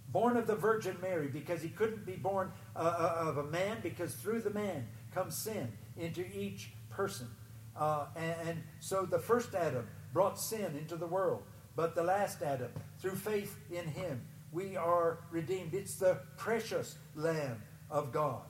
born 0.09 0.37
of 0.37 0.47
the 0.47 0.55
Virgin 0.55 0.97
Mary, 1.01 1.29
because 1.29 1.63
he 1.63 1.69
couldn't 1.71 2.05
be 2.05 2.17
born 2.17 2.53
uh, 2.77 2.79
uh 2.79 3.29
of 3.29 3.39
a 3.39 3.45
man, 3.45 3.79
because 3.83 4.15
through 4.15 4.41
the 4.41 4.51
man 4.51 4.87
comes 5.15 5.37
sin 5.37 5.73
into 5.97 6.25
each 6.35 6.73
person. 6.91 7.29
Uh, 7.75 8.07
and, 8.17 8.49
and 8.49 8.63
so 8.81 9.07
the 9.07 9.19
first 9.19 9.55
Adam 9.55 9.87
brought 10.13 10.39
sin 10.39 10.77
into 10.79 10.97
the 10.97 11.07
world. 11.07 11.43
But 11.77 11.95
the 11.95 12.03
last 12.03 12.43
Adam, 12.43 12.71
through 12.99 13.15
faith 13.15 13.57
in 13.71 13.87
him, 13.87 14.23
we 14.53 14.77
are 14.77 15.19
redeemed. 15.31 15.75
It's 15.75 15.97
the 15.97 16.21
precious 16.37 16.97
Lamb 17.15 17.63
of 17.91 18.13
God. 18.13 18.43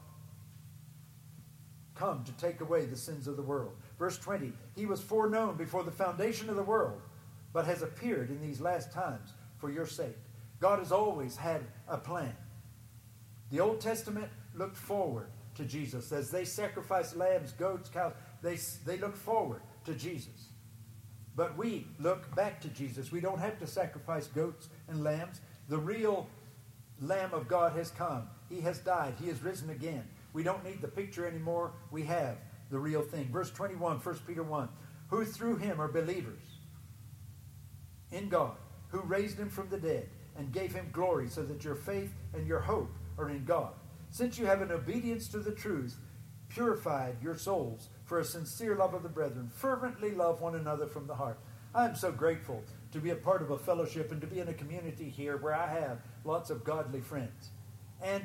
Come 1.95 2.23
to 2.25 2.33
take 2.33 2.61
away 2.61 2.87
the 2.87 2.97
sins 2.97 3.27
of 3.27 3.37
the 3.37 3.43
world. 3.43 3.73
Verse 3.99 4.19
20 4.19 4.53
He 4.77 4.87
was 4.87 5.01
foreknown 5.01 5.57
before 5.57 5.83
the 5.83 5.91
foundation 5.91 6.49
of 6.49 6.57
the 6.57 6.63
world, 6.63 7.01
but 7.53 7.65
has 7.65 7.83
appeared 7.83 8.31
in 8.31 8.41
these 8.41 8.61
last 8.61 8.93
times 8.93 9.33
for 9.59 9.71
your 9.71 9.87
sake. 9.87 10.17
God 10.61 10.79
has 10.79 10.93
always 10.93 11.37
had 11.37 11.63
a 11.89 11.99
plan. 11.99 12.35
The 13.51 13.61
Old 13.61 13.81
Testament 13.81 14.29
looked 14.55 14.77
forward 14.77 15.31
to 15.55 15.65
Jesus. 15.65 16.13
As 16.13 16.31
they 16.31 16.45
sacrificed 16.45 17.17
lambs, 17.17 17.53
goats, 17.53 17.89
cows, 17.89 18.13
they, 18.43 18.59
they 18.87 18.99
looked 18.99 19.19
forward 19.19 19.63
to 19.85 19.95
Jesus. 19.95 20.51
But 21.35 21.57
we 21.57 21.87
look 22.01 22.35
back 22.35 22.61
to 22.63 22.69
Jesus. 22.69 23.13
We 23.13 23.21
don't 23.21 23.39
have 23.39 23.59
to 23.61 23.67
sacrifice 23.67 24.27
goats 24.27 24.69
and 24.89 25.05
lambs. 25.05 25.41
The 25.69 25.79
real 25.79 26.27
Lamb 27.01 27.33
of 27.33 27.49
God 27.49 27.73
has 27.73 27.91
come. 27.91 28.29
He 28.49 28.61
has 28.63 28.79
died. 28.79 29.15
He 29.21 29.29
has 29.29 29.43
risen 29.43 29.71
again. 29.71 30.05
We 30.33 30.43
don't 30.43 30.65
need 30.65 30.81
the 30.81 30.89
picture 30.89 31.27
anymore. 31.27 31.73
We 31.91 32.05
have 32.05 32.39
the 32.71 32.79
real 32.79 33.03
thing. 33.03 33.29
Verse 33.31 33.51
21, 33.51 33.99
1 33.99 34.19
Peter 34.27 34.43
1. 34.43 34.69
Who 35.09 35.25
through 35.25 35.57
him 35.57 35.81
are 35.81 35.89
believers 35.89 36.43
in 38.11 38.29
God, 38.29 38.57
who 38.89 39.01
raised 39.01 39.39
him 39.39 39.49
from 39.49 39.69
the 39.69 39.79
dead 39.79 40.09
and 40.37 40.53
gave 40.53 40.73
him 40.75 40.91
glory, 40.93 41.29
so 41.29 41.43
that 41.43 41.65
your 41.65 41.75
faith 41.75 42.13
and 42.35 42.47
your 42.47 42.61
hope 42.61 42.95
are 43.19 43.31
in 43.31 43.45
God. 43.45 43.73
Since 44.11 44.39
you 44.39 44.47
have 44.47 44.63
an 44.63 44.71
obedience 44.71 45.29
to 45.29 45.39
the 45.39 45.53
truth, 45.53 45.97
purified 46.49 47.17
your 47.23 47.37
souls 47.37 47.89
for 48.05 48.21
a 48.21 48.25
sincere 48.25 48.77
love 48.77 48.95
of 48.95 49.03
the 49.03 49.09
brethren. 49.09 49.51
Fervently 49.53 50.13
love 50.13 50.41
one 50.41 50.55
another 50.55 50.87
from 50.87 51.07
the 51.07 51.15
heart. 51.15 51.39
I 51.75 51.85
am 51.87 51.95
so 51.95 52.11
grateful 52.13 52.63
to 52.93 52.99
be 52.99 53.11
a 53.11 53.17
part 53.17 53.43
of 53.43 53.51
a 53.51 53.59
fellowship 53.59 54.13
and 54.13 54.21
to 54.21 54.27
be 54.27 54.41
in 54.41 54.49
a 54.49 54.55
community 54.55 55.09
here 55.09 55.37
where 55.37 55.55
I 55.55 55.69
have 55.69 55.99
lots 56.25 56.51
of 56.51 56.65
godly 56.65 57.01
friends. 57.01 57.51
And 58.03 58.25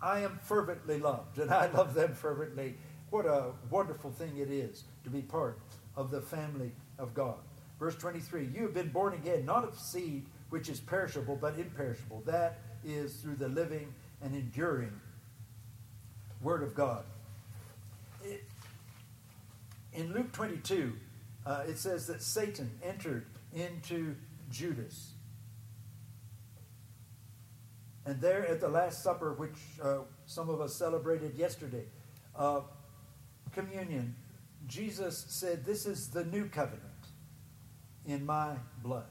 I 0.00 0.20
am 0.20 0.38
fervently 0.42 0.98
loved, 0.98 1.38
and 1.38 1.50
I 1.50 1.66
love 1.70 1.94
them 1.94 2.14
fervently. 2.14 2.76
What 3.10 3.26
a 3.26 3.52
wonderful 3.70 4.10
thing 4.10 4.38
it 4.38 4.50
is 4.50 4.84
to 5.04 5.10
be 5.10 5.22
part 5.22 5.58
of 5.96 6.10
the 6.10 6.20
family 6.20 6.72
of 6.98 7.14
God. 7.14 7.38
Verse 7.78 7.96
23 7.96 8.50
You 8.54 8.62
have 8.62 8.74
been 8.74 8.90
born 8.90 9.14
again, 9.14 9.44
not 9.44 9.64
of 9.64 9.78
seed 9.78 10.26
which 10.50 10.68
is 10.68 10.80
perishable, 10.80 11.36
but 11.36 11.58
imperishable. 11.58 12.22
That 12.26 12.60
is 12.84 13.14
through 13.14 13.36
the 13.36 13.48
living 13.48 13.94
and 14.20 14.34
enduring 14.34 14.92
Word 16.42 16.62
of 16.62 16.74
God 16.74 17.04
in 19.92 20.12
Luke 20.12 20.32
22, 20.32 20.94
uh, 21.44 21.64
it 21.66 21.78
says 21.78 22.06
that 22.06 22.22
Satan 22.22 22.70
entered 22.82 23.26
into 23.52 24.14
Judas. 24.50 25.12
And 28.04 28.20
there 28.20 28.46
at 28.46 28.60
the 28.60 28.68
Last 28.68 29.02
Supper, 29.02 29.34
which 29.34 29.56
uh, 29.82 29.98
some 30.26 30.48
of 30.48 30.60
us 30.60 30.74
celebrated 30.74 31.36
yesterday, 31.36 31.84
uh, 32.34 32.62
communion, 33.52 34.16
Jesus 34.66 35.24
said, 35.28 35.64
This 35.64 35.86
is 35.86 36.08
the 36.08 36.24
new 36.24 36.48
covenant 36.48 36.82
in 38.06 38.26
my 38.26 38.56
blood. 38.82 39.06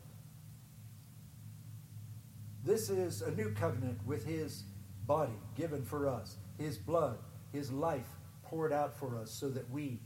This 2.63 2.89
is 2.89 3.21
a 3.21 3.31
new 3.31 3.51
covenant 3.51 4.05
with 4.05 4.25
his 4.25 4.63
body 5.07 5.33
given 5.55 5.83
for 5.83 6.07
us, 6.07 6.37
his 6.57 6.77
blood, 6.77 7.17
his 7.51 7.71
life 7.71 8.07
poured 8.43 8.71
out 8.71 8.97
for 8.97 9.17
us 9.17 9.31
so 9.31 9.49
that 9.49 9.69
we 9.69 9.99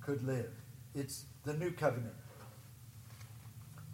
could 0.00 0.22
live. 0.22 0.52
It's 0.94 1.24
the 1.44 1.54
new 1.54 1.72
covenant. 1.72 2.14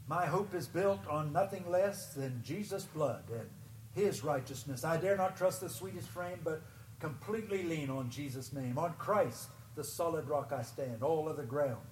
My 0.09 0.27
hope 0.27 0.55
is 0.55 0.67
built 0.67 1.07
on 1.09 1.33
nothing 1.33 1.71
less 1.71 2.15
than 2.15 2.43
Jesus' 2.43 2.85
blood 2.85 3.25
and 3.31 3.49
his 3.93 4.25
righteousness. 4.25 4.85
I 4.85 4.97
dare 4.97 5.17
not 5.17 5.37
trust 5.37 5.61
the 5.61 5.69
sweetest 5.69 6.09
frame, 6.09 6.41
but 6.43 6.63
completely 6.99 7.63
lean 7.63 7.91
on 7.91 8.11
Jesus' 8.11 8.53
name. 8.53 8.79
On 8.79 8.95
Christ, 8.95 9.49
the 9.75 9.85
solid 9.85 10.29
rock 10.29 10.53
I 10.53 10.63
stand. 10.63 11.03
All 11.03 11.29
other 11.29 11.45
ground 11.45 11.87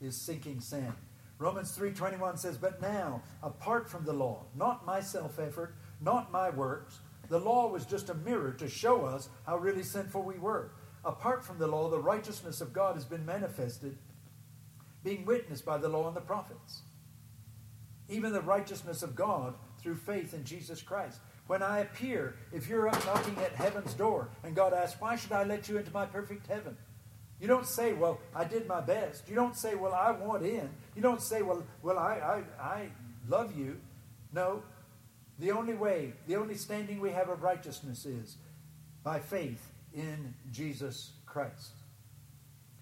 is 0.00 0.16
sinking 0.16 0.60
sand. 0.60 0.94
Romans 1.38 1.72
3:21 1.72 2.36
says, 2.36 2.58
"But 2.58 2.82
now, 2.82 3.22
apart 3.42 3.88
from 3.88 4.04
the 4.04 4.12
law, 4.12 4.44
not 4.54 4.84
my 4.84 5.00
self-effort, 5.00 5.74
not 6.00 6.32
my 6.32 6.50
works, 6.50 7.00
the 7.28 7.38
law 7.38 7.68
was 7.68 7.86
just 7.86 8.10
a 8.10 8.14
mirror 8.14 8.52
to 8.52 8.68
show 8.68 9.06
us 9.06 9.28
how 9.46 9.56
really 9.56 9.84
sinful 9.84 10.22
we 10.22 10.38
were 10.38 10.72
apart 11.04 11.44
from 11.44 11.58
the 11.58 11.66
law, 11.66 11.88
the 11.88 11.98
righteousness 11.98 12.60
of 12.60 12.72
God 12.72 12.94
has 12.94 13.04
been 13.04 13.24
manifested, 13.24 13.98
being 15.02 15.24
witnessed 15.24 15.64
by 15.64 15.78
the 15.78 15.88
law 15.88 16.06
and 16.08 16.16
the 16.16 16.20
prophets. 16.20 16.82
Even 18.10 18.32
the 18.32 18.40
righteousness 18.40 19.02
of 19.02 19.14
God 19.14 19.54
through 19.80 19.96
faith 19.96 20.34
in 20.34 20.44
Jesus 20.44 20.82
Christ. 20.82 21.20
When 21.46 21.62
I 21.62 21.80
appear, 21.80 22.36
if 22.52 22.68
you're 22.68 22.88
up 22.88 23.04
knocking 23.06 23.36
at 23.38 23.52
heaven's 23.52 23.94
door 23.94 24.28
and 24.44 24.54
God 24.54 24.72
asks, 24.72 25.00
Why 25.00 25.16
should 25.16 25.32
I 25.32 25.44
let 25.44 25.68
you 25.68 25.78
into 25.78 25.92
my 25.92 26.06
perfect 26.06 26.46
heaven? 26.46 26.76
You 27.40 27.48
don't 27.48 27.66
say, 27.66 27.92
Well, 27.92 28.20
I 28.34 28.44
did 28.44 28.68
my 28.68 28.80
best. 28.80 29.28
You 29.28 29.34
don't 29.34 29.56
say, 29.56 29.74
Well, 29.74 29.92
I 29.94 30.12
want 30.12 30.44
in. 30.44 30.68
You 30.94 31.02
don't 31.02 31.22
say, 31.22 31.42
Well, 31.42 31.64
well 31.82 31.98
I, 31.98 32.44
I, 32.60 32.62
I 32.62 32.88
love 33.28 33.56
you. 33.56 33.80
No. 34.32 34.62
The 35.38 35.50
only 35.52 35.74
way, 35.74 36.12
the 36.26 36.36
only 36.36 36.54
standing 36.54 37.00
we 37.00 37.10
have 37.10 37.30
of 37.30 37.42
righteousness 37.42 38.04
is 38.04 38.36
by 39.02 39.18
faith 39.18 39.72
in 39.94 40.34
Jesus 40.52 41.12
Christ. 41.26 41.72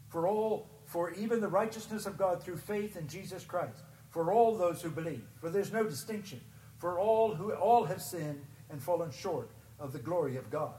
For 0.09 0.27
all, 0.27 0.69
for 0.85 1.13
even 1.13 1.41
the 1.41 1.49
righteousness 1.49 2.07
of 2.07 2.19
God 2.19 2.43
through 2.43 2.57
faith 2.57 2.97
in 2.97 3.07
Jesus 3.07 3.45
Christ, 3.45 3.83
for 4.19 4.33
all 4.33 4.57
those 4.57 4.83
who 4.83 4.91
believe. 4.91 5.23
For 5.41 5.49
there's 5.49 5.73
no 5.73 5.85
distinction. 5.85 6.41
For 6.79 6.99
all 6.99 7.33
who 7.33 7.53
all 7.53 7.85
have 7.85 8.03
sinned 8.03 8.45
and 8.69 8.83
fallen 8.83 9.13
short 9.13 9.49
of 9.79 9.93
the 9.93 10.01
glory 10.01 10.37
of 10.37 10.51
God. 10.51 10.75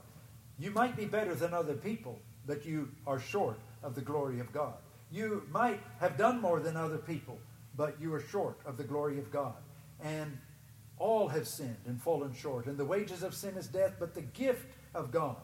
You 0.58 0.70
might 0.72 0.94
be 0.94 1.06
better 1.06 1.34
than 1.34 1.54
other 1.54 1.72
people, 1.72 2.18
but 2.46 2.66
you 2.66 2.90
are 3.06 3.18
short 3.18 3.58
of 3.82 3.94
the 3.94 4.02
glory 4.02 4.40
of 4.40 4.52
God. 4.52 4.74
You 5.10 5.42
might 5.50 5.80
have 6.00 6.18
done 6.18 6.38
more 6.38 6.60
than 6.60 6.76
other 6.76 6.98
people, 6.98 7.38
but 7.78 7.98
you 7.98 8.12
are 8.12 8.20
short 8.20 8.58
of 8.66 8.76
the 8.76 8.84
glory 8.84 9.18
of 9.18 9.32
God. 9.32 9.54
And 10.04 10.36
all 10.98 11.26
have 11.28 11.48
sinned 11.48 11.78
and 11.86 11.98
fallen 11.98 12.34
short. 12.34 12.66
And 12.66 12.76
the 12.76 12.84
wages 12.84 13.22
of 13.22 13.32
sin 13.32 13.54
is 13.56 13.68
death, 13.68 13.94
but 13.98 14.12
the 14.12 14.20
gift 14.20 14.66
of 14.94 15.10
God 15.10 15.36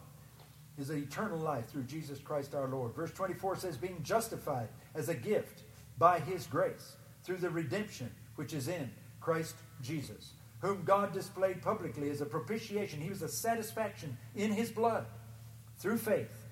is 0.77 0.91
eternal 0.91 1.39
life 1.39 1.67
through 1.71 1.85
Jesus 1.85 2.19
Christ 2.19 2.53
our 2.53 2.67
Lord. 2.67 2.93
Verse 2.93 3.11
24 3.11 3.55
says, 3.55 3.75
being 3.75 4.03
justified 4.03 4.67
as 4.93 5.09
a 5.09 5.15
gift 5.15 5.63
by 5.97 6.19
his 6.19 6.45
grace 6.45 6.97
through 7.27 7.37
the 7.37 7.49
redemption 7.49 8.09
which 8.37 8.53
is 8.53 8.69
in 8.69 8.89
Christ 9.19 9.55
Jesus, 9.81 10.31
whom 10.61 10.83
God 10.85 11.11
displayed 11.11 11.61
publicly 11.61 12.09
as 12.09 12.21
a 12.21 12.25
propitiation. 12.25 13.01
He 13.01 13.09
was 13.09 13.21
a 13.21 13.27
satisfaction 13.27 14.17
in 14.33 14.53
his 14.53 14.71
blood 14.71 15.05
through 15.77 15.97
faith, 15.97 16.45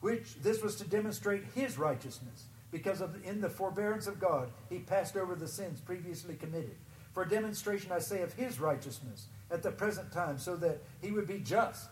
which 0.00 0.36
this 0.42 0.62
was 0.62 0.76
to 0.76 0.84
demonstrate 0.84 1.44
his 1.54 1.76
righteousness, 1.76 2.46
because 2.70 3.02
of 3.02 3.14
in 3.26 3.42
the 3.42 3.50
forbearance 3.50 4.06
of 4.06 4.18
God 4.18 4.50
he 4.70 4.78
passed 4.78 5.18
over 5.18 5.34
the 5.34 5.46
sins 5.46 5.82
previously 5.82 6.34
committed. 6.34 6.76
For 7.12 7.26
demonstration, 7.26 7.92
I 7.92 7.98
say, 7.98 8.22
of 8.22 8.32
his 8.32 8.58
righteousness 8.58 9.26
at 9.50 9.62
the 9.62 9.70
present 9.70 10.10
time, 10.12 10.38
so 10.38 10.56
that 10.56 10.82
he 11.02 11.10
would 11.10 11.28
be 11.28 11.40
just. 11.40 11.90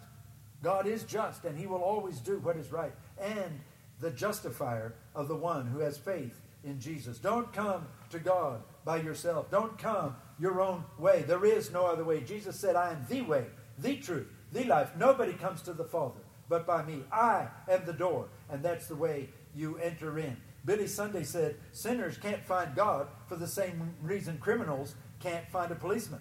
God 0.62 0.86
is 0.86 1.05
just, 1.05 1.45
and 1.45 1.59
he 1.59 1.66
will 1.66 1.82
always 1.82 2.20
do 2.20 2.38
what 2.38 2.57
is 2.57 2.72
right, 2.72 2.95
and 3.20 3.61
the 4.01 4.11
justifier 4.11 4.95
of 5.14 5.28
the 5.28 5.36
one 5.36 5.66
who 5.66 5.80
has 5.80 5.99
faith 5.99 6.41
in 6.64 6.80
Jesus. 6.80 7.18
Don't 7.18 7.52
come 7.52 7.86
to 8.11 8.18
God 8.18 8.62
by 8.84 9.00
yourself. 9.00 9.50
Don't 9.50 9.78
come 9.78 10.16
your 10.38 10.61
own 10.61 10.84
way. 10.98 11.24
There 11.26 11.44
is 11.44 11.70
no 11.70 11.86
other 11.86 12.04
way. 12.04 12.20
Jesus 12.20 12.58
said, 12.58 12.76
I 12.76 12.92
am 12.92 13.06
the 13.08 13.22
way, 13.22 13.46
the 13.78 13.96
truth, 13.96 14.28
the 14.52 14.64
life. 14.64 14.90
Nobody 14.96 15.32
comes 15.32 15.62
to 15.62 15.72
the 15.72 15.84
Father 15.84 16.20
but 16.50 16.66
by 16.66 16.82
me. 16.82 17.04
I 17.11 17.46
am 17.68 17.86
the 17.86 17.94
door, 17.94 18.28
and 18.50 18.62
that's 18.62 18.88
the 18.88 18.96
way 18.96 19.30
you 19.54 19.78
enter 19.78 20.18
in. 20.18 20.36
Billy 20.66 20.88
Sunday 20.88 21.22
said, 21.22 21.56
Sinners 21.72 22.18
can't 22.18 22.44
find 22.44 22.74
God 22.74 23.06
for 23.26 23.36
the 23.36 23.46
same 23.46 23.94
reason 24.02 24.36
criminals 24.38 24.96
can't 25.20 25.48
find 25.48 25.70
a 25.70 25.76
policeman. 25.76 26.20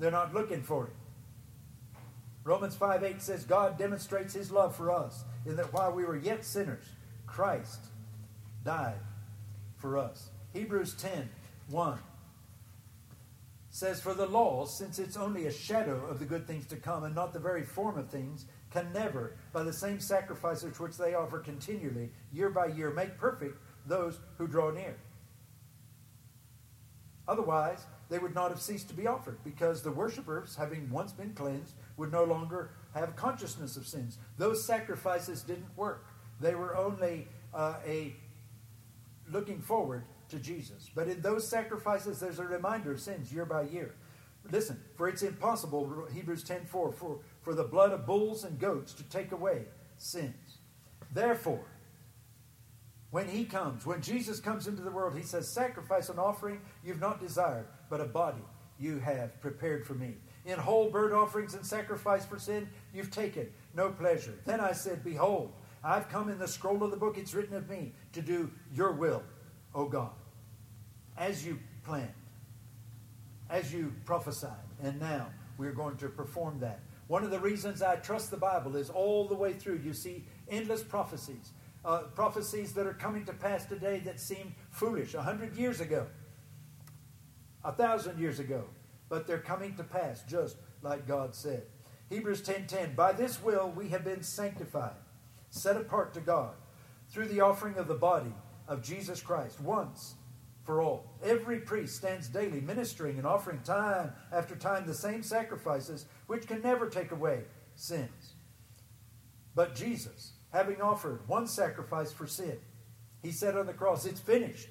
They're 0.00 0.10
not 0.10 0.34
looking 0.34 0.62
for 0.62 0.86
it. 0.86 0.92
Romans 2.42 2.74
5 2.74 3.04
8 3.04 3.22
says, 3.22 3.44
God 3.44 3.78
demonstrates 3.78 4.34
his 4.34 4.50
love 4.50 4.74
for 4.74 4.90
us 4.90 5.24
in 5.46 5.56
that 5.56 5.72
while 5.72 5.92
we 5.92 6.04
were 6.04 6.16
yet 6.16 6.44
sinners, 6.44 6.86
Christ 7.26 7.84
died 8.64 8.98
for 9.80 9.98
us. 9.98 10.30
Hebrews 10.52 10.94
10 10.94 11.28
1 11.68 11.98
says, 13.70 14.00
For 14.00 14.14
the 14.14 14.26
law, 14.26 14.66
since 14.66 14.98
it's 14.98 15.16
only 15.16 15.46
a 15.46 15.52
shadow 15.52 16.04
of 16.06 16.18
the 16.18 16.24
good 16.24 16.46
things 16.46 16.66
to 16.66 16.76
come 16.76 17.04
and 17.04 17.14
not 17.14 17.32
the 17.32 17.38
very 17.38 17.62
form 17.62 17.98
of 17.98 18.10
things, 18.10 18.46
can 18.70 18.92
never, 18.92 19.36
by 19.52 19.62
the 19.62 19.72
same 19.72 20.00
sacrifices 20.00 20.78
which 20.78 20.96
they 20.96 21.14
offer 21.14 21.38
continually, 21.38 22.10
year 22.32 22.50
by 22.50 22.66
year, 22.66 22.90
make 22.90 23.18
perfect 23.18 23.58
those 23.86 24.18
who 24.38 24.46
draw 24.46 24.70
near. 24.70 24.96
Otherwise, 27.26 27.86
they 28.08 28.18
would 28.18 28.34
not 28.34 28.50
have 28.50 28.60
ceased 28.60 28.88
to 28.88 28.94
be 28.94 29.06
offered, 29.06 29.38
because 29.44 29.82
the 29.82 29.92
worshippers, 29.92 30.56
having 30.56 30.90
once 30.90 31.12
been 31.12 31.32
cleansed, 31.32 31.74
would 31.96 32.10
no 32.10 32.24
longer 32.24 32.72
have 32.94 33.14
consciousness 33.14 33.76
of 33.76 33.86
sins. 33.86 34.18
Those 34.36 34.64
sacrifices 34.64 35.42
didn't 35.42 35.76
work. 35.76 36.06
They 36.40 36.56
were 36.56 36.76
only 36.76 37.28
uh, 37.54 37.74
a 37.86 38.16
looking 39.32 39.60
forward 39.60 40.04
to 40.28 40.38
Jesus. 40.38 40.90
But 40.94 41.08
in 41.08 41.20
those 41.20 41.48
sacrifices, 41.48 42.20
there's 42.20 42.38
a 42.38 42.44
reminder 42.44 42.92
of 42.92 43.00
sins 43.00 43.32
year 43.32 43.44
by 43.44 43.62
year. 43.62 43.94
Listen, 44.50 44.80
for 44.96 45.08
it's 45.08 45.22
impossible, 45.22 46.06
Hebrews 46.12 46.44
10 46.44 46.64
4, 46.66 46.92
for, 46.92 47.20
for 47.42 47.54
the 47.54 47.64
blood 47.64 47.92
of 47.92 48.06
bulls 48.06 48.44
and 48.44 48.58
goats 48.58 48.92
to 48.94 49.02
take 49.04 49.32
away 49.32 49.64
sins. 49.98 50.58
Therefore, 51.12 51.66
when 53.10 53.28
he 53.28 53.44
comes, 53.44 53.84
when 53.84 54.00
Jesus 54.00 54.40
comes 54.40 54.66
into 54.66 54.82
the 54.82 54.90
world, 54.90 55.16
he 55.16 55.24
says, 55.24 55.52
Sacrifice 55.52 56.08
and 56.08 56.18
offering 56.18 56.60
you've 56.84 57.00
not 57.00 57.20
desired, 57.20 57.66
but 57.88 58.00
a 58.00 58.04
body 58.04 58.42
you 58.78 58.98
have 59.00 59.40
prepared 59.40 59.84
for 59.84 59.94
me. 59.94 60.14
In 60.46 60.58
whole 60.58 60.90
burnt 60.90 61.12
offerings 61.12 61.54
and 61.54 61.66
sacrifice 61.66 62.24
for 62.24 62.38
sin, 62.38 62.68
you've 62.94 63.10
taken 63.10 63.48
no 63.74 63.90
pleasure. 63.90 64.38
Then 64.46 64.60
I 64.60 64.72
said, 64.72 65.04
Behold, 65.04 65.52
I've 65.82 66.08
come 66.08 66.28
in 66.28 66.38
the 66.38 66.48
scroll 66.48 66.82
of 66.84 66.90
the 66.90 66.96
book, 66.96 67.16
it's 67.16 67.34
written 67.34 67.56
of 67.56 67.68
me, 67.68 67.92
to 68.12 68.20
do 68.20 68.50
your 68.72 68.92
will, 68.92 69.22
O 69.74 69.86
God. 69.86 70.12
As 71.16 71.44
you 71.44 71.58
planned, 71.84 72.12
as 73.48 73.72
you 73.72 73.94
prophesied, 74.04 74.50
and 74.82 75.00
now 75.00 75.28
we're 75.58 75.72
going 75.72 75.96
to 75.98 76.08
perform 76.08 76.60
that. 76.60 76.80
One 77.06 77.24
of 77.24 77.30
the 77.30 77.40
reasons 77.40 77.82
I 77.82 77.96
trust 77.96 78.30
the 78.30 78.36
Bible 78.36 78.76
is 78.76 78.88
all 78.88 79.26
the 79.26 79.34
way 79.34 79.52
through, 79.52 79.80
you 79.84 79.92
see 79.92 80.24
endless 80.48 80.82
prophecies. 80.82 81.52
Uh, 81.84 82.02
prophecies 82.14 82.74
that 82.74 82.86
are 82.86 82.94
coming 82.94 83.24
to 83.24 83.32
pass 83.32 83.64
today 83.64 84.00
that 84.04 84.20
seemed 84.20 84.54
foolish 84.70 85.14
a 85.14 85.22
hundred 85.22 85.56
years 85.56 85.80
ago, 85.80 86.06
a 87.64 87.72
thousand 87.72 88.18
years 88.18 88.38
ago, 88.38 88.64
but 89.08 89.26
they're 89.26 89.38
coming 89.38 89.74
to 89.76 89.82
pass 89.82 90.22
just 90.28 90.56
like 90.82 91.08
God 91.08 91.34
said. 91.34 91.64
Hebrews 92.10 92.42
10:10 92.42 92.94
By 92.94 93.12
this 93.12 93.42
will 93.42 93.72
we 93.74 93.88
have 93.88 94.04
been 94.04 94.22
sanctified, 94.22 94.92
set 95.50 95.76
apart 95.76 96.14
to 96.14 96.20
God, 96.20 96.54
through 97.10 97.28
the 97.28 97.40
offering 97.40 97.76
of 97.76 97.88
the 97.88 97.94
body 97.94 98.32
of 98.68 98.82
Jesus 98.82 99.20
Christ 99.20 99.60
once 99.60 100.14
for 100.62 100.80
all. 100.80 101.04
Every 101.22 101.58
priest 101.58 101.96
stands 101.96 102.28
daily 102.28 102.60
ministering 102.60 103.18
and 103.18 103.26
offering 103.26 103.60
time 103.60 104.12
after 104.32 104.54
time 104.54 104.86
the 104.86 104.94
same 104.94 105.22
sacrifices 105.22 106.06
which 106.28 106.46
can 106.46 106.62
never 106.62 106.88
take 106.88 107.10
away 107.10 107.42
sins. 107.74 108.34
But 109.54 109.74
Jesus, 109.74 110.32
having 110.52 110.80
offered 110.80 111.26
one 111.26 111.46
sacrifice 111.46 112.12
for 112.12 112.26
sin, 112.26 112.58
he 113.22 113.32
said 113.32 113.56
on 113.56 113.66
the 113.66 113.72
cross, 113.72 114.06
It's 114.06 114.20
finished. 114.20 114.68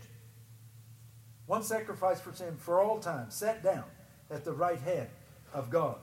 One 1.45 1.63
sacrifice 1.63 2.21
for 2.21 2.31
sin 2.31 2.55
for 2.57 2.79
all 2.79 2.99
time, 2.99 3.31
sat 3.31 3.63
down 3.63 3.85
at 4.31 4.45
the 4.45 4.53
right 4.53 4.79
hand 4.79 5.09
of 5.53 5.69
God. 5.69 5.97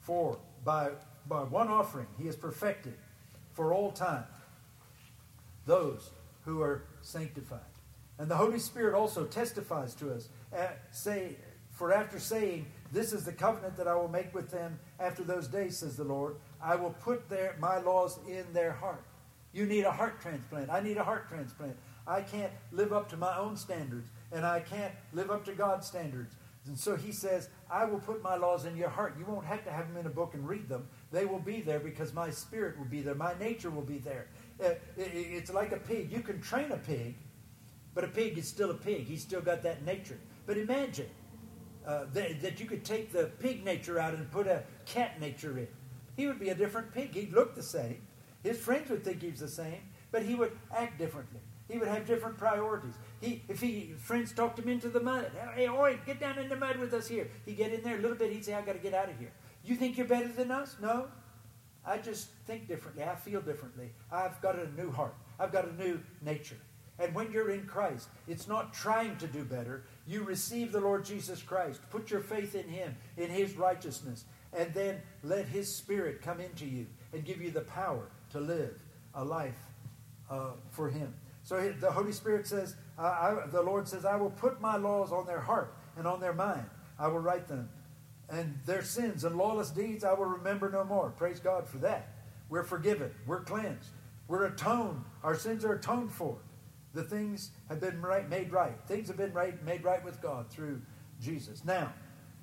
For 0.00 0.38
by, 0.64 0.90
by 1.26 1.42
one 1.44 1.68
offering 1.68 2.08
he 2.18 2.26
has 2.26 2.36
perfected 2.36 2.94
for 3.58 3.74
all 3.74 3.90
time 3.90 4.22
those 5.66 6.10
who 6.44 6.62
are 6.62 6.84
sanctified. 7.02 7.58
And 8.16 8.30
the 8.30 8.36
Holy 8.36 8.60
Spirit 8.60 8.94
also 8.94 9.24
testifies 9.24 9.96
to 9.96 10.14
us, 10.14 10.28
uh, 10.56 10.68
say, 10.92 11.36
for 11.72 11.92
after 11.92 12.20
saying, 12.20 12.66
This 12.92 13.12
is 13.12 13.24
the 13.24 13.32
covenant 13.32 13.76
that 13.76 13.88
I 13.88 13.96
will 13.96 14.08
make 14.08 14.32
with 14.32 14.48
them 14.52 14.78
after 15.00 15.24
those 15.24 15.48
days, 15.48 15.76
says 15.76 15.96
the 15.96 16.04
Lord, 16.04 16.36
I 16.62 16.76
will 16.76 16.94
put 17.02 17.28
their, 17.28 17.56
my 17.58 17.78
laws 17.78 18.20
in 18.28 18.44
their 18.52 18.72
heart. 18.72 19.02
You 19.52 19.66
need 19.66 19.82
a 19.82 19.90
heart 19.90 20.20
transplant. 20.20 20.70
I 20.70 20.80
need 20.80 20.96
a 20.96 21.04
heart 21.04 21.28
transplant. 21.28 21.76
I 22.06 22.20
can't 22.22 22.52
live 22.70 22.92
up 22.92 23.08
to 23.10 23.16
my 23.16 23.36
own 23.36 23.56
standards, 23.56 24.08
and 24.30 24.46
I 24.46 24.60
can't 24.60 24.94
live 25.12 25.32
up 25.32 25.44
to 25.46 25.52
God's 25.52 25.88
standards. 25.88 26.36
And 26.68 26.78
so 26.78 26.96
he 26.96 27.12
says, 27.12 27.48
I 27.70 27.86
will 27.86 27.98
put 27.98 28.22
my 28.22 28.36
laws 28.36 28.66
in 28.66 28.76
your 28.76 28.90
heart. 28.90 29.16
You 29.18 29.24
won't 29.26 29.46
have 29.46 29.64
to 29.64 29.70
have 29.70 29.88
them 29.88 29.96
in 29.96 30.06
a 30.06 30.14
book 30.14 30.34
and 30.34 30.46
read 30.46 30.68
them. 30.68 30.86
They 31.10 31.24
will 31.24 31.38
be 31.38 31.60
there 31.62 31.80
because 31.80 32.12
my 32.12 32.30
spirit 32.30 32.78
will 32.78 32.84
be 32.84 33.00
there. 33.00 33.14
My 33.14 33.34
nature 33.38 33.70
will 33.70 33.82
be 33.82 33.98
there. 33.98 34.26
Uh, 34.62 34.74
it's 34.96 35.52
like 35.52 35.72
a 35.72 35.78
pig. 35.78 36.12
You 36.12 36.20
can 36.20 36.40
train 36.40 36.70
a 36.72 36.76
pig, 36.76 37.14
but 37.94 38.04
a 38.04 38.08
pig 38.08 38.36
is 38.36 38.46
still 38.46 38.70
a 38.70 38.74
pig. 38.74 39.06
He's 39.06 39.22
still 39.22 39.40
got 39.40 39.62
that 39.62 39.84
nature. 39.84 40.18
But 40.46 40.58
imagine 40.58 41.08
uh, 41.86 42.04
that, 42.12 42.42
that 42.42 42.60
you 42.60 42.66
could 42.66 42.84
take 42.84 43.10
the 43.10 43.30
pig 43.38 43.64
nature 43.64 43.98
out 43.98 44.14
and 44.14 44.30
put 44.30 44.46
a 44.46 44.62
cat 44.84 45.18
nature 45.20 45.56
in. 45.56 45.68
He 46.16 46.26
would 46.26 46.40
be 46.40 46.50
a 46.50 46.54
different 46.54 46.92
pig. 46.92 47.14
He'd 47.14 47.32
look 47.32 47.54
the 47.54 47.62
same. 47.62 48.02
His 48.42 48.58
friends 48.58 48.90
would 48.90 49.04
think 49.04 49.22
he's 49.22 49.40
the 49.40 49.48
same, 49.48 49.80
but 50.10 50.22
he 50.22 50.34
would 50.34 50.52
act 50.76 50.98
differently. 50.98 51.40
He 51.70 51.78
would 51.78 51.88
have 51.88 52.06
different 52.06 52.38
priorities. 52.38 52.94
He, 53.20 53.42
if 53.48 53.60
he 53.60 53.94
friends 53.98 54.32
talked 54.32 54.58
him 54.58 54.68
into 54.68 54.88
the 54.88 55.00
mud, 55.00 55.30
hey, 55.54 55.68
oi, 55.68 55.98
get 56.06 56.18
down 56.18 56.38
in 56.38 56.48
the 56.48 56.56
mud 56.56 56.78
with 56.78 56.94
us 56.94 57.08
here. 57.08 57.28
He'd 57.44 57.56
get 57.56 57.72
in 57.72 57.82
there 57.82 57.98
a 57.98 58.00
little 58.00 58.16
bit. 58.16 58.32
He'd 58.32 58.44
say, 58.44 58.54
I 58.54 58.62
got 58.62 58.72
to 58.72 58.78
get 58.78 58.94
out 58.94 59.10
of 59.10 59.18
here. 59.18 59.32
You 59.68 59.76
think 59.76 59.98
you're 59.98 60.06
better 60.06 60.28
than 60.28 60.50
us? 60.50 60.76
No. 60.80 61.08
I 61.84 61.98
just 61.98 62.28
think 62.46 62.68
differently. 62.68 63.04
I 63.04 63.14
feel 63.14 63.40
differently. 63.40 63.90
I've 64.10 64.40
got 64.40 64.58
a 64.58 64.70
new 64.80 64.90
heart. 64.90 65.14
I've 65.38 65.52
got 65.52 65.68
a 65.68 65.74
new 65.74 66.00
nature. 66.22 66.56
And 66.98 67.14
when 67.14 67.30
you're 67.30 67.50
in 67.50 67.66
Christ, 67.66 68.08
it's 68.26 68.48
not 68.48 68.72
trying 68.72 69.16
to 69.18 69.26
do 69.26 69.44
better. 69.44 69.84
You 70.06 70.24
receive 70.24 70.72
the 70.72 70.80
Lord 70.80 71.04
Jesus 71.04 71.42
Christ, 71.42 71.80
put 71.90 72.10
your 72.10 72.20
faith 72.20 72.54
in 72.54 72.68
Him, 72.68 72.96
in 73.16 73.30
His 73.30 73.56
righteousness, 73.56 74.24
and 74.52 74.72
then 74.74 75.00
let 75.22 75.46
His 75.46 75.72
Spirit 75.72 76.22
come 76.22 76.40
into 76.40 76.66
you 76.66 76.86
and 77.12 77.24
give 77.24 77.40
you 77.40 77.50
the 77.50 77.60
power 77.60 78.08
to 78.30 78.40
live 78.40 78.82
a 79.14 79.24
life 79.24 79.60
uh, 80.30 80.52
for 80.70 80.88
Him. 80.88 81.14
So 81.44 81.72
the 81.78 81.90
Holy 81.90 82.12
Spirit 82.12 82.46
says, 82.46 82.74
I, 82.98 83.36
the 83.52 83.62
Lord 83.62 83.86
says, 83.86 84.04
I 84.04 84.16
will 84.16 84.30
put 84.30 84.60
my 84.60 84.76
laws 84.76 85.12
on 85.12 85.26
their 85.26 85.40
heart 85.40 85.74
and 85.96 86.06
on 86.06 86.20
their 86.20 86.34
mind. 86.34 86.66
I 86.98 87.06
will 87.06 87.20
write 87.20 87.46
them. 87.46 87.68
And 88.30 88.58
their 88.66 88.82
sins 88.82 89.24
and 89.24 89.36
lawless 89.36 89.70
deeds 89.70 90.04
I 90.04 90.12
will 90.12 90.26
remember 90.26 90.70
no 90.70 90.84
more. 90.84 91.10
Praise 91.10 91.40
God 91.40 91.66
for 91.66 91.78
that. 91.78 92.12
We're 92.48 92.64
forgiven. 92.64 93.10
We're 93.26 93.40
cleansed. 93.40 93.90
We're 94.26 94.46
atoned. 94.46 95.04
Our 95.22 95.34
sins 95.34 95.64
are 95.64 95.74
atoned 95.74 96.12
for. 96.12 96.36
The 96.94 97.02
things 97.02 97.50
have 97.68 97.80
been 97.80 98.00
right, 98.02 98.28
made 98.28 98.52
right. 98.52 98.76
Things 98.86 99.08
have 99.08 99.16
been 99.16 99.32
right, 99.32 99.62
made 99.64 99.84
right 99.84 100.04
with 100.04 100.20
God 100.20 100.50
through 100.50 100.80
Jesus. 101.20 101.64
Now, 101.64 101.92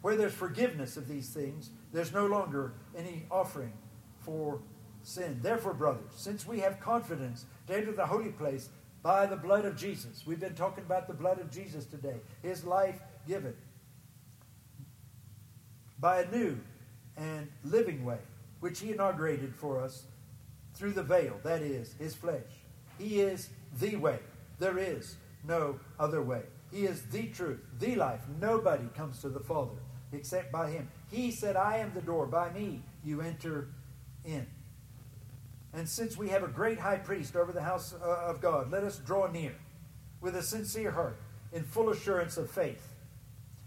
where 0.01 0.15
there's 0.15 0.33
forgiveness 0.33 0.97
of 0.97 1.07
these 1.07 1.29
things, 1.29 1.71
there's 1.91 2.13
no 2.13 2.27
longer 2.27 2.73
any 2.95 3.25
offering 3.31 3.73
for 4.19 4.59
sin. 5.01 5.39
Therefore, 5.41 5.73
brothers, 5.73 6.11
since 6.15 6.47
we 6.47 6.59
have 6.59 6.79
confidence 6.79 7.45
to 7.67 7.75
enter 7.75 7.91
the 7.91 8.05
holy 8.05 8.29
place 8.29 8.69
by 9.01 9.25
the 9.25 9.35
blood 9.35 9.65
of 9.65 9.75
Jesus, 9.75 10.23
we've 10.25 10.39
been 10.39 10.55
talking 10.55 10.83
about 10.83 11.07
the 11.07 11.13
blood 11.13 11.39
of 11.39 11.51
Jesus 11.51 11.85
today, 11.85 12.17
his 12.41 12.63
life 12.63 12.99
given, 13.27 13.55
by 15.99 16.21
a 16.21 16.31
new 16.31 16.57
and 17.17 17.47
living 17.63 18.03
way, 18.03 18.19
which 18.59 18.79
he 18.79 18.91
inaugurated 18.91 19.55
for 19.55 19.81
us 19.81 20.03
through 20.73 20.91
the 20.91 21.03
veil, 21.03 21.39
that 21.43 21.61
is, 21.61 21.93
his 21.99 22.13
flesh. 22.13 22.43
He 22.97 23.21
is 23.21 23.49
the 23.79 23.95
way. 23.95 24.19
There 24.59 24.77
is 24.77 25.15
no 25.43 25.79
other 25.99 26.21
way. 26.21 26.43
He 26.71 26.85
is 26.85 27.03
the 27.03 27.27
truth, 27.27 27.59
the 27.79 27.95
life. 27.95 28.21
Nobody 28.41 28.87
comes 28.95 29.21
to 29.21 29.29
the 29.29 29.39
Father 29.39 29.77
except 30.11 30.51
by 30.51 30.69
him. 30.69 30.89
He 31.11 31.31
said, 31.31 31.55
I 31.55 31.77
am 31.77 31.91
the 31.93 32.01
door. 32.01 32.25
By 32.25 32.51
me 32.51 32.81
you 33.03 33.21
enter 33.21 33.69
in. 34.23 34.47
And 35.73 35.87
since 35.87 36.17
we 36.17 36.29
have 36.29 36.43
a 36.43 36.47
great 36.47 36.79
high 36.79 36.97
priest 36.97 37.35
over 37.35 37.51
the 37.51 37.61
house 37.61 37.93
uh, 37.93 38.05
of 38.05 38.41
God, 38.41 38.71
let 38.71 38.83
us 38.83 38.97
draw 38.97 39.27
near 39.27 39.53
with 40.21 40.35
a 40.35 40.41
sincere 40.41 40.91
heart, 40.91 41.17
in 41.51 41.63
full 41.63 41.89
assurance 41.89 42.37
of 42.37 42.49
faith, 42.49 42.94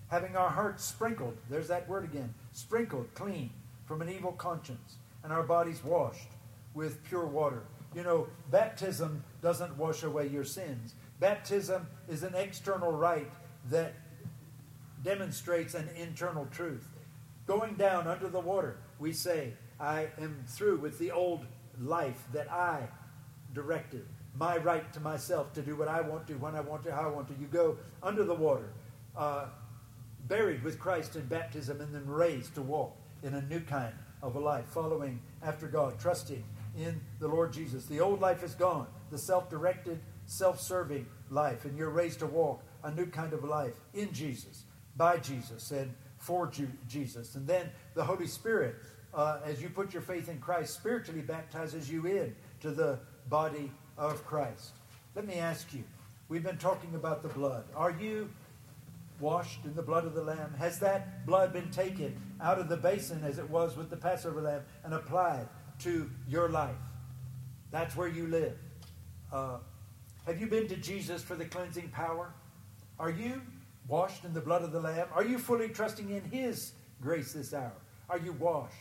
having 0.08 0.36
our 0.36 0.50
hearts 0.50 0.84
sprinkled, 0.84 1.36
there's 1.48 1.68
that 1.68 1.88
word 1.88 2.04
again, 2.04 2.32
sprinkled 2.52 3.12
clean 3.14 3.50
from 3.86 4.02
an 4.02 4.08
evil 4.08 4.32
conscience, 4.32 4.96
and 5.22 5.32
our 5.32 5.42
bodies 5.42 5.82
washed 5.84 6.28
with 6.74 7.02
pure 7.04 7.26
water. 7.26 7.62
You 7.94 8.02
know, 8.02 8.26
baptism 8.50 9.24
doesn't 9.42 9.76
wash 9.76 10.02
away 10.02 10.28
your 10.28 10.44
sins. 10.44 10.94
Baptism 11.20 11.86
is 12.08 12.22
an 12.22 12.34
external 12.34 12.92
rite 12.92 13.30
that 13.70 13.94
demonstrates 15.02 15.74
an 15.74 15.88
internal 15.96 16.46
truth. 16.50 16.86
Going 17.46 17.74
down 17.74 18.06
under 18.06 18.28
the 18.28 18.40
water, 18.40 18.76
we 18.98 19.12
say, 19.12 19.54
I 19.80 20.08
am 20.18 20.44
through 20.46 20.78
with 20.78 20.98
the 20.98 21.10
old 21.10 21.46
life 21.80 22.24
that 22.32 22.50
I 22.52 22.88
directed, 23.54 24.04
my 24.36 24.58
right 24.58 24.92
to 24.92 25.00
myself 25.00 25.52
to 25.54 25.62
do 25.62 25.76
what 25.76 25.88
I 25.88 26.00
want 26.00 26.26
to, 26.28 26.34
when 26.34 26.54
I 26.54 26.60
want 26.60 26.84
to, 26.84 26.94
how 26.94 27.02
I 27.02 27.08
want 27.08 27.28
to. 27.28 27.34
You 27.40 27.46
go 27.46 27.76
under 28.02 28.24
the 28.24 28.34
water, 28.34 28.70
uh, 29.16 29.46
buried 30.28 30.62
with 30.62 30.78
Christ 30.78 31.16
in 31.16 31.26
baptism, 31.26 31.80
and 31.80 31.94
then 31.94 32.06
raised 32.06 32.54
to 32.54 32.62
walk 32.62 32.96
in 33.22 33.34
a 33.34 33.42
new 33.42 33.60
kind 33.60 33.94
of 34.22 34.36
a 34.36 34.38
life, 34.38 34.66
following 34.66 35.20
after 35.42 35.66
God, 35.66 35.98
trusting 35.98 36.44
in 36.76 37.00
the 37.18 37.28
Lord 37.28 37.52
Jesus. 37.52 37.86
The 37.86 38.00
old 38.00 38.20
life 38.20 38.42
is 38.42 38.54
gone, 38.54 38.86
the 39.10 39.18
self 39.18 39.48
directed, 39.48 40.00
self 40.26 40.60
serving 40.60 41.06
life, 41.30 41.64
and 41.64 41.76
you're 41.76 41.90
raised 41.90 42.20
to 42.20 42.26
walk 42.26 42.62
a 42.84 42.90
new 42.90 43.06
kind 43.06 43.32
of 43.32 43.44
life 43.44 43.74
in 43.94 44.12
Jesus, 44.12 44.64
by 44.96 45.18
Jesus, 45.18 45.70
and 45.70 45.92
for 46.18 46.50
Jesus. 46.88 47.34
And 47.34 47.46
then 47.46 47.70
the 47.94 48.04
Holy 48.04 48.26
Spirit, 48.26 48.76
uh, 49.14 49.40
as 49.44 49.62
you 49.62 49.68
put 49.68 49.92
your 49.92 50.02
faith 50.02 50.28
in 50.28 50.38
Christ, 50.38 50.74
spiritually 50.74 51.22
baptizes 51.22 51.90
you 51.90 52.06
in 52.06 52.34
to 52.60 52.70
the 52.70 52.98
body 53.28 53.70
of 53.96 54.24
Christ. 54.26 54.72
Let 55.14 55.26
me 55.26 55.34
ask 55.34 55.72
you 55.72 55.84
we've 56.28 56.42
been 56.42 56.58
talking 56.58 56.94
about 56.94 57.22
the 57.22 57.28
blood. 57.28 57.64
Are 57.74 57.90
you 57.90 58.28
washed 59.20 59.64
in 59.64 59.74
the 59.74 59.82
blood 59.82 60.04
of 60.04 60.14
the 60.14 60.22
Lamb? 60.22 60.54
Has 60.58 60.78
that 60.80 61.26
blood 61.26 61.52
been 61.52 61.70
taken 61.70 62.20
out 62.40 62.58
of 62.58 62.68
the 62.68 62.76
basin 62.76 63.22
as 63.24 63.38
it 63.38 63.48
was 63.48 63.76
with 63.76 63.90
the 63.90 63.96
Passover 63.96 64.40
lamb 64.40 64.62
and 64.84 64.94
applied 64.94 65.48
to 65.80 66.10
your 66.28 66.48
life. 66.48 66.76
That's 67.70 67.96
where 67.96 68.08
you 68.08 68.26
live. 68.26 68.56
Uh, 69.32 69.58
have 70.26 70.40
you 70.40 70.46
been 70.46 70.68
to 70.68 70.76
Jesus 70.76 71.22
for 71.22 71.34
the 71.34 71.44
cleansing 71.44 71.88
power? 71.90 72.32
Are 72.98 73.10
you 73.10 73.42
washed 73.86 74.24
in 74.24 74.34
the 74.34 74.40
blood 74.40 74.62
of 74.62 74.72
the 74.72 74.80
Lamb? 74.80 75.08
Are 75.14 75.24
you 75.24 75.38
fully 75.38 75.68
trusting 75.68 76.10
in 76.10 76.24
His 76.24 76.72
grace 77.00 77.32
this 77.32 77.54
hour? 77.54 77.72
Are 78.10 78.18
you 78.18 78.32
washed 78.32 78.74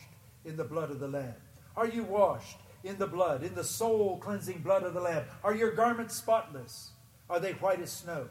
in 0.44 0.56
the 0.56 0.64
blood 0.64 0.90
of 0.90 1.00
the 1.00 1.08
Lamb? 1.08 1.34
Are 1.76 1.86
you 1.86 2.02
washed 2.02 2.58
in 2.84 2.98
the 2.98 3.06
blood, 3.06 3.42
in 3.44 3.54
the 3.54 3.64
soul 3.64 4.18
cleansing 4.18 4.60
blood 4.60 4.82
of 4.82 4.94
the 4.94 5.00
Lamb? 5.00 5.24
Are 5.44 5.54
your 5.54 5.72
garments 5.72 6.16
spotless? 6.16 6.90
Are 7.30 7.38
they 7.38 7.52
white 7.52 7.80
as 7.80 7.92
snow? 7.92 8.28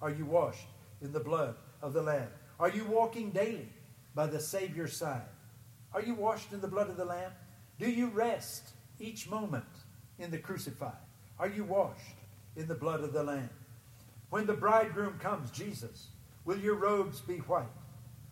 Are 0.00 0.10
you 0.10 0.24
washed 0.24 0.66
in 1.00 1.12
the 1.12 1.20
blood 1.20 1.54
of 1.82 1.92
the 1.92 2.02
Lamb? 2.02 2.28
Are 2.58 2.70
you 2.70 2.84
walking 2.84 3.30
daily 3.30 3.68
by 4.14 4.26
the 4.26 4.40
Savior's 4.40 4.96
side? 4.96 5.22
Are 5.92 6.02
you 6.02 6.14
washed 6.14 6.52
in 6.52 6.60
the 6.60 6.68
blood 6.68 6.90
of 6.90 6.96
the 6.96 7.04
Lamb? 7.04 7.32
Do 7.78 7.90
you 7.90 8.08
rest 8.08 8.70
each 8.98 9.28
moment 9.28 9.64
in 10.18 10.30
the 10.30 10.38
crucified? 10.38 10.92
Are 11.38 11.48
you 11.48 11.64
washed 11.64 12.16
in 12.56 12.66
the 12.66 12.74
blood 12.74 13.00
of 13.00 13.12
the 13.12 13.22
Lamb? 13.22 13.50
When 14.30 14.46
the 14.46 14.54
bridegroom 14.54 15.18
comes, 15.18 15.50
Jesus, 15.50 16.08
will 16.44 16.58
your 16.58 16.74
robes 16.74 17.20
be 17.20 17.38
white? 17.38 17.66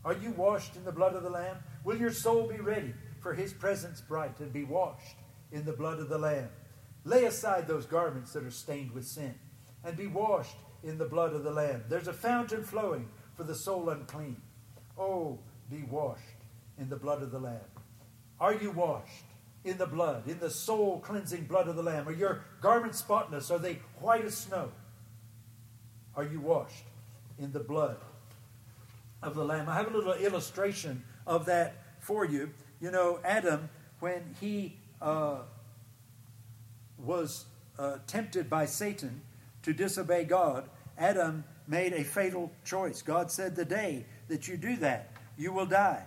Are 0.05 0.15
you 0.15 0.31
washed 0.33 0.77
in 0.77 0.85
the 0.85 0.93
blood 0.93 1.15
of 1.15 1.23
the 1.23 1.31
Lamb? 1.31 1.57
Will 1.85 1.97
your 1.97 2.13
soul 2.13 2.47
be 2.47 2.57
ready 2.57 2.95
for 3.21 3.33
his 3.33 3.53
presence 3.53 4.01
bright 4.01 4.39
and 4.41 4.53
be 4.53 4.65
washed 4.65 5.17
in 5.53 5.65
the 5.65 5.73
blood 5.73 6.01
of 6.01 6.09
the 6.09 6.19
Lamb? 6.19 6.49
Lay 7.05 7.25
aside 7.25 7.67
those 7.67 7.87
garments 7.87 8.33
that 8.33 8.45
are 8.45 8.51
stained 8.51 8.91
with 8.91 9.07
sin 9.07 9.35
and 9.85 9.97
be 9.97 10.09
washed 10.09 10.57
in 10.83 10.99
the 10.99 11.05
blood 11.05 11.33
of 11.33 11.45
the 11.45 11.51
Lamb. 11.51 11.85
There's 11.89 12.09
a 12.09 12.13
fountain 12.13 12.63
flowing 12.63 13.09
for 13.35 13.45
the 13.45 13.55
soul 13.55 13.91
unclean. 13.91 14.41
Oh, 14.99 15.39
be 15.71 15.83
washed 15.83 16.23
in 16.79 16.89
the 16.89 16.97
blood 16.97 17.23
of 17.23 17.31
the 17.31 17.39
Lamb. 17.39 17.61
Are 18.41 18.55
you 18.55 18.71
washed? 18.71 19.25
in 19.67 19.79
the 19.79 19.87
blood, 19.87 20.29
in 20.29 20.39
the 20.39 20.49
soul 20.49 21.01
cleansing 21.01 21.45
blood 21.45 21.67
of 21.67 21.75
the 21.75 21.83
Lamb? 21.83 22.09
Are 22.09 22.13
your 22.13 22.45
garments 22.61 22.99
spotless? 22.99 23.51
Are 23.51 23.59
they 23.59 23.81
white 24.01 24.25
as 24.25 24.37
snow? 24.37 24.71
Are 26.15 26.25
you 26.25 26.41
washed 26.41 26.85
in 27.39 27.53
the 27.53 27.61
blood 27.61 27.97
of 29.23 29.35
the 29.35 29.45
Lamb? 29.45 29.69
I 29.69 29.75
have 29.75 29.93
a 29.93 29.97
little 29.97 30.15
illustration 30.15 31.03
of 31.27 31.47
that 31.47 31.75
for 31.99 32.25
you. 32.25 32.51
You 32.81 32.93
know, 32.93 33.19
Adam, 33.25 33.69
when 33.99 34.37
he 34.41 34.77
uh, 35.03 35.39
was 36.97 37.47
uh, 37.77 37.99
tempted 38.07 38.49
by 38.49 38.67
Satan 38.67 39.23
to 39.67 39.73
disobey 39.73 40.23
God, 40.23 40.69
Adam 40.97 41.43
made 41.67 41.93
a 41.93 42.05
fatal 42.05 42.53
choice. 42.65 43.03
God 43.03 43.33
said, 43.33 43.57
The 43.57 43.65
day 43.65 44.07
that 44.29 44.47
you 44.47 44.57
do 44.57 44.77
that, 44.77 45.11
you 45.37 45.53
will 45.53 45.67
die. 45.67 46.05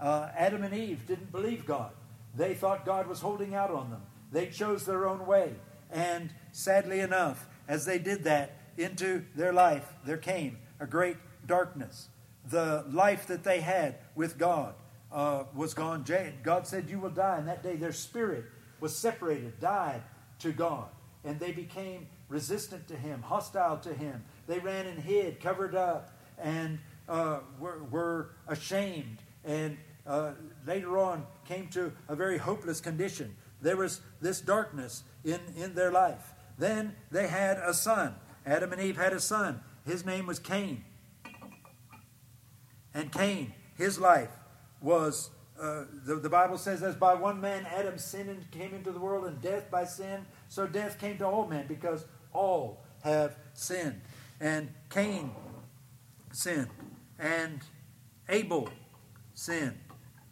Uh, 0.00 0.30
Adam 0.34 0.64
and 0.64 0.72
Eve 0.72 1.06
didn't 1.06 1.30
believe 1.30 1.66
God. 1.66 1.90
They 2.34 2.54
thought 2.54 2.86
God 2.86 3.06
was 3.06 3.20
holding 3.20 3.54
out 3.54 3.70
on 3.70 3.90
them. 3.90 4.00
They 4.32 4.46
chose 4.46 4.86
their 4.86 5.06
own 5.06 5.26
way. 5.26 5.52
And 5.90 6.30
sadly 6.52 7.00
enough, 7.00 7.46
as 7.68 7.84
they 7.84 7.98
did 7.98 8.24
that, 8.24 8.56
into 8.78 9.26
their 9.36 9.52
life 9.52 9.92
there 10.06 10.16
came 10.16 10.56
a 10.80 10.86
great 10.86 11.18
darkness. 11.46 12.08
The 12.48 12.86
life 12.90 13.26
that 13.26 13.44
they 13.44 13.60
had 13.60 13.96
with 14.14 14.38
God 14.38 14.74
uh, 15.12 15.44
was 15.54 15.74
gone. 15.74 16.06
God 16.42 16.66
said, 16.66 16.88
You 16.88 16.98
will 16.98 17.10
die. 17.10 17.36
And 17.36 17.48
that 17.48 17.62
day 17.62 17.76
their 17.76 17.92
spirit 17.92 18.46
was 18.80 18.96
separated, 18.96 19.60
died 19.60 20.00
to 20.38 20.50
God. 20.52 20.88
And 21.24 21.38
they 21.38 21.52
became 21.52 22.06
resistant 22.28 22.88
to 22.88 22.96
Him, 22.96 23.22
hostile 23.22 23.78
to 23.78 23.94
Him. 23.94 24.24
They 24.46 24.58
ran 24.58 24.86
and 24.86 24.98
hid, 24.98 25.40
covered 25.40 25.74
up, 25.74 26.10
and 26.38 26.78
uh, 27.08 27.40
were, 27.58 27.82
were 27.90 28.30
ashamed 28.48 29.18
and 29.44 29.76
uh, 30.06 30.32
later 30.66 30.98
on 30.98 31.26
came 31.46 31.68
to 31.68 31.92
a 32.08 32.16
very 32.16 32.38
hopeless 32.38 32.80
condition. 32.80 33.34
There 33.60 33.76
was 33.76 34.00
this 34.20 34.40
darkness 34.40 35.04
in, 35.24 35.40
in 35.56 35.74
their 35.74 35.92
life. 35.92 36.32
Then 36.58 36.94
they 37.10 37.28
had 37.28 37.58
a 37.58 37.74
son. 37.74 38.14
Adam 38.44 38.72
and 38.72 38.80
Eve 38.80 38.96
had 38.96 39.12
a 39.12 39.20
son. 39.20 39.60
His 39.86 40.04
name 40.04 40.26
was 40.26 40.38
Cain. 40.38 40.84
And 42.94 43.10
Cain, 43.10 43.54
his 43.76 43.98
life 43.98 44.30
was, 44.80 45.30
uh, 45.60 45.84
the, 46.04 46.16
the 46.16 46.28
Bible 46.28 46.58
says, 46.58 46.82
as 46.82 46.96
by 46.96 47.14
one 47.14 47.40
man 47.40 47.66
Adam 47.66 47.98
sinned 47.98 48.28
and 48.28 48.50
came 48.50 48.74
into 48.74 48.90
the 48.90 48.98
world, 48.98 49.24
and 49.24 49.40
death 49.40 49.70
by 49.70 49.84
sin, 49.84 50.26
so 50.52 50.66
death 50.66 50.98
came 50.98 51.16
to 51.16 51.24
all 51.24 51.46
men 51.46 51.64
because 51.66 52.04
all 52.34 52.84
have 53.02 53.36
sinned. 53.54 54.02
And 54.38 54.68
Cain 54.90 55.30
sinned. 56.30 56.68
And 57.18 57.60
Abel 58.28 58.68
sinned. 59.32 59.78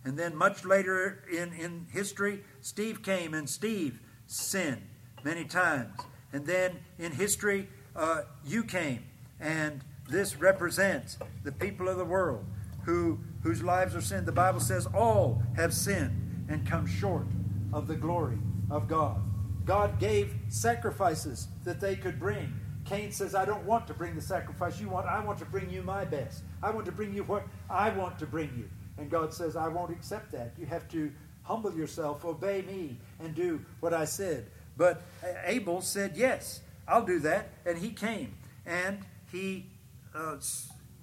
And 0.05 0.19
then 0.19 0.37
much 0.37 0.67
later 0.67 1.25
in, 1.33 1.55
in 1.55 1.87
history, 1.91 2.45
Steve 2.61 3.03
came 3.03 3.33
and 3.33 3.49
Steve 3.49 3.99
sinned 4.27 4.83
many 5.25 5.47
times. 5.47 5.99
And 6.35 6.45
then 6.45 6.81
in 6.99 7.13
history, 7.13 7.71
uh, 7.97 8.25
you 8.45 8.63
came 8.63 9.05
and 9.41 9.83
this 10.07 10.37
represents 10.37 11.17
the 11.45 11.53
people 11.53 11.89
of 11.89 11.97
the 11.97 12.05
world 12.05 12.45
who, 12.85 13.21
whose 13.43 13.63
lives 13.63 13.97
are 13.97 14.03
sinned. 14.03 14.27
The 14.27 14.33
Bible 14.33 14.61
says 14.61 14.87
all 14.95 15.43
have 15.57 15.73
sinned 15.73 16.45
and 16.51 16.67
come 16.67 16.87
short 16.87 17.27
of 17.73 17.87
the 17.87 17.97
glory 17.97 18.37
of 18.71 18.87
God. 18.87 19.30
God 19.71 20.01
gave 20.01 20.35
sacrifices 20.49 21.47
that 21.63 21.81
they 21.81 21.95
could 21.95 22.19
bring. 22.19 22.53
Cain 22.85 23.13
says, 23.13 23.37
I 23.37 23.45
don't 23.45 23.65
want 23.65 23.87
to 23.87 23.95
bring 23.95 24.17
the 24.17 24.21
sacrifice 24.21 24.81
you 24.81 24.89
want. 24.89 25.07
I 25.07 25.25
want 25.25 25.39
to 25.39 25.45
bring 25.45 25.71
you 25.71 25.81
my 25.81 26.05
best. 26.05 26.43
I 26.61 26.73
want 26.73 26.87
to 26.87 26.91
bring 26.91 27.15
you 27.15 27.23
what 27.23 27.47
I 27.71 27.91
want 27.91 28.19
to 28.19 28.27
bring 28.27 28.53
you. 28.59 28.69
And 28.99 29.09
God 29.09 29.33
says, 29.33 29.55
I 29.55 29.69
won't 29.69 29.93
accept 29.93 30.33
that. 30.33 30.55
You 30.59 30.67
have 30.67 30.89
to 30.89 31.13
humble 31.45 31.73
yourself, 31.73 32.25
obey 32.25 32.63
me, 32.63 32.99
and 33.21 33.33
do 33.33 33.65
what 33.79 33.95
I 33.95 34.07
said. 34.07 34.49
But 34.77 35.03
Abel 35.45 35.83
said, 35.83 36.17
Yes, 36.17 36.63
I'll 36.89 37.07
do 37.07 37.21
that. 37.21 37.51
And 37.65 37.79
he 37.79 37.91
came 37.91 38.35
and 38.67 38.99
he 39.31 39.67
uh, 40.17 40.39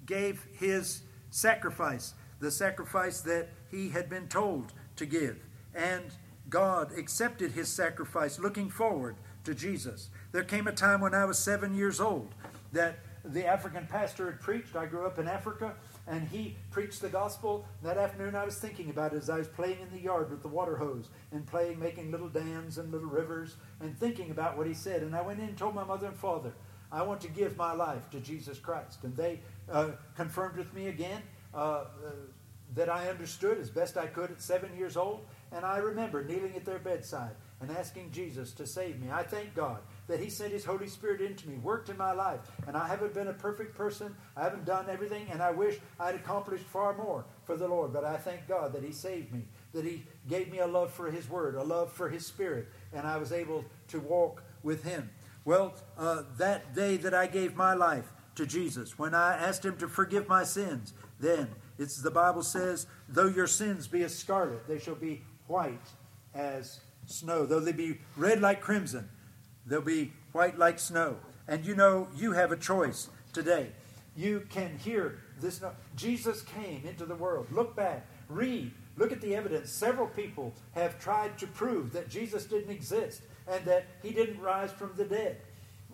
gave 0.04 0.46
his 0.58 1.04
sacrifice, 1.30 2.12
the 2.38 2.50
sacrifice 2.50 3.22
that 3.22 3.48
he 3.70 3.88
had 3.88 4.10
been 4.10 4.28
told 4.28 4.74
to 4.96 5.06
give. 5.06 5.38
And 5.74 6.12
God 6.48 6.96
accepted 6.96 7.52
his 7.52 7.68
sacrifice, 7.68 8.38
looking 8.38 8.70
forward 8.70 9.16
to 9.44 9.54
Jesus. 9.54 10.08
There 10.32 10.44
came 10.44 10.66
a 10.66 10.72
time 10.72 11.00
when 11.00 11.14
I 11.14 11.24
was 11.24 11.38
seven 11.38 11.74
years 11.74 12.00
old 12.00 12.34
that 12.72 12.98
the 13.24 13.46
African 13.46 13.86
pastor 13.86 14.26
had 14.26 14.40
preached. 14.40 14.76
I 14.76 14.86
grew 14.86 15.06
up 15.06 15.18
in 15.18 15.28
Africa, 15.28 15.74
and 16.06 16.26
he 16.28 16.56
preached 16.70 17.02
the 17.02 17.08
gospel. 17.08 17.66
That 17.82 17.98
afternoon, 17.98 18.34
I 18.34 18.44
was 18.44 18.58
thinking 18.58 18.90
about 18.90 19.12
it 19.12 19.16
as 19.16 19.28
I 19.28 19.38
was 19.38 19.48
playing 19.48 19.80
in 19.80 19.90
the 19.90 20.00
yard 20.02 20.30
with 20.30 20.42
the 20.42 20.48
water 20.48 20.76
hose 20.76 21.08
and 21.32 21.46
playing, 21.46 21.78
making 21.78 22.10
little 22.10 22.28
dams 22.28 22.78
and 22.78 22.90
little 22.90 23.08
rivers, 23.08 23.56
and 23.80 23.98
thinking 23.98 24.30
about 24.30 24.56
what 24.56 24.66
he 24.66 24.74
said. 24.74 25.02
And 25.02 25.14
I 25.14 25.22
went 25.22 25.40
in 25.40 25.48
and 25.48 25.58
told 25.58 25.74
my 25.74 25.84
mother 25.84 26.06
and 26.06 26.16
father, 26.16 26.52
I 26.90 27.02
want 27.02 27.20
to 27.22 27.28
give 27.28 27.56
my 27.56 27.72
life 27.72 28.08
to 28.10 28.20
Jesus 28.20 28.58
Christ. 28.58 29.04
And 29.04 29.14
they 29.14 29.40
uh, 29.70 29.90
confirmed 30.16 30.56
with 30.56 30.72
me 30.72 30.88
again 30.88 31.20
uh, 31.54 31.58
uh, 31.58 31.84
that 32.74 32.88
I 32.88 33.08
understood 33.08 33.58
as 33.58 33.68
best 33.68 33.98
I 33.98 34.06
could 34.06 34.30
at 34.30 34.40
seven 34.40 34.74
years 34.76 34.96
old. 34.96 35.26
And 35.52 35.64
I 35.64 35.78
remember 35.78 36.22
kneeling 36.22 36.54
at 36.56 36.64
their 36.64 36.78
bedside 36.78 37.34
and 37.60 37.70
asking 37.70 38.10
Jesus 38.12 38.52
to 38.52 38.66
save 38.66 39.00
me. 39.00 39.08
I 39.10 39.22
thank 39.22 39.54
God 39.54 39.78
that 40.06 40.20
He 40.20 40.30
sent 40.30 40.52
His 40.52 40.64
Holy 40.64 40.86
Spirit 40.86 41.20
into 41.20 41.48
me, 41.48 41.56
worked 41.56 41.88
in 41.88 41.96
my 41.96 42.12
life. 42.12 42.40
And 42.66 42.76
I 42.76 42.86
haven't 42.86 43.14
been 43.14 43.28
a 43.28 43.32
perfect 43.32 43.74
person. 43.74 44.14
I 44.36 44.44
haven't 44.44 44.64
done 44.64 44.86
everything, 44.88 45.26
and 45.30 45.42
I 45.42 45.50
wish 45.50 45.78
I'd 45.98 46.14
accomplished 46.14 46.64
far 46.64 46.96
more 46.96 47.24
for 47.44 47.56
the 47.56 47.66
Lord. 47.66 47.92
But 47.92 48.04
I 48.04 48.16
thank 48.16 48.46
God 48.46 48.72
that 48.74 48.84
He 48.84 48.92
saved 48.92 49.32
me, 49.32 49.46
that 49.72 49.84
He 49.84 50.04
gave 50.28 50.50
me 50.52 50.58
a 50.58 50.66
love 50.66 50.92
for 50.92 51.10
His 51.10 51.28
Word, 51.28 51.54
a 51.54 51.62
love 51.62 51.92
for 51.92 52.08
His 52.08 52.26
Spirit, 52.26 52.68
and 52.92 53.06
I 53.06 53.16
was 53.16 53.32
able 53.32 53.64
to 53.88 54.00
walk 54.00 54.42
with 54.62 54.84
Him. 54.84 55.10
Well, 55.44 55.74
uh, 55.96 56.24
that 56.36 56.74
day 56.74 56.98
that 56.98 57.14
I 57.14 57.26
gave 57.26 57.56
my 57.56 57.74
life 57.74 58.12
to 58.34 58.46
Jesus, 58.46 58.98
when 58.98 59.14
I 59.14 59.36
asked 59.36 59.64
Him 59.64 59.76
to 59.78 59.88
forgive 59.88 60.28
my 60.28 60.44
sins, 60.44 60.92
then 61.18 61.48
it's 61.78 61.96
the 61.96 62.10
Bible 62.10 62.42
says, 62.42 62.86
though 63.08 63.28
your 63.28 63.46
sins 63.46 63.86
be 63.86 64.02
as 64.02 64.16
scarlet, 64.16 64.66
they 64.68 64.78
shall 64.78 64.94
be 64.94 65.22
white 65.48 65.88
as 66.34 66.80
snow. 67.06 67.46
Though 67.46 67.60
they 67.60 67.72
be 67.72 67.98
red 68.16 68.40
like 68.40 68.60
crimson, 68.60 69.08
they'll 69.66 69.80
be 69.80 70.12
white 70.32 70.58
like 70.58 70.78
snow. 70.78 71.16
And 71.46 71.64
you 71.64 71.74
know, 71.74 72.08
you 72.14 72.32
have 72.32 72.52
a 72.52 72.56
choice 72.56 73.08
today. 73.32 73.72
You 74.14 74.46
can 74.50 74.78
hear 74.78 75.20
this. 75.40 75.60
Jesus 75.96 76.42
came 76.42 76.84
into 76.86 77.04
the 77.04 77.14
world. 77.14 77.46
Look 77.50 77.74
back, 77.74 78.06
read, 78.28 78.72
look 78.96 79.12
at 79.12 79.20
the 79.20 79.34
evidence. 79.34 79.70
Several 79.70 80.06
people 80.06 80.52
have 80.74 80.98
tried 80.98 81.38
to 81.38 81.46
prove 81.46 81.92
that 81.92 82.08
Jesus 82.08 82.44
didn't 82.44 82.70
exist 82.70 83.22
and 83.46 83.64
that 83.64 83.86
he 84.02 84.10
didn't 84.10 84.40
rise 84.40 84.72
from 84.72 84.92
the 84.96 85.04
dead. 85.04 85.38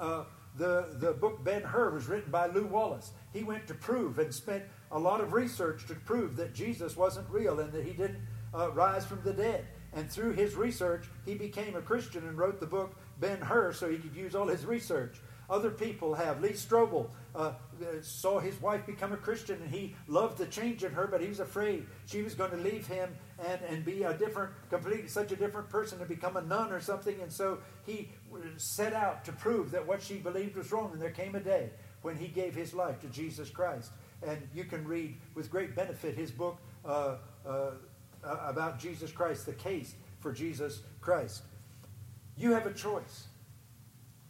Uh, 0.01 0.25
the, 0.57 0.97
the 0.99 1.13
book 1.13 1.43
Ben 1.45 1.63
Hur 1.63 1.91
was 1.91 2.07
written 2.07 2.31
by 2.31 2.47
Lew 2.47 2.67
Wallace. 2.67 3.13
He 3.33 3.43
went 3.43 3.67
to 3.67 3.75
prove 3.75 4.19
and 4.19 4.33
spent 4.33 4.65
a 4.91 4.99
lot 4.99 5.21
of 5.21 5.33
research 5.33 5.87
to 5.87 5.95
prove 5.95 6.37
that 6.37 6.55
Jesus 6.55 6.97
wasn't 6.97 7.29
real 7.29 7.61
and 7.61 7.73
that 7.73 7.85
he 7.85 7.93
didn't 7.93 8.21
uh, 8.55 8.71
rise 8.73 9.05
from 9.05 9.21
the 9.23 9.33
dead. 9.33 9.67
And 9.93 10.11
through 10.11 10.33
his 10.33 10.57
research, 10.57 11.07
he 11.25 11.35
became 11.35 11.77
a 11.77 11.81
Christian 11.81 12.27
and 12.27 12.37
wrote 12.37 12.59
the 12.61 12.67
book 12.67 12.97
Ben 13.21 13.41
Hur 13.41 13.73
so 13.73 13.89
he 13.89 13.99
could 13.99 14.15
use 14.15 14.35
all 14.35 14.49
his 14.49 14.65
research. 14.65 15.21
Other 15.49 15.71
people 15.71 16.15
have. 16.15 16.41
Lee 16.41 16.51
Strobel 16.51 17.11
uh, 17.35 17.53
saw 18.01 18.39
his 18.41 18.61
wife 18.63 18.87
become 18.87 19.13
a 19.13 19.17
Christian 19.17 19.61
and 19.61 19.71
he 19.71 19.95
loved 20.09 20.39
the 20.39 20.47
change 20.47 20.85
in 20.85 20.93
her, 20.93 21.07
but 21.07 21.21
he 21.21 21.29
was 21.29 21.41
afraid 21.41 21.87
she 22.07 22.23
was 22.23 22.35
going 22.35 22.51
to 22.51 22.57
leave 22.57 22.87
him 22.87 23.15
and, 23.47 23.61
and 23.69 23.85
be 23.85 24.05
a 24.05 24.15
different, 24.15 24.53
completely 24.71 25.09
such 25.09 25.33
a 25.33 25.37
different 25.37 25.69
person 25.69 25.99
and 25.99 26.09
become 26.09 26.37
a 26.37 26.43
nun 26.43 26.73
or 26.73 26.81
something. 26.81 27.21
And 27.21 27.31
so 27.31 27.59
he 27.85 28.11
set 28.57 28.95
out 28.95 29.25
to 29.27 29.33
prove 29.33 29.71
that 29.73 29.87
what 29.87 30.03
she 30.03 30.17
believed 30.17 30.57
was 30.57 30.73
wrong. 30.73 30.91
And 30.93 31.01
there 31.01 31.11
came 31.11 31.35
a 31.35 31.41
day 31.41 31.71
when 32.03 32.17
he 32.17 32.29
gave 32.29 32.55
his 32.55 32.73
life 32.73 33.01
to 33.01 33.07
Jesus 33.09 33.51
Christ. 33.51 33.93
And 34.27 34.39
you 34.55 34.65
can 34.65 34.87
read 34.87 35.17
with 35.35 35.51
great 35.51 35.77
benefit 35.77 36.17
his 36.17 36.31
book, 36.31 36.59
uh, 36.87 37.17
uh, 37.47 37.71
uh, 38.25 38.39
about 38.47 38.79
Jesus 38.79 39.13
Christ, 39.13 39.47
the 39.47 39.53
case 39.53 39.95
for 40.21 40.33
Jesus 40.33 40.83
Christ. 41.01 41.43
You 42.37 42.53
have 42.53 42.67
a 42.67 42.73
choice. 42.73 43.29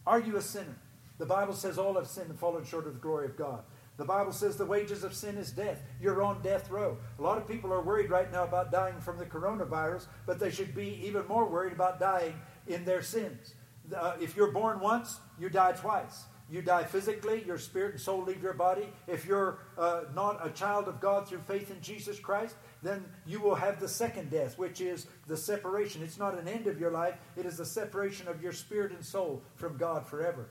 Are 0.05 0.19
you 0.19 0.37
a 0.37 0.41
sinner? 0.41 0.75
The 1.17 1.25
Bible 1.25 1.53
says 1.53 1.77
all 1.77 1.95
have 1.95 2.07
sinned 2.07 2.29
and 2.29 2.39
fallen 2.39 2.65
short 2.65 2.87
of 2.87 2.93
the 2.93 2.99
glory 2.99 3.25
of 3.25 3.37
God. 3.37 3.63
The 3.97 4.05
Bible 4.05 4.33
says 4.33 4.57
the 4.57 4.65
wages 4.65 5.05
of 5.05 5.13
sin 5.13 5.37
is 5.37 5.51
death. 5.51 5.81
You're 6.01 6.21
on 6.21 6.41
death 6.41 6.69
row. 6.69 6.97
A 7.17 7.21
lot 7.21 7.37
of 7.37 7.47
people 7.47 7.71
are 7.71 7.81
worried 7.81 8.09
right 8.09 8.29
now 8.31 8.43
about 8.43 8.71
dying 8.71 8.99
from 8.99 9.17
the 9.17 9.25
coronavirus, 9.25 10.07
but 10.25 10.37
they 10.37 10.51
should 10.51 10.75
be 10.75 11.01
even 11.05 11.25
more 11.27 11.47
worried 11.47 11.71
about 11.71 11.99
dying 11.99 12.33
in 12.67 12.83
their 12.83 13.01
sins. 13.01 13.53
Uh, 13.95 14.15
if 14.19 14.35
you're 14.35 14.51
born 14.51 14.81
once, 14.81 15.19
you 15.39 15.49
die 15.49 15.71
twice. 15.71 16.25
You 16.49 16.61
die 16.61 16.83
physically, 16.83 17.43
your 17.45 17.57
spirit 17.57 17.93
and 17.93 18.01
soul 18.01 18.23
leave 18.23 18.43
your 18.43 18.53
body. 18.53 18.87
If 19.07 19.25
you're 19.25 19.59
uh, 19.77 20.01
not 20.13 20.45
a 20.45 20.51
child 20.51 20.87
of 20.87 20.99
God 20.99 21.27
through 21.27 21.39
faith 21.39 21.71
in 21.71 21.81
Jesus 21.81 22.19
Christ, 22.19 22.55
then 22.83 23.03
you 23.25 23.39
will 23.39 23.55
have 23.55 23.79
the 23.79 23.87
second 23.87 24.29
death, 24.29 24.57
which 24.57 24.79
is 24.79 25.07
the 25.27 25.35
separation. 25.35 26.03
It's 26.03 26.19
not 26.19 26.37
an 26.37 26.47
end 26.47 26.67
of 26.67 26.79
your 26.79 26.91
life, 26.91 27.15
it 27.35 27.47
is 27.47 27.57
the 27.57 27.65
separation 27.65 28.27
of 28.27 28.43
your 28.43 28.51
spirit 28.51 28.91
and 28.91 29.03
soul 29.03 29.41
from 29.55 29.77
God 29.77 30.05
forever. 30.05 30.47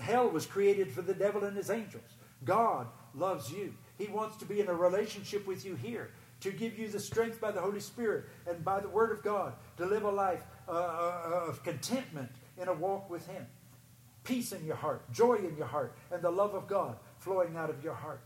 Hell 0.00 0.30
was 0.30 0.46
created 0.46 0.90
for 0.90 1.02
the 1.02 1.12
devil 1.12 1.44
and 1.44 1.54
his 1.54 1.68
angels. 1.68 2.16
God 2.44 2.86
loves 3.14 3.52
you. 3.52 3.74
He 3.98 4.06
wants 4.06 4.36
to 4.38 4.46
be 4.46 4.60
in 4.60 4.68
a 4.68 4.74
relationship 4.74 5.46
with 5.46 5.66
you 5.66 5.74
here, 5.74 6.10
to 6.40 6.50
give 6.50 6.78
you 6.78 6.88
the 6.88 7.00
strength 7.00 7.40
by 7.40 7.50
the 7.50 7.60
Holy 7.60 7.80
Spirit 7.80 8.24
and 8.48 8.64
by 8.64 8.80
the 8.80 8.88
Word 8.88 9.10
of 9.10 9.22
God 9.22 9.54
to 9.76 9.84
live 9.84 10.04
a 10.04 10.10
life 10.10 10.44
uh, 10.68 10.72
uh 10.72 11.44
of 11.48 11.62
contentment 11.62 12.30
in 12.60 12.68
a 12.68 12.72
walk 12.72 13.10
with 13.10 13.26
Him. 13.26 13.46
Peace 14.26 14.52
in 14.52 14.64
your 14.66 14.76
heart, 14.76 15.10
joy 15.12 15.34
in 15.36 15.56
your 15.56 15.66
heart, 15.66 15.96
and 16.10 16.20
the 16.20 16.30
love 16.30 16.54
of 16.54 16.66
God 16.66 16.96
flowing 17.18 17.56
out 17.56 17.70
of 17.70 17.82
your 17.82 17.94
heart. 17.94 18.20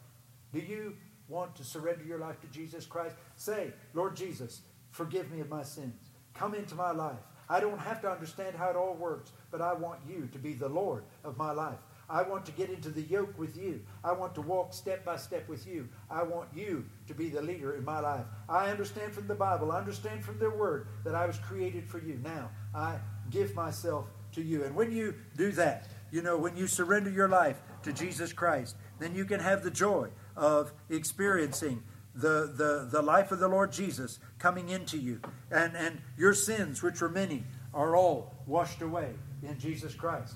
Do 0.53 0.59
you 0.59 0.95
want 1.29 1.55
to 1.57 1.65
surrender 1.65 2.05
your 2.05 2.19
life 2.19 2.41
to 2.41 2.47
Jesus 2.49 2.87
Christ, 2.87 3.15
say, 3.37 3.73
Lord 3.95 4.17
Jesus, 4.17 4.63
forgive 4.91 5.31
me 5.31 5.41
of 5.41 5.49
my 5.49 5.63
sins. 5.63 6.11
Come 6.35 6.55
into 6.55 6.75
my 6.75 6.91
life. 6.91 7.21
I 7.49 7.61
don't 7.61 7.79
have 7.79 8.01
to 8.03 8.11
understand 8.11 8.57
how 8.57 8.71
it 8.71 8.77
all 8.77 8.95
works, 8.95 9.33
but 9.51 9.61
I 9.61 9.75
want 9.75 10.01
you 10.09 10.29
to 10.33 10.39
be 10.39 10.55
the 10.55 10.69
Lord 10.69 11.05
of 11.23 11.37
my 11.37 11.53
life. 11.53 11.79
I 12.09 12.23
want 12.23 12.45
to 12.47 12.53
get 12.53 12.71
into 12.71 12.89
the 12.89 13.03
yoke 13.03 13.39
with 13.39 13.57
you. 13.57 13.83
I 14.03 14.13
want 14.13 14.35
to 14.35 14.41
walk 14.41 14.73
step 14.73 15.05
by 15.05 15.17
step 15.17 15.49
with 15.49 15.67
you. 15.67 15.89
I 16.11 16.25
want 16.25 16.49
you 16.55 16.85
to 17.07 17.15
be 17.15 17.29
the 17.29 17.43
leader 17.43 17.77
in 17.77 17.85
my 17.85 18.01
life. 18.01 18.25
I 18.49 18.71
understand 18.71 19.13
from 19.13 19.29
the 19.29 19.35
Bible, 19.35 19.71
I 19.71 19.79
understand 19.79 20.25
from 20.25 20.39
their 20.39 20.51
word 20.51 20.89
that 21.05 21.15
I 21.15 21.27
was 21.27 21.39
created 21.39 21.89
for 21.89 21.99
you. 21.99 22.19
Now, 22.25 22.51
I 22.75 22.97
give 23.31 23.55
myself 23.55 24.07
to 24.33 24.43
you. 24.43 24.65
And 24.65 24.75
when 24.75 24.93
you 24.93 25.15
do 25.37 25.53
that, 25.53 25.89
you 26.11 26.23
know, 26.23 26.37
when 26.37 26.57
you 26.57 26.67
surrender 26.67 27.11
your 27.11 27.29
life 27.29 27.61
to 27.83 27.93
Jesus 27.93 28.33
Christ, 28.33 28.77
then 28.99 29.15
you 29.15 29.25
can 29.25 29.41
have 29.41 29.63
the 29.63 29.71
joy 29.71 30.09
of 30.37 30.73
experiencing 30.89 31.83
the, 32.15 32.53
the, 32.57 32.89
the 32.91 33.03
life 33.03 33.33
of 33.33 33.39
the 33.39 33.49
Lord 33.49 33.73
Jesus 33.73 34.19
coming 34.39 34.69
into 34.69 34.99
you. 34.99 35.21
And, 35.51 35.77
and 35.77 36.01
your 36.17 36.35
sins, 36.35 36.83
which 36.83 37.01
were 37.01 37.09
many, 37.09 37.45
are 37.73 37.97
all 37.97 38.35
washed 38.47 38.83
away 38.83 39.11
in 39.43 39.59
Jesus 39.59 39.95
Christ. 39.95 40.35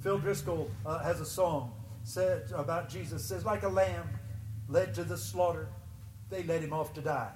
Phil 0.00 0.18
Driscoll 0.18 0.70
uh, 0.84 0.98
has 0.98 1.20
a 1.20 1.26
song 1.26 1.72
said 2.02 2.50
about 2.54 2.88
Jesus 2.88 3.24
says, 3.24 3.44
like 3.44 3.64
a 3.64 3.68
lamb 3.68 4.08
led 4.68 4.94
to 4.94 5.04
the 5.04 5.16
slaughter, 5.16 5.68
they 6.30 6.42
led 6.44 6.62
him 6.62 6.72
off 6.72 6.94
to 6.94 7.00
die. 7.00 7.32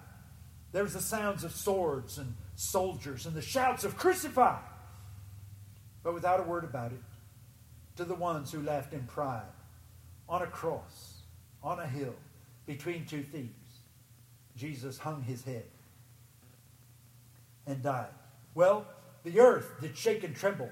There 0.73 0.85
was 0.85 0.93
the 0.93 1.01
sounds 1.01 1.43
of 1.43 1.53
swords 1.53 2.19
and 2.19 2.35
soldiers 2.55 3.27
and 3.27 3.35
the 3.35 3.43
shouts 3.43 3.83
of 3.83 3.97
crucify, 3.97 4.59
but 6.03 6.15
without 6.15 6.41
a 6.41 6.45
word 6.45 6.65
about 6.65 6.93
it, 6.93 7.01
to 7.97 8.05
the 8.05 8.15
ones 8.15 8.51
who 8.51 8.63
laughed 8.63 8.93
in 8.93 9.03
pride 9.05 9.43
on 10.29 10.43
a 10.43 10.47
cross 10.47 11.23
on 11.63 11.79
a 11.79 11.87
hill 11.87 12.15
between 12.67 13.05
two 13.05 13.23
thieves. 13.23 13.51
Jesus 14.57 14.99
hung 14.99 15.23
his 15.23 15.45
head 15.45 15.67
and 17.67 17.83
died. 17.83 18.09
Well, 18.55 18.87
the 19.25 19.41
earth 19.41 19.73
did 19.81 19.97
shake 19.97 20.25
and 20.25 20.35
tremble, 20.35 20.71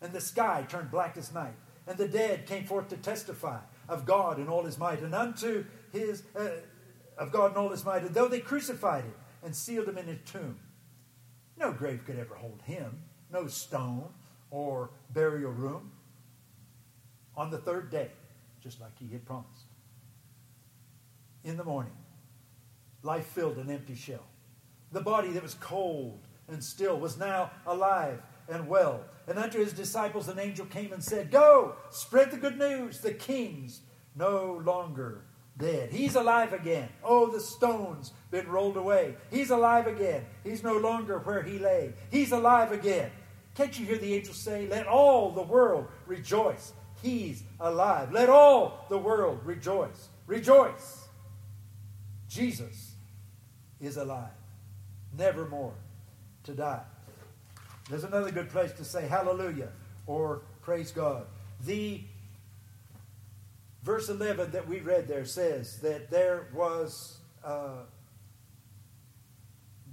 and 0.00 0.12
the 0.12 0.20
sky 0.20 0.64
turned 0.68 0.90
black 0.90 1.16
as 1.16 1.32
night, 1.32 1.54
and 1.86 1.98
the 1.98 2.08
dead 2.08 2.46
came 2.46 2.64
forth 2.64 2.88
to 2.88 2.96
testify 2.96 3.58
of 3.88 4.06
God 4.06 4.38
and 4.38 4.48
all 4.48 4.64
his 4.64 4.78
might, 4.78 5.02
and 5.02 5.14
unto 5.14 5.64
his 5.92 6.22
uh, 6.34 6.48
of 7.18 7.32
God 7.32 7.48
and 7.48 7.58
all 7.58 7.70
his 7.70 7.84
might. 7.84 8.02
And 8.02 8.14
though 8.14 8.28
they 8.28 8.40
crucified 8.40 9.04
him 9.04 9.14
and 9.42 9.54
sealed 9.54 9.88
him 9.88 9.98
in 9.98 10.06
his 10.06 10.18
tomb, 10.24 10.58
no 11.58 11.72
grave 11.72 12.04
could 12.06 12.18
ever 12.18 12.34
hold 12.34 12.62
him, 12.62 13.02
no 13.30 13.46
stone 13.46 14.08
or 14.52 14.90
burial 15.12 15.50
room. 15.50 15.90
On 17.36 17.50
the 17.50 17.58
third 17.58 17.90
day, 17.90 18.10
just 18.62 18.80
like 18.80 18.96
he 18.98 19.08
had 19.08 19.24
promised, 19.24 19.64
in 21.42 21.56
the 21.56 21.64
morning, 21.64 21.96
life 23.02 23.26
filled 23.26 23.56
an 23.56 23.70
empty 23.70 23.96
shell. 23.96 24.26
The 24.92 25.00
body 25.00 25.32
that 25.32 25.42
was 25.42 25.54
cold 25.54 26.20
and 26.46 26.62
still 26.62 27.00
was 27.00 27.18
now 27.18 27.50
alive 27.66 28.22
and 28.48 28.68
well. 28.68 29.00
And 29.26 29.38
unto 29.38 29.58
his 29.58 29.72
disciples 29.72 30.28
an 30.28 30.38
angel 30.38 30.66
came 30.66 30.92
and 30.92 31.02
said, 31.02 31.30
Go, 31.30 31.74
spread 31.90 32.30
the 32.30 32.36
good 32.36 32.58
news. 32.58 33.00
The 33.00 33.12
king's 33.14 33.80
no 34.14 34.60
longer 34.64 35.22
dead. 35.56 35.90
He's 35.90 36.14
alive 36.14 36.52
again. 36.52 36.88
Oh, 37.02 37.30
the 37.30 37.40
stone's 37.40 38.12
been 38.30 38.48
rolled 38.48 38.76
away. 38.76 39.16
He's 39.30 39.50
alive 39.50 39.86
again. 39.86 40.24
He's 40.44 40.62
no 40.62 40.76
longer 40.76 41.18
where 41.20 41.42
he 41.42 41.58
lay. 41.58 41.94
He's 42.10 42.32
alive 42.32 42.72
again. 42.72 43.10
Can't 43.54 43.78
you 43.78 43.84
hear 43.86 43.98
the 43.98 44.14
angel 44.14 44.34
say, 44.34 44.66
Let 44.66 44.86
all 44.86 45.30
the 45.30 45.42
world 45.42 45.88
rejoice? 46.06 46.72
He's 47.02 47.42
alive. 47.60 48.12
Let 48.12 48.28
all 48.28 48.86
the 48.88 48.98
world 48.98 49.40
rejoice. 49.44 50.08
Rejoice. 50.26 51.08
Jesus 52.28 52.94
is 53.80 53.96
alive, 53.96 54.30
nevermore 55.16 55.74
to 56.44 56.52
die. 56.52 56.82
There's 57.90 58.04
another 58.04 58.30
good 58.30 58.48
place 58.48 58.72
to 58.72 58.84
say 58.84 59.06
hallelujah 59.06 59.68
or 60.06 60.42
praise 60.62 60.92
God. 60.92 61.26
The 61.66 62.00
verse 63.82 64.08
11 64.08 64.52
that 64.52 64.66
we 64.66 64.80
read 64.80 65.08
there 65.08 65.24
says 65.24 65.80
that 65.80 66.10
there 66.10 66.46
was, 66.54 67.18
uh, 67.44 67.82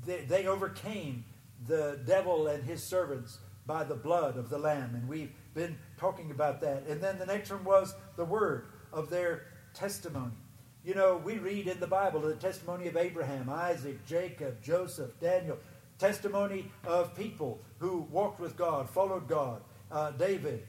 they, 0.05 0.21
they 0.21 0.47
overcame 0.47 1.25
the 1.67 1.99
devil 2.05 2.47
and 2.47 2.63
his 2.63 2.81
servants 2.81 3.39
by 3.69 3.83
the 3.83 3.95
blood 3.95 4.35
of 4.35 4.49
the 4.49 4.57
Lamb. 4.57 4.95
And 4.95 5.07
we've 5.07 5.31
been 5.53 5.77
talking 5.95 6.31
about 6.31 6.59
that. 6.61 6.87
And 6.87 6.99
then 6.99 7.19
the 7.19 7.25
next 7.27 7.51
one 7.51 7.63
was 7.63 7.93
the 8.15 8.25
word 8.25 8.65
of 8.91 9.11
their 9.11 9.43
testimony. 9.75 10.33
You 10.83 10.95
know, 10.95 11.21
we 11.23 11.37
read 11.37 11.67
in 11.67 11.79
the 11.79 11.85
Bible 11.85 12.21
the 12.21 12.33
testimony 12.33 12.87
of 12.87 12.97
Abraham, 12.97 13.47
Isaac, 13.47 14.03
Jacob, 14.07 14.59
Joseph, 14.63 15.11
Daniel, 15.19 15.59
testimony 15.99 16.71
of 16.83 17.15
people 17.15 17.61
who 17.77 18.07
walked 18.09 18.39
with 18.39 18.57
God, 18.57 18.89
followed 18.89 19.27
God, 19.27 19.61
uh, 19.91 20.11
David, 20.11 20.65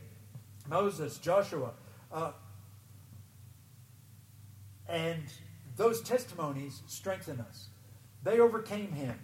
Moses, 0.68 1.16
Joshua. 1.16 1.70
Uh, 2.12 2.32
and 4.86 5.24
those 5.74 6.02
testimonies 6.02 6.82
strengthen 6.86 7.40
us. 7.40 7.68
They 8.24 8.40
overcame 8.40 8.92
him. 8.92 9.18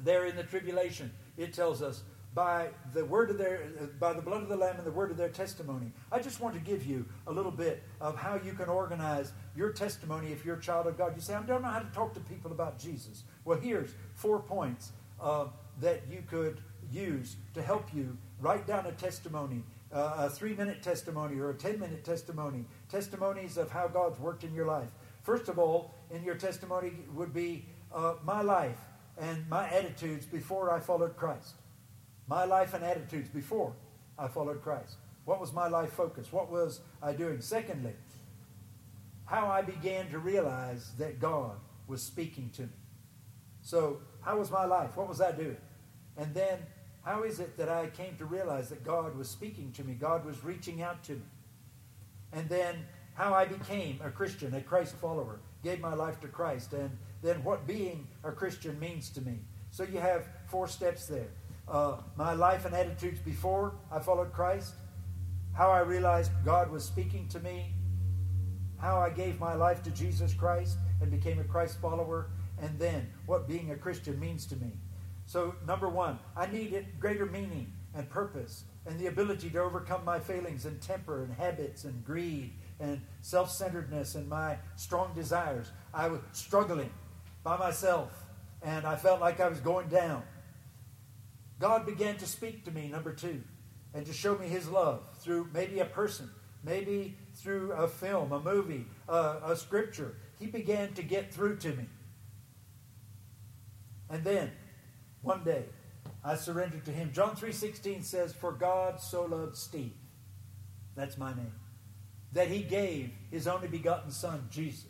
There 0.00 0.24
in 0.24 0.36
the 0.36 0.42
tribulation, 0.42 1.12
it 1.36 1.52
tells 1.52 1.82
us, 1.82 2.02
by 2.34 2.68
the 2.92 3.04
word 3.04 3.30
of 3.30 3.38
their 3.38 3.62
by 4.00 4.12
the 4.12 4.20
blood 4.20 4.42
of 4.42 4.48
the 4.48 4.56
lamb 4.56 4.76
and 4.76 4.84
the 4.84 4.90
word 4.90 5.10
of 5.10 5.16
their 5.16 5.28
testimony. 5.28 5.92
I 6.10 6.18
just 6.18 6.40
want 6.40 6.54
to 6.54 6.60
give 6.60 6.84
you 6.84 7.06
a 7.26 7.32
little 7.32 7.52
bit 7.52 7.82
of 8.00 8.16
how 8.16 8.40
you 8.44 8.52
can 8.52 8.68
organize 8.68 9.32
your 9.56 9.70
testimony 9.70 10.32
if 10.32 10.44
you're 10.44 10.56
a 10.56 10.60
child 10.60 10.86
of 10.86 10.98
God. 10.98 11.12
You 11.14 11.22
say, 11.22 11.34
I 11.34 11.42
don't 11.42 11.62
know 11.62 11.68
how 11.68 11.78
to 11.78 11.90
talk 11.94 12.12
to 12.14 12.20
people 12.20 12.50
about 12.50 12.78
Jesus. 12.78 13.22
Well, 13.44 13.58
here's 13.58 13.94
four 14.14 14.40
points 14.40 14.92
uh, 15.20 15.46
that 15.80 16.02
you 16.10 16.24
could 16.28 16.60
use 16.90 17.36
to 17.54 17.62
help 17.62 17.94
you 17.94 18.16
write 18.40 18.66
down 18.66 18.86
a 18.86 18.92
testimony, 18.92 19.62
uh, 19.92 20.14
a 20.18 20.30
three 20.30 20.54
minute 20.54 20.82
testimony 20.82 21.38
or 21.38 21.50
a 21.50 21.54
10 21.54 21.78
minute 21.78 22.04
testimony, 22.04 22.64
testimonies 22.88 23.56
of 23.56 23.70
how 23.70 23.86
God's 23.86 24.18
worked 24.18 24.42
in 24.42 24.52
your 24.52 24.66
life. 24.66 24.88
First 25.22 25.48
of 25.48 25.58
all, 25.58 25.94
in 26.10 26.24
your 26.24 26.34
testimony 26.34 26.92
would 27.14 27.32
be 27.32 27.64
uh, 27.94 28.14
my 28.24 28.42
life 28.42 28.78
and 29.18 29.48
my 29.48 29.68
attitudes 29.68 30.26
before 30.26 30.72
I 30.72 30.80
followed 30.80 31.16
Christ. 31.16 31.54
My 32.26 32.44
life 32.44 32.74
and 32.74 32.84
attitudes 32.84 33.28
before 33.28 33.74
I 34.18 34.28
followed 34.28 34.62
Christ. 34.62 34.96
What 35.24 35.40
was 35.40 35.52
my 35.52 35.68
life 35.68 35.92
focus? 35.92 36.32
What 36.32 36.50
was 36.50 36.80
I 37.02 37.12
doing? 37.12 37.40
Secondly, 37.40 37.94
how 39.24 39.48
I 39.48 39.62
began 39.62 40.10
to 40.10 40.18
realize 40.18 40.92
that 40.98 41.18
God 41.18 41.56
was 41.86 42.02
speaking 42.02 42.50
to 42.54 42.62
me. 42.62 42.68
So, 43.62 44.00
how 44.20 44.38
was 44.38 44.50
my 44.50 44.64
life? 44.64 44.96
What 44.96 45.08
was 45.08 45.20
I 45.20 45.32
doing? 45.32 45.56
And 46.16 46.34
then, 46.34 46.58
how 47.02 47.22
is 47.22 47.40
it 47.40 47.56
that 47.56 47.68
I 47.68 47.86
came 47.88 48.16
to 48.16 48.24
realize 48.24 48.68
that 48.68 48.84
God 48.84 49.16
was 49.16 49.28
speaking 49.28 49.72
to 49.72 49.84
me? 49.84 49.94
God 49.94 50.24
was 50.24 50.44
reaching 50.44 50.82
out 50.82 51.02
to 51.04 51.12
me. 51.12 51.22
And 52.32 52.48
then, 52.48 52.84
how 53.14 53.32
I 53.32 53.46
became 53.46 54.00
a 54.04 54.10
Christian, 54.10 54.54
a 54.54 54.60
Christ 54.60 54.94
follower, 54.96 55.40
gave 55.62 55.80
my 55.80 55.94
life 55.94 56.20
to 56.20 56.28
Christ, 56.28 56.72
and 56.72 56.90
then 57.22 57.42
what 57.44 57.66
being 57.66 58.06
a 58.22 58.32
Christian 58.32 58.78
means 58.78 59.08
to 59.10 59.22
me. 59.22 59.38
So, 59.70 59.84
you 59.84 59.98
have 59.98 60.26
four 60.46 60.68
steps 60.68 61.06
there 61.06 61.30
uh, 61.68 61.96
my 62.16 62.34
life 62.34 62.64
and 62.64 62.74
attitudes 62.74 63.20
before 63.20 63.74
I 63.90 63.98
followed 63.98 64.32
Christ, 64.32 64.74
how 65.52 65.70
I 65.70 65.80
realized 65.80 66.32
God 66.44 66.70
was 66.70 66.84
speaking 66.84 67.28
to 67.28 67.40
me, 67.40 67.72
how 68.78 68.98
I 68.98 69.10
gave 69.10 69.38
my 69.38 69.54
life 69.54 69.82
to 69.84 69.90
Jesus 69.90 70.34
Christ 70.34 70.78
and 71.00 71.10
became 71.10 71.38
a 71.38 71.44
Christ 71.44 71.80
follower, 71.80 72.30
and 72.60 72.78
then 72.78 73.08
what 73.26 73.48
being 73.48 73.70
a 73.70 73.76
Christian 73.76 74.18
means 74.20 74.46
to 74.46 74.56
me. 74.56 74.72
So, 75.26 75.54
number 75.66 75.88
one, 75.88 76.18
I 76.36 76.46
needed 76.46 77.00
greater 77.00 77.26
meaning 77.26 77.72
and 77.94 78.08
purpose 78.10 78.64
and 78.86 78.98
the 78.98 79.06
ability 79.06 79.48
to 79.50 79.58
overcome 79.58 80.04
my 80.04 80.18
failings 80.18 80.66
and 80.66 80.80
temper 80.80 81.22
and 81.22 81.32
habits 81.32 81.84
and 81.84 82.04
greed 82.04 82.52
and 82.80 83.00
self 83.22 83.50
centeredness 83.50 84.14
and 84.14 84.28
my 84.28 84.58
strong 84.76 85.14
desires. 85.14 85.70
I 85.92 86.08
was 86.08 86.20
struggling 86.32 86.90
by 87.42 87.56
myself 87.56 88.12
and 88.62 88.86
I 88.86 88.96
felt 88.96 89.20
like 89.20 89.40
I 89.40 89.48
was 89.48 89.60
going 89.60 89.88
down. 89.88 90.22
God 91.60 91.86
began 91.86 92.16
to 92.16 92.26
speak 92.26 92.64
to 92.64 92.70
me, 92.70 92.88
number 92.88 93.12
two, 93.12 93.42
and 93.92 94.04
to 94.06 94.12
show 94.12 94.36
me 94.36 94.46
his 94.48 94.68
love 94.68 95.02
through 95.20 95.48
maybe 95.52 95.80
a 95.80 95.84
person, 95.84 96.28
maybe 96.64 97.16
through 97.34 97.72
a 97.72 97.86
film, 97.86 98.32
a 98.32 98.40
movie, 98.40 98.86
uh, 99.08 99.40
a 99.44 99.56
scripture. 99.56 100.16
He 100.38 100.46
began 100.46 100.92
to 100.94 101.02
get 101.02 101.32
through 101.32 101.58
to 101.58 101.68
me. 101.68 101.86
And 104.10 104.24
then, 104.24 104.50
one 105.22 105.44
day, 105.44 105.64
I 106.24 106.36
surrendered 106.36 106.84
to 106.86 106.90
him. 106.90 107.12
John 107.12 107.36
3.16 107.36 108.04
says, 108.04 108.32
For 108.32 108.52
God 108.52 109.00
so 109.00 109.24
loved 109.24 109.56
Steve, 109.56 109.92
that's 110.96 111.18
my 111.18 111.34
name, 111.34 111.52
that 112.32 112.48
he 112.48 112.62
gave 112.62 113.10
his 113.30 113.46
only 113.46 113.68
begotten 113.68 114.10
son, 114.10 114.48
Jesus. 114.50 114.86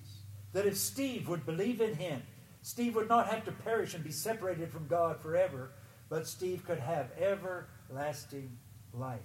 That 0.53 0.67
if 0.67 0.77
Steve 0.77 1.29
would 1.29 1.45
believe 1.45 1.81
in 1.81 1.95
him, 1.95 2.23
Steve 2.62 2.95
would 2.95 3.09
not 3.09 3.29
have 3.29 3.45
to 3.45 3.53
perish 3.53 3.95
and 3.95 4.03
be 4.03 4.12
separated 4.12 4.71
from 4.71 4.87
God 4.87 5.21
forever, 5.21 5.73
but 6.09 6.27
Steve 6.27 6.65
could 6.67 6.79
have 6.79 7.11
everlasting 7.19 8.57
life. 8.93 9.21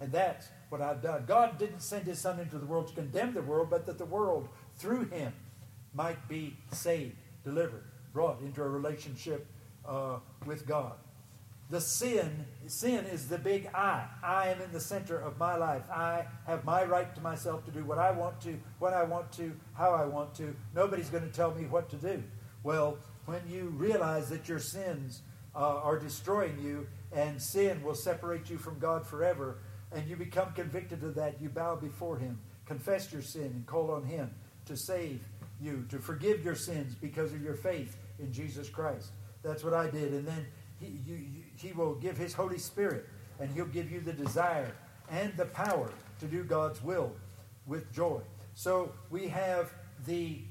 And 0.00 0.12
that's 0.12 0.48
what 0.68 0.80
I've 0.80 1.02
done. 1.02 1.24
God 1.26 1.58
didn't 1.58 1.80
send 1.80 2.06
his 2.06 2.18
son 2.18 2.40
into 2.40 2.58
the 2.58 2.66
world 2.66 2.88
to 2.88 2.94
condemn 2.94 3.32
the 3.32 3.42
world, 3.42 3.68
but 3.70 3.86
that 3.86 3.98
the 3.98 4.04
world, 4.04 4.48
through 4.76 5.06
him, 5.06 5.32
might 5.94 6.28
be 6.28 6.56
saved, 6.72 7.16
delivered, 7.44 7.84
brought 8.12 8.40
into 8.40 8.62
a 8.62 8.68
relationship 8.68 9.46
uh, 9.86 10.18
with 10.44 10.66
God. 10.66 10.94
The 11.70 11.80
sin, 11.80 12.44
sin 12.66 13.06
is 13.06 13.28
the 13.28 13.38
big 13.38 13.70
I. 13.74 14.04
I 14.22 14.48
am 14.48 14.60
in 14.60 14.70
the 14.72 14.80
center 14.80 15.18
of 15.18 15.38
my 15.38 15.56
life. 15.56 15.82
I 15.90 16.26
have 16.46 16.64
my 16.64 16.84
right 16.84 17.14
to 17.14 17.20
myself 17.22 17.64
to 17.64 17.70
do 17.70 17.84
what 17.84 17.98
I 17.98 18.10
want 18.10 18.40
to, 18.42 18.60
when 18.80 18.92
I 18.92 19.04
want 19.04 19.32
to, 19.32 19.52
how 19.74 19.92
I 19.92 20.04
want 20.04 20.34
to. 20.36 20.54
Nobody's 20.74 21.08
going 21.08 21.24
to 21.24 21.34
tell 21.34 21.54
me 21.54 21.64
what 21.64 21.88
to 21.90 21.96
do. 21.96 22.22
Well, 22.62 22.98
when 23.24 23.40
you 23.48 23.68
realize 23.68 24.28
that 24.28 24.48
your 24.48 24.58
sins 24.58 25.22
uh, 25.54 25.80
are 25.82 25.98
destroying 25.98 26.58
you, 26.62 26.86
and 27.12 27.40
sin 27.40 27.82
will 27.82 27.94
separate 27.94 28.50
you 28.50 28.58
from 28.58 28.78
God 28.78 29.06
forever. 29.06 29.58
And 29.92 30.08
you 30.08 30.16
become 30.16 30.52
convicted 30.52 31.02
of 31.04 31.14
that. 31.14 31.40
You 31.40 31.48
bow 31.48 31.76
before 31.76 32.18
Him, 32.18 32.38
confess 32.66 33.12
your 33.12 33.22
sin, 33.22 33.44
and 33.44 33.66
call 33.66 33.90
on 33.90 34.04
Him 34.04 34.30
to 34.66 34.76
save 34.76 35.20
you, 35.60 35.84
to 35.90 35.98
forgive 35.98 36.44
your 36.44 36.56
sins 36.56 36.94
because 36.94 37.32
of 37.32 37.42
your 37.42 37.54
faith 37.54 37.96
in 38.18 38.32
Jesus 38.32 38.68
Christ. 38.68 39.12
That's 39.42 39.62
what 39.62 39.74
I 39.74 39.88
did. 39.88 40.12
And 40.12 40.26
then 40.26 40.46
He, 40.80 40.86
you, 41.06 41.14
you, 41.14 41.42
he 41.56 41.72
will 41.72 41.94
give 41.94 42.16
His 42.16 42.32
Holy 42.32 42.58
Spirit, 42.58 43.08
and 43.38 43.50
He'll 43.52 43.66
give 43.66 43.90
you 43.90 44.00
the 44.00 44.12
desire 44.12 44.72
and 45.10 45.36
the 45.36 45.46
power 45.46 45.90
to 46.20 46.26
do 46.26 46.44
God's 46.44 46.82
will 46.82 47.12
with 47.66 47.92
joy. 47.92 48.20
So 48.54 48.92
we 49.10 49.28
have 49.28 49.72
the 50.06 50.42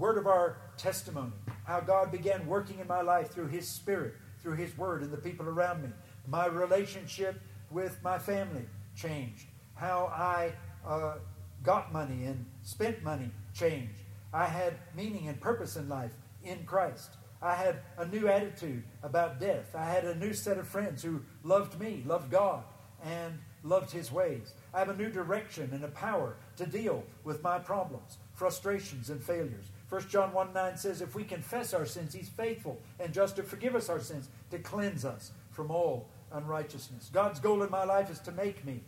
word 0.00 0.16
of 0.16 0.26
our 0.26 0.56
testimony, 0.78 1.32
how 1.64 1.78
God 1.78 2.10
began 2.10 2.46
working 2.46 2.80
in 2.80 2.88
my 2.88 3.02
life 3.02 3.30
through 3.30 3.48
His 3.48 3.68
Spirit, 3.68 4.14
through 4.42 4.56
His 4.56 4.76
Word, 4.76 5.02
and 5.02 5.12
the 5.12 5.18
people 5.18 5.46
around 5.46 5.82
me. 5.82 5.90
My 6.26 6.46
relationship 6.46 7.40
with 7.70 8.02
my 8.02 8.18
family 8.18 8.64
changed. 8.96 9.46
How 9.74 10.06
I 10.06 10.52
uh, 10.86 11.16
got 11.62 11.92
money 11.92 12.24
and 12.24 12.46
spent 12.62 13.02
money 13.02 13.30
changed. 13.54 14.00
I 14.32 14.46
had 14.46 14.74
meaning 14.96 15.28
and 15.28 15.40
purpose 15.40 15.76
in 15.76 15.88
life 15.88 16.12
in 16.42 16.64
Christ. 16.64 17.16
I 17.42 17.54
had 17.54 17.80
a 17.98 18.06
new 18.06 18.28
attitude 18.28 18.82
about 19.02 19.38
death. 19.38 19.74
I 19.74 19.84
had 19.84 20.04
a 20.04 20.14
new 20.14 20.32
set 20.32 20.58
of 20.58 20.66
friends 20.66 21.02
who 21.02 21.20
loved 21.42 21.78
me, 21.78 22.02
loved 22.06 22.30
God, 22.30 22.64
and 23.04 23.38
loved 23.62 23.90
His 23.90 24.10
ways. 24.10 24.54
I 24.72 24.78
have 24.78 24.88
a 24.88 24.96
new 24.96 25.10
direction 25.10 25.70
and 25.72 25.84
a 25.84 25.88
power 25.88 26.36
to 26.56 26.66
deal 26.66 27.04
with 27.24 27.42
my 27.42 27.58
problems, 27.58 28.18
frustrations, 28.34 29.10
and 29.10 29.22
failures. 29.22 29.70
1 29.90 30.08
John 30.08 30.32
1 30.32 30.52
9 30.52 30.76
says, 30.76 31.02
If 31.02 31.16
we 31.16 31.24
confess 31.24 31.74
our 31.74 31.84
sins, 31.84 32.14
he's 32.14 32.28
faithful 32.28 32.78
and 33.00 33.12
just 33.12 33.36
to 33.36 33.42
forgive 33.42 33.74
us 33.74 33.88
our 33.88 33.98
sins, 33.98 34.28
to 34.50 34.58
cleanse 34.58 35.04
us 35.04 35.32
from 35.50 35.70
all 35.70 36.06
unrighteousness. 36.32 37.10
God's 37.12 37.40
goal 37.40 37.64
in 37.64 37.70
my 37.70 37.84
life 37.84 38.08
is 38.08 38.20
to 38.20 38.32
make 38.32 38.64
me 38.64 38.80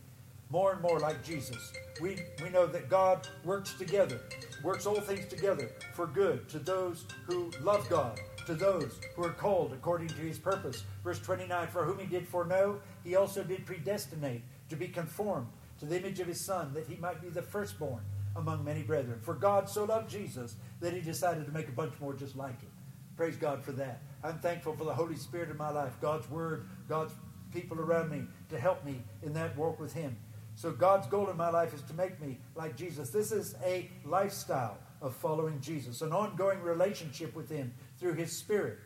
more 0.48 0.72
and 0.72 0.80
more 0.80 1.00
like 1.00 1.24
Jesus. 1.24 1.72
We, 2.00 2.18
we 2.40 2.50
know 2.50 2.66
that 2.66 2.88
God 2.88 3.26
works 3.44 3.74
together, 3.74 4.20
works 4.62 4.86
all 4.86 5.00
things 5.00 5.26
together 5.26 5.70
for 5.92 6.06
good 6.06 6.48
to 6.50 6.60
those 6.60 7.06
who 7.26 7.50
love 7.62 7.88
God, 7.88 8.20
to 8.46 8.54
those 8.54 9.00
who 9.16 9.24
are 9.24 9.32
called 9.32 9.72
according 9.72 10.08
to 10.08 10.14
his 10.14 10.38
purpose. 10.38 10.84
Verse 11.02 11.18
29 11.18 11.66
For 11.68 11.84
whom 11.84 11.98
he 11.98 12.06
did 12.06 12.28
foreknow, 12.28 12.80
he 13.02 13.16
also 13.16 13.42
did 13.42 13.66
predestinate 13.66 14.42
to 14.68 14.76
be 14.76 14.86
conformed 14.86 15.48
to 15.80 15.86
the 15.86 15.98
image 15.98 16.20
of 16.20 16.28
his 16.28 16.40
Son, 16.40 16.72
that 16.74 16.86
he 16.86 16.94
might 16.96 17.20
be 17.20 17.28
the 17.28 17.42
firstborn 17.42 18.02
among 18.36 18.64
many 18.64 18.82
brethren. 18.82 19.18
For 19.20 19.34
God 19.34 19.68
so 19.68 19.84
loved 19.84 20.10
Jesus 20.10 20.56
that 20.80 20.92
he 20.92 21.00
decided 21.00 21.46
to 21.46 21.52
make 21.52 21.68
a 21.68 21.72
bunch 21.72 21.94
more 22.00 22.14
just 22.14 22.36
like 22.36 22.60
him. 22.60 22.70
Praise 23.16 23.36
God 23.36 23.62
for 23.62 23.72
that. 23.72 24.02
I'm 24.24 24.38
thankful 24.38 24.74
for 24.74 24.84
the 24.84 24.94
Holy 24.94 25.16
Spirit 25.16 25.50
in 25.50 25.56
my 25.56 25.70
life, 25.70 25.92
God's 26.00 26.28
Word, 26.30 26.66
God's 26.88 27.12
people 27.52 27.78
around 27.78 28.10
me 28.10 28.22
to 28.48 28.58
help 28.58 28.84
me 28.84 29.02
in 29.22 29.32
that 29.34 29.56
walk 29.56 29.78
with 29.78 29.92
Him. 29.92 30.16
So 30.54 30.70
God's 30.70 31.06
goal 31.06 31.28
in 31.28 31.36
my 31.36 31.50
life 31.50 31.74
is 31.74 31.82
to 31.82 31.94
make 31.94 32.20
me 32.20 32.38
like 32.54 32.76
Jesus. 32.76 33.10
This 33.10 33.32
is 33.32 33.54
a 33.64 33.90
lifestyle 34.04 34.78
of 35.00 35.14
following 35.14 35.60
Jesus, 35.60 36.02
an 36.02 36.12
ongoing 36.12 36.62
relationship 36.62 37.34
with 37.34 37.50
Him 37.50 37.72
through 37.98 38.14
His 38.14 38.38
Spirit 38.38 38.78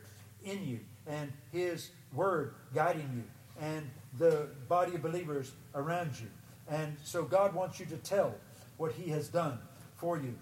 in 0.43 0.65
you 0.65 0.79
and 1.05 1.31
His 1.51 1.91
Word 2.13 2.55
guiding 2.73 3.09
you 3.15 3.23
and 3.59 3.89
the 4.17 4.47
body 4.67 4.95
of 4.95 5.01
believers 5.01 5.51
around 5.75 6.19
you. 6.19 6.27
And 6.69 6.97
so 7.03 7.23
God 7.23 7.53
wants 7.53 7.79
you 7.79 7.85
to 7.87 7.97
tell 7.97 8.35
what 8.77 8.93
He 8.93 9.09
has 9.11 9.27
done 9.27 9.59
for 9.95 10.17
you. 10.17 10.35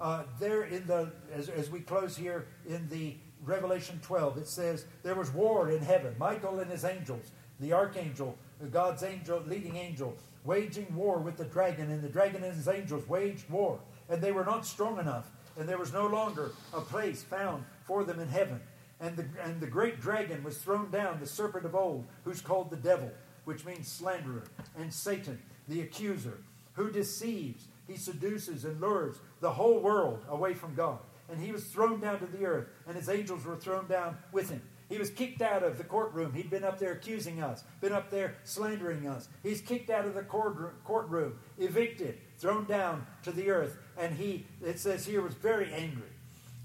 Uh, 0.00 0.22
there 0.38 0.64
in 0.64 0.86
the 0.86 1.10
as, 1.34 1.48
as 1.48 1.70
we 1.70 1.80
close 1.80 2.16
here 2.16 2.46
in 2.66 2.88
the 2.88 3.14
Revelation 3.44 4.00
12, 4.02 4.38
it 4.38 4.48
says 4.48 4.86
there 5.02 5.14
was 5.14 5.30
war 5.30 5.70
in 5.70 5.82
heaven. 5.82 6.14
Michael 6.18 6.60
and 6.60 6.70
his 6.70 6.84
angels, 6.84 7.30
the 7.58 7.72
archangel, 7.72 8.36
God's 8.70 9.02
angel, 9.02 9.42
leading 9.46 9.76
angel, 9.76 10.16
waging 10.44 10.94
war 10.94 11.18
with 11.18 11.36
the 11.36 11.44
dragon, 11.44 11.90
and 11.90 12.02
the 12.02 12.08
dragon 12.08 12.42
and 12.44 12.54
his 12.54 12.68
angels 12.68 13.08
waged 13.08 13.48
war, 13.48 13.80
and 14.08 14.22
they 14.22 14.32
were 14.32 14.44
not 14.44 14.66
strong 14.66 14.98
enough, 14.98 15.30
and 15.58 15.68
there 15.68 15.78
was 15.78 15.92
no 15.92 16.06
longer 16.06 16.52
a 16.72 16.80
place 16.80 17.22
found 17.22 17.64
for 17.84 18.04
them 18.04 18.20
in 18.20 18.28
heaven. 18.28 18.60
And 19.00 19.16
the, 19.16 19.26
and 19.42 19.60
the 19.60 19.66
great 19.66 20.00
dragon 20.00 20.44
was 20.44 20.58
thrown 20.58 20.90
down, 20.90 21.20
the 21.20 21.26
serpent 21.26 21.64
of 21.64 21.74
old, 21.74 22.06
who's 22.24 22.42
called 22.42 22.70
the 22.70 22.76
devil, 22.76 23.10
which 23.44 23.64
means 23.64 23.88
slanderer, 23.88 24.44
and 24.76 24.92
Satan, 24.92 25.40
the 25.68 25.80
accuser, 25.80 26.38
who 26.74 26.90
deceives, 26.90 27.68
he 27.90 27.96
seduces 27.96 28.64
and 28.64 28.80
lures 28.80 29.16
the 29.40 29.50
whole 29.50 29.80
world 29.80 30.24
away 30.28 30.54
from 30.54 30.74
God. 30.74 30.98
And 31.28 31.40
he 31.40 31.52
was 31.52 31.64
thrown 31.64 32.00
down 32.00 32.20
to 32.20 32.26
the 32.26 32.44
earth, 32.44 32.68
and 32.86 32.96
his 32.96 33.08
angels 33.08 33.44
were 33.44 33.56
thrown 33.56 33.86
down 33.86 34.16
with 34.32 34.50
him. 34.50 34.62
He 34.88 34.98
was 34.98 35.10
kicked 35.10 35.40
out 35.40 35.62
of 35.62 35.78
the 35.78 35.84
courtroom. 35.84 36.32
He'd 36.32 36.50
been 36.50 36.64
up 36.64 36.78
there 36.78 36.92
accusing 36.92 37.40
us, 37.40 37.62
been 37.80 37.92
up 37.92 38.10
there 38.10 38.34
slandering 38.42 39.06
us. 39.06 39.28
He's 39.42 39.60
kicked 39.60 39.90
out 39.90 40.04
of 40.04 40.14
the 40.14 40.22
courtroom, 40.22 41.38
evicted, 41.58 42.18
thrown 42.38 42.64
down 42.64 43.06
to 43.22 43.30
the 43.30 43.50
earth. 43.50 43.78
And 43.96 44.16
he, 44.16 44.46
it 44.64 44.80
says 44.80 45.06
here, 45.06 45.22
was 45.22 45.34
very 45.34 45.72
angry. 45.72 46.08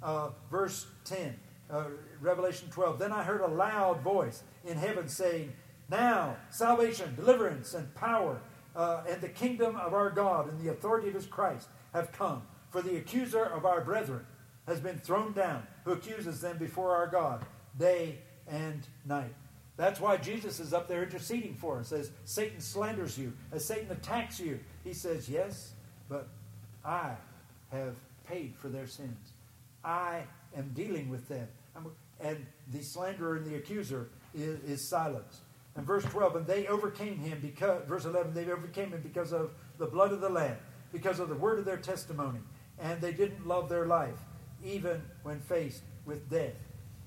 Uh, 0.01 0.29
verse 0.49 0.87
10, 1.05 1.35
uh, 1.69 1.85
Revelation 2.19 2.69
12. 2.71 2.97
Then 2.97 3.11
I 3.11 3.23
heard 3.23 3.41
a 3.41 3.47
loud 3.47 4.01
voice 4.01 4.41
in 4.65 4.77
heaven 4.77 5.07
saying, 5.07 5.53
Now 5.89 6.37
salvation, 6.49 7.15
deliverance, 7.15 7.75
and 7.75 7.93
power, 7.93 8.41
uh, 8.75 9.03
and 9.09 9.21
the 9.21 9.29
kingdom 9.29 9.75
of 9.77 9.93
our 9.93 10.09
God 10.09 10.49
and 10.49 10.59
the 10.59 10.71
authority 10.71 11.07
of 11.07 11.13
his 11.13 11.25
Christ 11.25 11.67
have 11.93 12.11
come. 12.11 12.43
For 12.69 12.81
the 12.81 12.97
accuser 12.97 13.43
of 13.43 13.65
our 13.65 13.81
brethren 13.81 14.25
has 14.67 14.79
been 14.79 14.99
thrown 14.99 15.33
down, 15.33 15.65
who 15.83 15.93
accuses 15.93 16.41
them 16.41 16.57
before 16.57 16.95
our 16.95 17.07
God 17.07 17.45
day 17.77 18.19
and 18.47 18.85
night. 19.05 19.33
That's 19.77 19.99
why 19.99 20.17
Jesus 20.17 20.59
is 20.59 20.73
up 20.73 20.87
there 20.87 21.03
interceding 21.03 21.55
for 21.55 21.79
us. 21.79 21.91
As 21.91 22.11
Satan 22.23 22.61
slanders 22.61 23.17
you, 23.17 23.33
as 23.51 23.65
Satan 23.65 23.91
attacks 23.91 24.39
you, 24.39 24.59
he 24.83 24.93
says, 24.93 25.27
Yes, 25.27 25.73
but 26.07 26.27
I 26.83 27.15
have 27.71 27.95
paid 28.27 28.55
for 28.57 28.69
their 28.69 28.87
sins. 28.87 29.33
I 29.83 30.23
am 30.55 30.71
dealing 30.73 31.09
with 31.09 31.27
them. 31.27 31.47
And 32.21 32.45
the 32.71 32.81
slanderer 32.81 33.35
and 33.35 33.45
the 33.45 33.55
accuser 33.55 34.09
is, 34.33 34.59
is 34.63 34.87
silenced. 34.87 35.41
And 35.75 35.85
verse 35.85 36.03
12, 36.05 36.37
and 36.37 36.47
they 36.47 36.67
overcame 36.67 37.17
him 37.17 37.39
because, 37.41 37.83
verse 37.87 38.05
11, 38.05 38.33
they 38.33 38.49
overcame 38.49 38.91
him 38.91 39.01
because 39.01 39.33
of 39.33 39.51
the 39.77 39.85
blood 39.85 40.13
of 40.13 40.21
the 40.21 40.29
Lamb, 40.29 40.57
because 40.93 41.19
of 41.19 41.27
the 41.27 41.35
word 41.35 41.59
of 41.59 41.65
their 41.65 41.77
testimony. 41.77 42.39
And 42.79 43.01
they 43.01 43.11
didn't 43.11 43.45
love 43.45 43.67
their 43.67 43.85
life, 43.85 44.19
even 44.63 45.01
when 45.23 45.41
faced 45.41 45.83
with 46.05 46.29
death. 46.29 46.53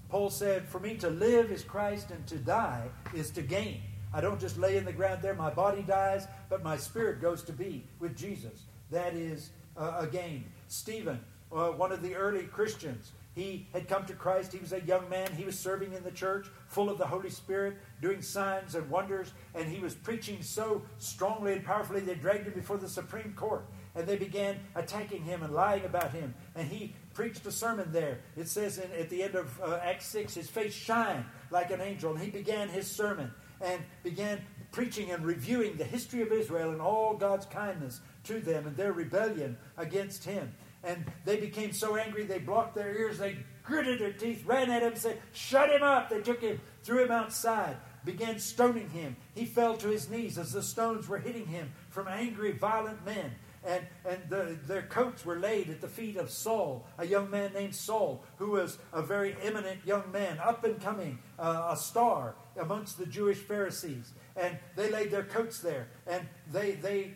Paul 0.09 0.31
said, 0.31 0.69
For 0.69 0.81
me 0.81 0.97
to 0.97 1.11
live 1.11 1.51
is 1.51 1.63
Christ 1.63 2.11
and 2.11 2.27
to 2.27 2.37
die 2.37 2.89
is 3.15 3.31
to 3.33 3.43
gain. 3.43 3.81
I 4.13 4.21
don't 4.21 4.41
just 4.41 4.59
lay 4.59 4.77
in 4.77 4.85
the 4.85 4.93
ground 4.93 5.21
there, 5.23 5.35
my 5.35 5.51
body 5.51 5.83
dies, 5.83 6.27
but 6.49 6.63
my 6.63 6.77
spirit 6.77 7.21
goes 7.21 7.43
to 7.45 7.53
be 7.53 7.85
with 7.99 8.17
Jesus. 8.17 8.65
That 8.91 9.15
is 9.15 9.51
uh, 9.77 9.99
a 10.01 10.07
gain. 10.07 10.47
Stephen, 10.69 11.21
uh, 11.53 11.69
one 11.69 11.93
of 11.93 12.03
the 12.03 12.15
early 12.15 12.45
Christians, 12.45 13.13
he 13.39 13.69
had 13.73 13.87
come 13.87 14.05
to 14.07 14.15
Christ. 14.15 14.53
He 14.53 14.59
was 14.59 14.73
a 14.73 14.81
young 14.81 15.09
man. 15.09 15.33
He 15.33 15.45
was 15.45 15.57
serving 15.57 15.93
in 15.93 16.03
the 16.03 16.11
church, 16.11 16.49
full 16.67 16.91
of 16.91 16.99
the 16.99 17.07
Holy 17.07 17.31
Spirit, 17.31 17.77
doing 18.03 18.21
signs 18.21 18.75
and 18.75 18.91
wonders. 18.91 19.33
And 19.55 19.69
he 19.69 19.79
was 19.79 19.95
preaching 19.95 20.43
so 20.43 20.83
strongly 20.99 21.53
and 21.53 21.65
powerfully, 21.65 22.01
they 22.01 22.17
dragged 22.17 22.49
him 22.49 22.55
before 22.55 22.79
the 22.79 22.89
Supreme 22.89 23.35
Court. 23.35 23.65
And 23.95 24.09
they 24.09 24.17
began 24.17 24.57
attacking 24.75 25.23
him 25.23 25.45
and 25.45 25.55
lying 25.55 25.85
about 25.85 26.11
him. 26.11 26.35
And 26.57 26.67
he 26.67 26.97
preached 27.15 27.47
a 27.47 27.53
sermon 27.53 27.93
there. 27.93 28.19
It 28.37 28.49
says 28.49 28.79
in, 28.79 28.91
at 28.99 29.09
the 29.09 29.23
end 29.23 29.37
of 29.37 29.61
uh, 29.63 29.79
Acts 29.85 30.07
6, 30.07 30.35
his 30.35 30.51
face 30.51 30.75
shined 30.75 31.25
like 31.53 31.71
an 31.71 31.81
angel, 31.81 32.13
and 32.13 32.21
he 32.21 32.31
began 32.31 32.69
his 32.69 32.91
sermon 32.91 33.31
and 33.61 33.81
began 34.03 34.41
preaching 34.73 35.13
and 35.13 35.25
reviewing 35.25 35.77
the 35.77 35.85
history 35.85 36.23
of 36.23 36.33
Israel 36.33 36.71
and 36.71 36.81
all 36.81 37.15
God's 37.15 37.47
kindness 37.47 38.01
to 38.25 38.41
them 38.41 38.67
and 38.67 38.77
their 38.77 38.93
rebellion 38.93 39.57
against 39.77 40.25
him. 40.25 40.53
And 40.85 41.05
they 41.25 41.37
became 41.37 41.73
so 41.73 41.97
angry 41.97 42.25
they 42.25 42.39
blocked 42.39 42.75
their 42.75 42.97
ears, 42.97 43.19
they 43.19 43.39
gritted 43.65 44.01
their 44.01 44.13
teeth, 44.13 44.45
ran 44.47 44.71
at 44.71 44.83
him, 44.83 44.95
said, 44.97 45.21
Shut 45.33 45.71
him 45.71 45.83
up! 45.83 46.09
They 46.09 46.21
took 46.21 46.41
him, 46.41 46.61
threw 46.83 47.05
him 47.05 47.11
outside, 47.11 47.77
began 48.05 48.39
stoning 48.39 48.89
him. 48.91 49.17
He 49.35 49.45
fell 49.45 49.77
to 49.79 49.89
his 49.89 50.09
knees 50.09 50.39
as 50.39 50.53
the 50.53 50.63
stones 50.63 51.09
were 51.09 51.19
hitting 51.19 51.47
him 51.47 51.73
from 51.91 52.09
angry, 52.09 52.53
violent 52.53 53.05
men 53.05 53.33
and, 53.65 53.87
and 54.07 54.19
the, 54.29 54.59
their 54.67 54.83
coats 54.83 55.25
were 55.25 55.37
laid 55.37 55.69
at 55.69 55.81
the 55.81 55.89
feet 55.89 56.17
of 56.17 56.31
Saul, 56.31 56.87
a 56.97 57.07
young 57.07 57.31
man 57.31 57.53
named 57.53 57.75
Saul, 57.75 58.25
who 58.37 58.51
was 58.51 58.79
a 58.93 59.03
very 59.03 59.37
eminent 59.43 59.81
young 59.85 60.11
man, 60.13 60.39
up 60.39 60.65
and 60.65 60.81
coming, 60.81 61.19
uh, 61.39 61.69
a 61.71 61.77
star 61.77 62.35
amongst 62.59 62.99
the 62.99 63.07
Jewish 63.07 63.39
Pharisees. 63.39 64.13
And 64.37 64.59
they 64.77 64.91
laid 64.91 65.11
their 65.11 65.25
coats 65.25 65.59
there, 65.61 65.89
and 66.07 66.27
they, 66.51 66.73
they, 66.73 67.15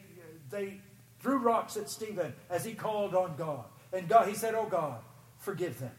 they 0.50 0.80
threw 1.22 1.38
rocks 1.38 1.76
at 1.76 1.88
Stephen 1.88 2.34
as 2.50 2.64
he 2.64 2.74
called 2.74 3.14
on 3.14 3.36
God. 3.36 3.64
And 3.92 4.08
God, 4.08 4.28
he 4.28 4.34
said, 4.34 4.54
Oh 4.54 4.66
God, 4.66 5.00
forgive 5.38 5.78
them. 5.78 5.92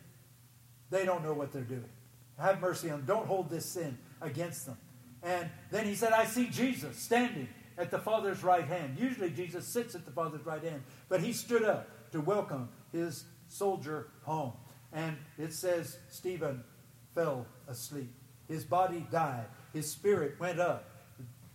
They 0.89 1.05
don't 1.05 1.24
know 1.24 1.34
what 1.34 1.51
they're 1.51 1.61
doing. 1.61 1.89
Have 2.38 2.61
mercy 2.61 2.89
on 2.89 2.99
them. 2.99 3.05
Don't 3.07 3.26
hold 3.26 3.49
this 3.49 3.65
sin 3.65 3.97
against 4.21 4.65
them. 4.65 4.78
And 5.24 5.49
then 5.71 5.86
he 5.86 5.95
said, 5.95 6.11
I 6.11 6.26
see 6.26 6.47
Jesus 6.47 6.97
standing 6.97 7.47
at 7.78 7.89
the 7.89 7.99
Father's 7.99 8.43
right 8.43 8.65
hand. 8.65 8.97
Usually 8.99 9.30
Jesus 9.30 9.65
sits 9.65 9.95
at 9.95 10.05
the 10.05 10.11
Father's 10.11 10.45
right 10.45 10.63
hand, 10.63 10.84
but 11.09 11.21
he 11.21 11.34
stood 11.34 11.63
up 11.63 11.89
to 12.11 12.21
welcome 12.21 12.69
his 12.91 13.26
soldier 13.47 14.09
home. 14.24 14.53
And 14.91 15.17
it 15.38 15.53
says 15.53 15.97
Stephen 16.09 16.63
fell 17.15 17.47
asleep. 17.67 18.13
His 18.47 18.63
body 18.63 19.07
died. 19.11 19.45
His 19.74 19.89
spirit 19.89 20.39
went 20.39 20.59
up. 20.59 20.89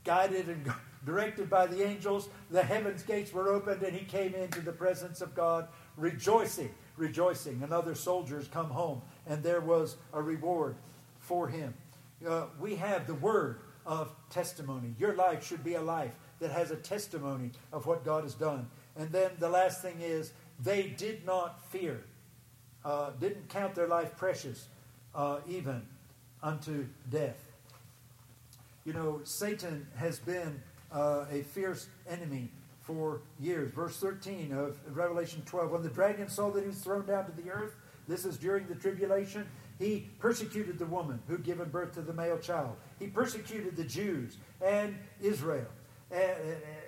Guided 0.04 0.48
and 0.48 0.72
directed 1.04 1.48
by 1.48 1.66
the 1.66 1.84
angels, 1.84 2.28
the 2.50 2.62
heavens 2.62 3.02
gates 3.02 3.32
were 3.32 3.48
opened, 3.48 3.82
and 3.82 3.96
he 3.96 4.04
came 4.04 4.34
into 4.34 4.60
the 4.60 4.72
presence 4.72 5.20
of 5.20 5.34
God, 5.34 5.68
rejoicing, 5.96 6.70
rejoicing. 6.96 7.62
And 7.62 7.72
other 7.72 7.94
soldiers 7.94 8.48
come 8.48 8.70
home, 8.70 9.02
and 9.26 9.42
there 9.42 9.60
was 9.60 9.96
a 10.12 10.22
reward 10.22 10.76
for 11.18 11.48
him. 11.48 11.74
Uh, 12.26 12.46
we 12.60 12.76
have 12.76 13.06
the 13.06 13.14
word 13.14 13.60
of 13.86 14.10
testimony. 14.30 14.94
Your 14.98 15.14
life 15.14 15.46
should 15.46 15.64
be 15.64 15.74
a 15.74 15.82
life 15.82 16.14
that 16.40 16.50
has 16.50 16.70
a 16.70 16.76
testimony 16.76 17.52
of 17.72 17.86
what 17.86 18.04
God 18.04 18.24
has 18.24 18.34
done. 18.34 18.68
And 18.96 19.10
then 19.10 19.30
the 19.38 19.48
last 19.48 19.82
thing 19.82 20.00
is, 20.00 20.32
they 20.60 20.88
did 20.88 21.24
not 21.24 21.64
fear, 21.70 22.04
uh, 22.84 23.10
didn't 23.20 23.48
count 23.48 23.74
their 23.74 23.86
life 23.86 24.16
precious, 24.16 24.68
uh, 25.14 25.38
even 25.48 25.82
unto 26.42 26.86
death. 27.10 27.44
You 28.84 28.92
know, 28.92 29.20
Satan 29.24 29.86
has 29.96 30.18
been 30.18 30.62
uh, 30.92 31.24
a 31.30 31.42
fierce 31.42 31.88
enemy 32.08 32.50
for 32.80 33.20
years. 33.38 33.70
Verse 33.72 33.98
13 33.98 34.52
of 34.52 34.78
Revelation 34.96 35.42
12 35.44 35.70
When 35.70 35.82
the 35.82 35.90
dragon 35.90 36.28
saw 36.28 36.50
that 36.50 36.60
he 36.62 36.66
was 36.66 36.78
thrown 36.78 37.06
down 37.06 37.26
to 37.26 37.32
the 37.32 37.50
earth, 37.50 37.74
this 38.06 38.24
is 38.24 38.38
during 38.38 38.66
the 38.66 38.74
tribulation, 38.74 39.46
he 39.78 40.08
persecuted 40.18 40.78
the 40.78 40.86
woman 40.86 41.20
who 41.28 41.34
had 41.34 41.44
given 41.44 41.68
birth 41.68 41.92
to 41.94 42.02
the 42.02 42.12
male 42.12 42.38
child. 42.38 42.76
He 42.98 43.06
persecuted 43.06 43.76
the 43.76 43.84
Jews 43.84 44.38
and 44.64 44.96
Israel. 45.20 45.68
And, 46.10 46.36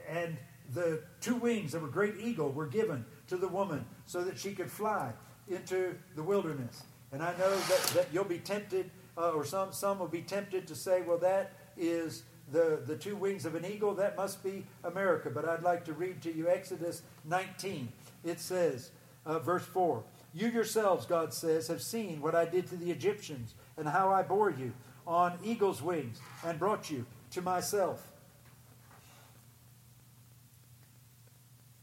and 0.08 0.36
the 0.72 1.02
two 1.20 1.36
wings 1.36 1.74
of 1.74 1.84
a 1.84 1.88
great 1.88 2.14
eagle 2.18 2.50
were 2.50 2.66
given 2.66 3.04
to 3.28 3.36
the 3.36 3.48
woman 3.48 3.84
so 4.06 4.24
that 4.24 4.38
she 4.38 4.52
could 4.52 4.70
fly 4.70 5.12
into 5.48 5.94
the 6.16 6.22
wilderness. 6.22 6.82
And 7.12 7.22
I 7.22 7.32
know 7.32 7.50
that, 7.50 7.90
that 7.94 8.06
you'll 8.12 8.24
be 8.24 8.38
tempted, 8.38 8.90
uh, 9.18 9.32
or 9.32 9.44
some, 9.44 9.72
some 9.72 9.98
will 9.98 10.08
be 10.08 10.22
tempted 10.22 10.66
to 10.68 10.74
say, 10.74 11.02
well, 11.02 11.18
that 11.18 11.52
is 11.76 12.22
the, 12.52 12.80
the 12.86 12.96
two 12.96 13.16
wings 13.16 13.44
of 13.44 13.54
an 13.54 13.64
eagle, 13.64 13.94
that 13.94 14.16
must 14.16 14.42
be 14.42 14.64
America. 14.84 15.30
But 15.30 15.48
I'd 15.48 15.62
like 15.62 15.84
to 15.86 15.92
read 15.92 16.22
to 16.22 16.34
you 16.34 16.48
Exodus 16.48 17.02
19. 17.24 17.88
It 18.24 18.40
says, 18.40 18.90
uh, 19.26 19.38
verse 19.38 19.64
4 19.64 20.02
You 20.34 20.48
yourselves, 20.48 21.06
God 21.06 21.32
says, 21.32 21.68
have 21.68 21.82
seen 21.82 22.20
what 22.20 22.34
I 22.34 22.44
did 22.44 22.68
to 22.68 22.76
the 22.76 22.90
Egyptians 22.90 23.54
and 23.76 23.88
how 23.88 24.12
I 24.12 24.22
bore 24.22 24.50
you 24.50 24.72
on 25.06 25.38
eagle's 25.42 25.82
wings 25.82 26.18
and 26.44 26.58
brought 26.58 26.90
you 26.90 27.06
to 27.32 27.42
myself. 27.42 28.06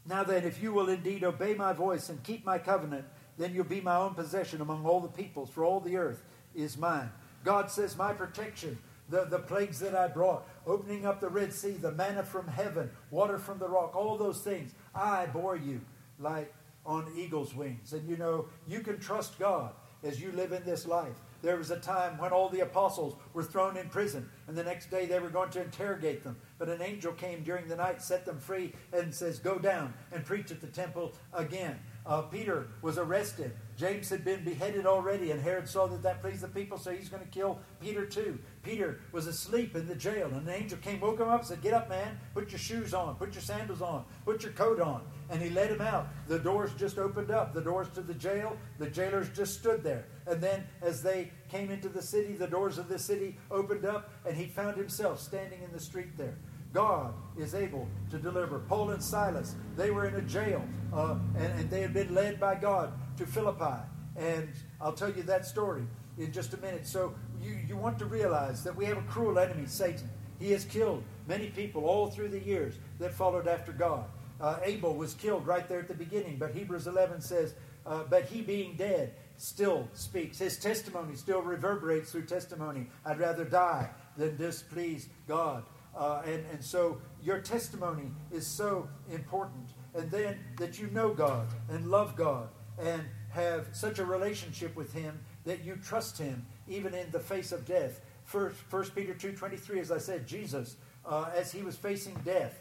Now 0.06 0.24
then, 0.24 0.44
if 0.44 0.62
you 0.62 0.72
will 0.72 0.88
indeed 0.88 1.22
obey 1.22 1.54
my 1.54 1.74
voice 1.74 2.08
and 2.08 2.22
keep 2.22 2.44
my 2.46 2.58
covenant, 2.58 3.04
then 3.36 3.54
you'll 3.54 3.64
be 3.64 3.80
my 3.80 3.96
own 3.96 4.14
possession 4.14 4.60
among 4.60 4.86
all 4.86 5.00
the 5.00 5.08
peoples, 5.08 5.50
for 5.50 5.64
all 5.64 5.80
the 5.80 5.96
earth 5.96 6.22
is 6.54 6.78
mine. 6.78 7.10
God 7.44 7.70
says, 7.70 7.96
My 7.96 8.12
protection, 8.12 8.78
the, 9.08 9.24
the 9.24 9.38
plagues 9.38 9.78
that 9.80 9.94
I 9.94 10.08
brought, 10.08 10.46
opening 10.66 11.06
up 11.06 11.20
the 11.20 11.28
Red 11.28 11.52
Sea, 11.52 11.72
the 11.72 11.92
manna 11.92 12.22
from 12.22 12.46
heaven, 12.46 12.90
water 13.10 13.38
from 13.38 13.58
the 13.58 13.68
rock, 13.68 13.96
all 13.96 14.16
those 14.16 14.40
things, 14.40 14.74
I 14.94 15.26
bore 15.26 15.56
you 15.56 15.80
like 16.18 16.52
on 16.84 17.10
eagle's 17.16 17.54
wings. 17.54 17.92
And 17.92 18.08
you 18.08 18.16
know, 18.16 18.46
you 18.66 18.80
can 18.80 18.98
trust 18.98 19.38
God 19.38 19.72
as 20.02 20.20
you 20.20 20.32
live 20.32 20.52
in 20.52 20.64
this 20.64 20.86
life. 20.86 21.16
There 21.40 21.56
was 21.56 21.70
a 21.70 21.78
time 21.78 22.18
when 22.18 22.32
all 22.32 22.48
the 22.48 22.60
apostles 22.60 23.14
were 23.32 23.44
thrown 23.44 23.76
in 23.76 23.88
prison, 23.88 24.28
and 24.48 24.56
the 24.56 24.64
next 24.64 24.90
day 24.90 25.06
they 25.06 25.20
were 25.20 25.28
going 25.28 25.50
to 25.50 25.62
interrogate 25.62 26.24
them. 26.24 26.36
But 26.58 26.68
an 26.68 26.82
angel 26.82 27.12
came 27.12 27.44
during 27.44 27.68
the 27.68 27.76
night, 27.76 28.02
set 28.02 28.26
them 28.26 28.40
free, 28.40 28.72
and 28.92 29.14
says, 29.14 29.38
Go 29.38 29.58
down 29.58 29.94
and 30.10 30.24
preach 30.24 30.50
at 30.50 30.60
the 30.60 30.66
temple 30.66 31.12
again. 31.32 31.78
Uh, 32.04 32.22
Peter 32.22 32.68
was 32.82 32.98
arrested. 32.98 33.52
James 33.78 34.08
had 34.08 34.24
been 34.24 34.42
beheaded 34.42 34.86
already, 34.86 35.30
and 35.30 35.40
Herod 35.40 35.68
saw 35.68 35.86
that 35.86 36.02
that 36.02 36.20
pleased 36.20 36.40
the 36.40 36.48
people, 36.48 36.78
so 36.78 36.90
he's 36.90 37.08
going 37.08 37.22
to 37.22 37.28
kill 37.28 37.60
Peter 37.80 38.04
too. 38.04 38.36
Peter 38.64 38.98
was 39.12 39.28
asleep 39.28 39.76
in 39.76 39.86
the 39.86 39.94
jail, 39.94 40.26
and 40.26 40.48
an 40.48 40.52
angel 40.52 40.78
came, 40.78 40.98
woke 40.98 41.20
him 41.20 41.28
up, 41.28 41.44
said, 41.44 41.62
Get 41.62 41.72
up, 41.72 41.88
man, 41.88 42.18
put 42.34 42.50
your 42.50 42.58
shoes 42.58 42.92
on, 42.92 43.14
put 43.14 43.34
your 43.34 43.40
sandals 43.40 43.80
on, 43.80 44.04
put 44.24 44.42
your 44.42 44.50
coat 44.50 44.80
on. 44.80 45.02
And 45.30 45.40
he 45.40 45.50
led 45.50 45.70
him 45.70 45.80
out. 45.80 46.08
The 46.26 46.40
doors 46.40 46.72
just 46.76 46.98
opened 46.98 47.30
up, 47.30 47.54
the 47.54 47.60
doors 47.60 47.86
to 47.94 48.00
the 48.00 48.14
jail. 48.14 48.56
The 48.78 48.90
jailers 48.90 49.28
just 49.28 49.54
stood 49.54 49.84
there. 49.84 50.06
And 50.26 50.40
then, 50.40 50.64
as 50.82 51.00
they 51.00 51.30
came 51.48 51.70
into 51.70 51.88
the 51.88 52.02
city, 52.02 52.32
the 52.32 52.48
doors 52.48 52.78
of 52.78 52.88
the 52.88 52.98
city 52.98 53.36
opened 53.48 53.84
up, 53.84 54.10
and 54.26 54.36
he 54.36 54.46
found 54.46 54.76
himself 54.76 55.20
standing 55.20 55.62
in 55.62 55.70
the 55.72 55.80
street 55.80 56.16
there. 56.16 56.34
God 56.72 57.14
is 57.36 57.54
able 57.54 57.88
to 58.10 58.18
deliver. 58.18 58.58
Paul 58.58 58.90
and 58.90 59.02
Silas, 59.02 59.54
they 59.76 59.90
were 59.90 60.06
in 60.06 60.14
a 60.14 60.22
jail, 60.22 60.62
uh, 60.92 61.16
and, 61.36 61.60
and 61.60 61.70
they 61.70 61.80
had 61.80 61.94
been 61.94 62.14
led 62.14 62.38
by 62.38 62.54
God 62.54 62.92
to 63.16 63.26
Philippi. 63.26 63.82
And 64.16 64.48
I'll 64.80 64.92
tell 64.92 65.12
you 65.12 65.22
that 65.24 65.46
story 65.46 65.84
in 66.18 66.32
just 66.32 66.52
a 66.54 66.56
minute. 66.58 66.86
So 66.86 67.14
you, 67.40 67.56
you 67.66 67.76
want 67.76 67.98
to 68.00 68.06
realize 68.06 68.64
that 68.64 68.74
we 68.74 68.84
have 68.86 68.98
a 68.98 69.02
cruel 69.02 69.38
enemy, 69.38 69.66
Satan. 69.66 70.10
He 70.38 70.52
has 70.52 70.64
killed 70.64 71.02
many 71.26 71.48
people 71.48 71.84
all 71.84 72.08
through 72.08 72.28
the 72.28 72.40
years 72.40 72.74
that 72.98 73.12
followed 73.12 73.48
after 73.48 73.72
God. 73.72 74.04
Uh, 74.40 74.58
Abel 74.62 74.94
was 74.94 75.14
killed 75.14 75.46
right 75.46 75.68
there 75.68 75.80
at 75.80 75.88
the 75.88 75.94
beginning, 75.94 76.36
but 76.38 76.52
Hebrews 76.52 76.86
11 76.86 77.20
says, 77.20 77.54
uh, 77.86 78.04
But 78.08 78.26
he 78.26 78.40
being 78.40 78.76
dead 78.76 79.14
still 79.36 79.88
speaks. 79.94 80.38
His 80.38 80.58
testimony 80.58 81.16
still 81.16 81.42
reverberates 81.42 82.12
through 82.12 82.26
testimony. 82.26 82.88
I'd 83.04 83.18
rather 83.18 83.44
die 83.44 83.90
than 84.16 84.36
displease 84.36 85.08
God. 85.26 85.64
Uh, 85.98 86.22
and, 86.24 86.44
and 86.52 86.64
so 86.64 86.98
your 87.22 87.40
testimony 87.40 88.12
is 88.30 88.46
so 88.46 88.88
important. 89.12 89.68
And 89.94 90.10
then 90.10 90.38
that 90.58 90.78
you 90.78 90.86
know 90.92 91.12
God 91.12 91.48
and 91.68 91.90
love 91.90 92.14
God 92.14 92.48
and 92.80 93.02
have 93.30 93.66
such 93.72 93.98
a 93.98 94.04
relationship 94.04 94.76
with 94.76 94.92
Him 94.92 95.18
that 95.44 95.64
you 95.64 95.76
trust 95.76 96.16
Him 96.16 96.46
even 96.68 96.94
in 96.94 97.10
the 97.10 97.18
face 97.18 97.50
of 97.50 97.66
death. 97.66 98.00
First, 98.24 98.56
First 98.68 98.94
Peter 98.94 99.14
2.23, 99.14 99.80
as 99.80 99.90
I 99.90 99.98
said, 99.98 100.26
Jesus, 100.26 100.76
uh, 101.04 101.30
as 101.34 101.50
he 101.50 101.62
was 101.62 101.76
facing 101.76 102.14
death, 102.24 102.60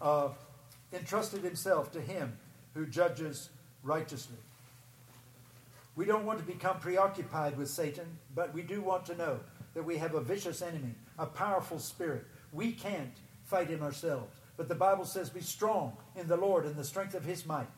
uh, 0.00 0.28
entrusted 0.92 1.42
himself 1.42 1.92
to 1.92 2.00
him 2.00 2.36
who 2.74 2.86
judges 2.86 3.50
righteously. 3.82 4.36
We 5.96 6.04
don't 6.04 6.24
want 6.24 6.38
to 6.38 6.44
become 6.44 6.78
preoccupied 6.78 7.58
with 7.58 7.68
Satan, 7.68 8.06
but 8.34 8.54
we 8.54 8.62
do 8.62 8.80
want 8.80 9.04
to 9.06 9.16
know 9.16 9.40
that 9.74 9.82
we 9.82 9.96
have 9.98 10.14
a 10.14 10.20
vicious 10.20 10.62
enemy, 10.62 10.94
a 11.18 11.26
powerful 11.26 11.78
spirit. 11.78 12.24
We 12.52 12.72
can't 12.72 13.14
fight 13.44 13.68
him 13.68 13.82
ourselves. 13.82 14.36
But 14.56 14.68
the 14.68 14.74
Bible 14.74 15.04
says, 15.04 15.30
Be 15.30 15.40
strong 15.40 15.96
in 16.16 16.28
the 16.28 16.36
Lord 16.36 16.66
and 16.66 16.76
the 16.76 16.84
strength 16.84 17.14
of 17.14 17.24
his 17.24 17.46
might. 17.46 17.68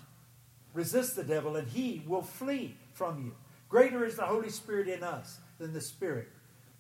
Resist 0.75 1.17
the 1.17 1.25
devil, 1.25 1.57
and 1.57 1.69
he 1.69 2.03
will 2.07 2.23
flee 2.23 2.77
from 2.93 3.25
you. 3.25 3.35
Greater 3.69 4.05
is 4.05 4.17
the 4.17 4.27
Holy 4.27 4.51
Spirit 4.51 4.89
in 4.89 5.03
us 5.03 5.39
than 5.59 5.73
the 5.73 5.81
spirit 5.81 6.29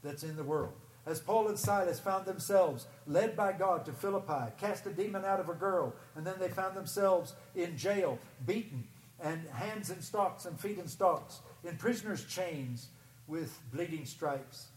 that's 0.02 0.24
in 0.24 0.36
the 0.36 0.42
world. 0.42 0.72
As 1.04 1.20
Paul 1.20 1.48
and 1.48 1.58
Silas 1.58 1.98
found 1.98 2.26
themselves 2.26 2.86
led 3.06 3.36
by 3.36 3.52
God 3.52 3.84
to 3.86 3.92
Philippi, 3.92 4.52
cast 4.58 4.86
a 4.86 4.90
demon 4.90 5.24
out 5.24 5.40
of 5.40 5.48
a 5.48 5.54
girl, 5.54 5.94
and 6.14 6.26
then 6.26 6.34
they 6.38 6.48
found 6.48 6.76
themselves 6.76 7.34
in 7.54 7.76
jail, 7.76 8.18
beaten, 8.46 8.84
and 9.20 9.48
hands 9.48 9.90
in 9.90 10.00
stocks 10.00 10.44
and 10.44 10.58
feet 10.60 10.78
in 10.78 10.86
stocks, 10.86 11.40
in 11.64 11.76
prisoners' 11.76 12.24
chains 12.24 12.88
with 13.26 13.58
bleeding 13.72 14.04
stripes. 14.04 14.68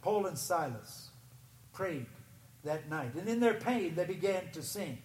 Paul 0.00 0.26
and 0.26 0.38
Silas 0.38 1.10
prayed 1.72 2.06
that 2.64 2.88
night, 2.88 3.14
and 3.14 3.28
in 3.28 3.40
their 3.40 3.54
pain 3.54 3.94
they 3.94 4.04
began 4.04 4.50
to 4.52 4.62
sing. 4.62 4.98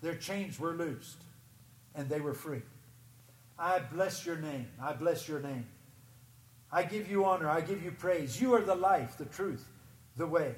Their 0.00 0.14
chains 0.14 0.60
were 0.60 0.72
loosed, 0.72 1.24
and 1.94 2.08
they 2.08 2.20
were 2.20 2.34
free. 2.34 2.62
I 3.58 3.78
bless 3.78 4.26
your 4.26 4.36
name. 4.36 4.68
I 4.80 4.92
bless 4.92 5.28
your 5.28 5.40
name. 5.40 5.66
I 6.70 6.82
give 6.82 7.08
you 7.10 7.24
honor. 7.24 7.48
I 7.48 7.60
give 7.60 7.82
you 7.84 7.92
praise. 7.92 8.40
You 8.40 8.52
are 8.54 8.60
the 8.60 8.74
life, 8.74 9.16
the 9.16 9.26
truth, 9.26 9.68
the 10.16 10.26
way. 10.26 10.56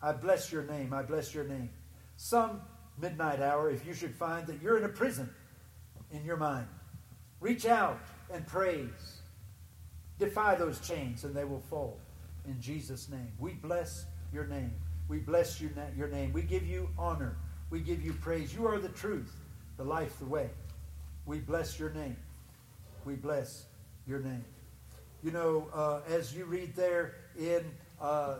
I 0.00 0.12
bless 0.12 0.52
your 0.52 0.62
name. 0.62 0.92
I 0.92 1.02
bless 1.02 1.34
your 1.34 1.44
name. 1.44 1.70
Some 2.16 2.62
midnight 2.98 3.40
hour, 3.40 3.70
if 3.70 3.84
you 3.84 3.92
should 3.92 4.14
find 4.14 4.46
that 4.46 4.62
you're 4.62 4.78
in 4.78 4.84
a 4.84 4.88
prison 4.88 5.28
in 6.12 6.24
your 6.24 6.36
mind, 6.36 6.68
reach 7.40 7.66
out 7.66 8.00
and 8.32 8.46
praise. 8.46 9.20
Defy 10.18 10.54
those 10.54 10.80
chains 10.80 11.24
and 11.24 11.34
they 11.34 11.44
will 11.44 11.60
fall 11.60 11.98
in 12.46 12.60
Jesus' 12.60 13.08
name. 13.08 13.32
We 13.38 13.52
bless 13.52 14.06
your 14.32 14.46
name. 14.46 14.72
We 15.08 15.18
bless 15.18 15.60
your, 15.60 15.70
your 15.96 16.08
name. 16.08 16.32
We 16.32 16.42
give 16.42 16.66
you 16.66 16.88
honor. 16.98 17.36
We 17.70 17.80
give 17.80 18.02
you 18.02 18.12
praise. 18.12 18.54
You 18.54 18.66
are 18.66 18.78
the 18.78 18.88
truth, 18.88 19.34
the 19.76 19.84
life, 19.84 20.18
the 20.18 20.26
way. 20.26 20.50
We 21.24 21.38
bless 21.38 21.78
your 21.78 21.90
name. 21.90 22.16
We 23.04 23.14
bless 23.14 23.66
your 24.06 24.20
name. 24.20 24.44
You 25.22 25.30
know, 25.30 25.68
uh, 25.72 26.00
as 26.08 26.34
you 26.34 26.44
read 26.44 26.74
there 26.74 27.14
in 27.38 27.64
uh, 28.00 28.36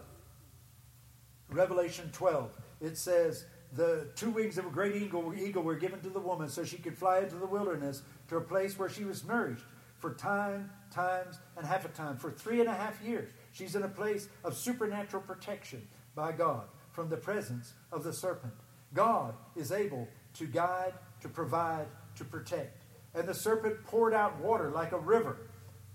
Revelation 1.51 2.11
12, 2.13 2.51
it 2.81 2.99
says, 2.99 3.45
the 3.73 4.09
two 4.15 4.31
wings 4.31 4.59
of 4.59 4.67
a 4.67 4.71
great 4.71 4.97
eagle, 4.97 5.35
eagle 5.37 5.63
were 5.63 5.75
given 5.75 6.01
to 6.01 6.09
the 6.09 6.21
woman 6.21 6.49
so 6.49 6.65
she 6.65 6.79
could 6.79 6.97
fly 6.97 7.19
into 7.19 7.37
the 7.37 7.47
wilderness 7.47 8.03
to 8.29 8.37
a 8.37 8.41
place 8.41 8.79
where 8.79 8.89
she 8.89 9.05
was 9.05 9.25
nourished 9.25 9.65
for 9.99 10.15
time, 10.15 10.71
times, 10.91 11.39
and 11.57 11.67
half 11.67 11.85
a 11.85 11.89
time. 11.89 12.17
For 12.17 12.31
three 12.31 12.61
and 12.61 12.69
a 12.69 12.75
half 12.75 13.03
years, 13.03 13.31
she's 13.53 13.75
in 13.75 13.83
a 13.83 13.89
place 13.89 14.29
of 14.45 14.57
supernatural 14.57 15.23
protection 15.23 15.87
by 16.17 16.33
God 16.33 16.65
from 16.91 17.09
the 17.09 17.17
presence 17.17 17.75
of 17.93 18.03
the 18.03 18.13
serpent. 18.13 18.55
God 18.93 19.35
is 19.55 19.71
able 19.71 20.09
to 20.35 20.47
guide, 20.47 20.95
to 21.21 21.29
provide, 21.29 21.87
to 22.17 22.25
protect. 22.25 22.83
And 23.15 23.29
the 23.29 23.35
serpent 23.35 23.85
poured 23.85 24.15
out 24.15 24.41
water 24.41 24.71
like 24.71 24.91
a 24.91 24.99
river 24.99 25.39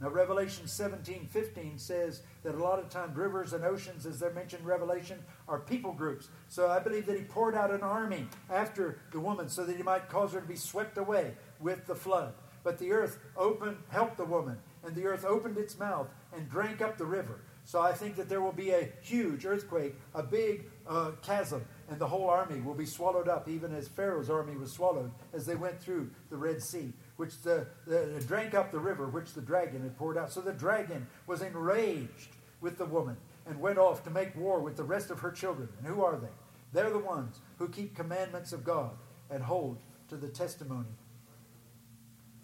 now, 0.01 0.09
Revelation 0.09 0.67
17 0.67 1.27
15 1.27 1.77
says 1.77 2.23
that 2.41 2.55
a 2.55 2.57
lot 2.57 2.79
of 2.79 2.89
times 2.89 3.15
rivers 3.15 3.53
and 3.53 3.63
oceans, 3.63 4.07
as 4.07 4.19
they're 4.19 4.33
mentioned 4.33 4.63
in 4.63 4.67
Revelation, 4.67 5.19
are 5.47 5.59
people 5.59 5.93
groups. 5.93 6.29
So 6.49 6.69
I 6.69 6.79
believe 6.79 7.05
that 7.05 7.17
he 7.17 7.23
poured 7.23 7.53
out 7.53 7.69
an 7.69 7.81
army 7.81 8.25
after 8.49 8.97
the 9.11 9.19
woman 9.19 9.47
so 9.47 9.63
that 9.63 9.77
he 9.77 9.83
might 9.83 10.09
cause 10.09 10.33
her 10.33 10.41
to 10.41 10.47
be 10.47 10.55
swept 10.55 10.97
away 10.97 11.35
with 11.59 11.85
the 11.85 11.93
flood. 11.93 12.33
But 12.63 12.79
the 12.79 12.91
earth 12.91 13.19
opened, 13.37 13.77
helped 13.89 14.17
the 14.17 14.25
woman, 14.25 14.57
and 14.83 14.95
the 14.95 15.05
earth 15.05 15.23
opened 15.23 15.57
its 15.57 15.77
mouth 15.77 16.07
and 16.35 16.49
drank 16.49 16.81
up 16.81 16.97
the 16.97 17.05
river. 17.05 17.41
So 17.63 17.79
I 17.79 17.93
think 17.93 18.15
that 18.15 18.27
there 18.27 18.41
will 18.41 18.51
be 18.51 18.71
a 18.71 18.89
huge 19.01 19.45
earthquake, 19.45 19.95
a 20.13 20.23
big 20.23 20.65
uh, 20.87 21.11
chasm, 21.21 21.63
and 21.89 21.99
the 21.99 22.07
whole 22.07 22.29
army 22.29 22.59
will 22.59 22.73
be 22.73 22.85
swallowed 22.85 23.27
up, 23.27 23.47
even 23.47 23.73
as 23.73 23.87
Pharaoh's 23.87 24.29
army 24.29 24.55
was 24.55 24.71
swallowed 24.71 25.11
as 25.31 25.45
they 25.45 25.55
went 25.55 25.79
through 25.79 26.09
the 26.29 26.37
Red 26.37 26.61
Sea 26.61 26.91
which 27.21 27.39
the, 27.43 27.67
the, 27.85 28.19
drank 28.27 28.55
up 28.55 28.71
the 28.71 28.79
river 28.79 29.05
which 29.07 29.33
the 29.33 29.41
dragon 29.41 29.83
had 29.83 29.95
poured 29.95 30.17
out. 30.17 30.31
So 30.31 30.41
the 30.41 30.53
dragon 30.53 31.05
was 31.27 31.43
enraged 31.43 32.29
with 32.61 32.79
the 32.79 32.85
woman 32.85 33.15
and 33.45 33.61
went 33.61 33.77
off 33.77 34.03
to 34.05 34.09
make 34.09 34.35
war 34.35 34.59
with 34.59 34.75
the 34.75 34.83
rest 34.83 35.11
of 35.11 35.19
her 35.19 35.29
children. 35.29 35.69
And 35.77 35.87
who 35.87 36.03
are 36.03 36.17
they? 36.17 36.31
They're 36.73 36.89
the 36.89 36.97
ones 36.97 37.39
who 37.59 37.69
keep 37.69 37.95
commandments 37.95 38.53
of 38.53 38.63
God 38.63 38.89
and 39.29 39.43
hold 39.43 39.77
to 40.09 40.17
the 40.17 40.29
testimony 40.29 40.95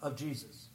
of 0.00 0.14
Jesus. 0.14 0.67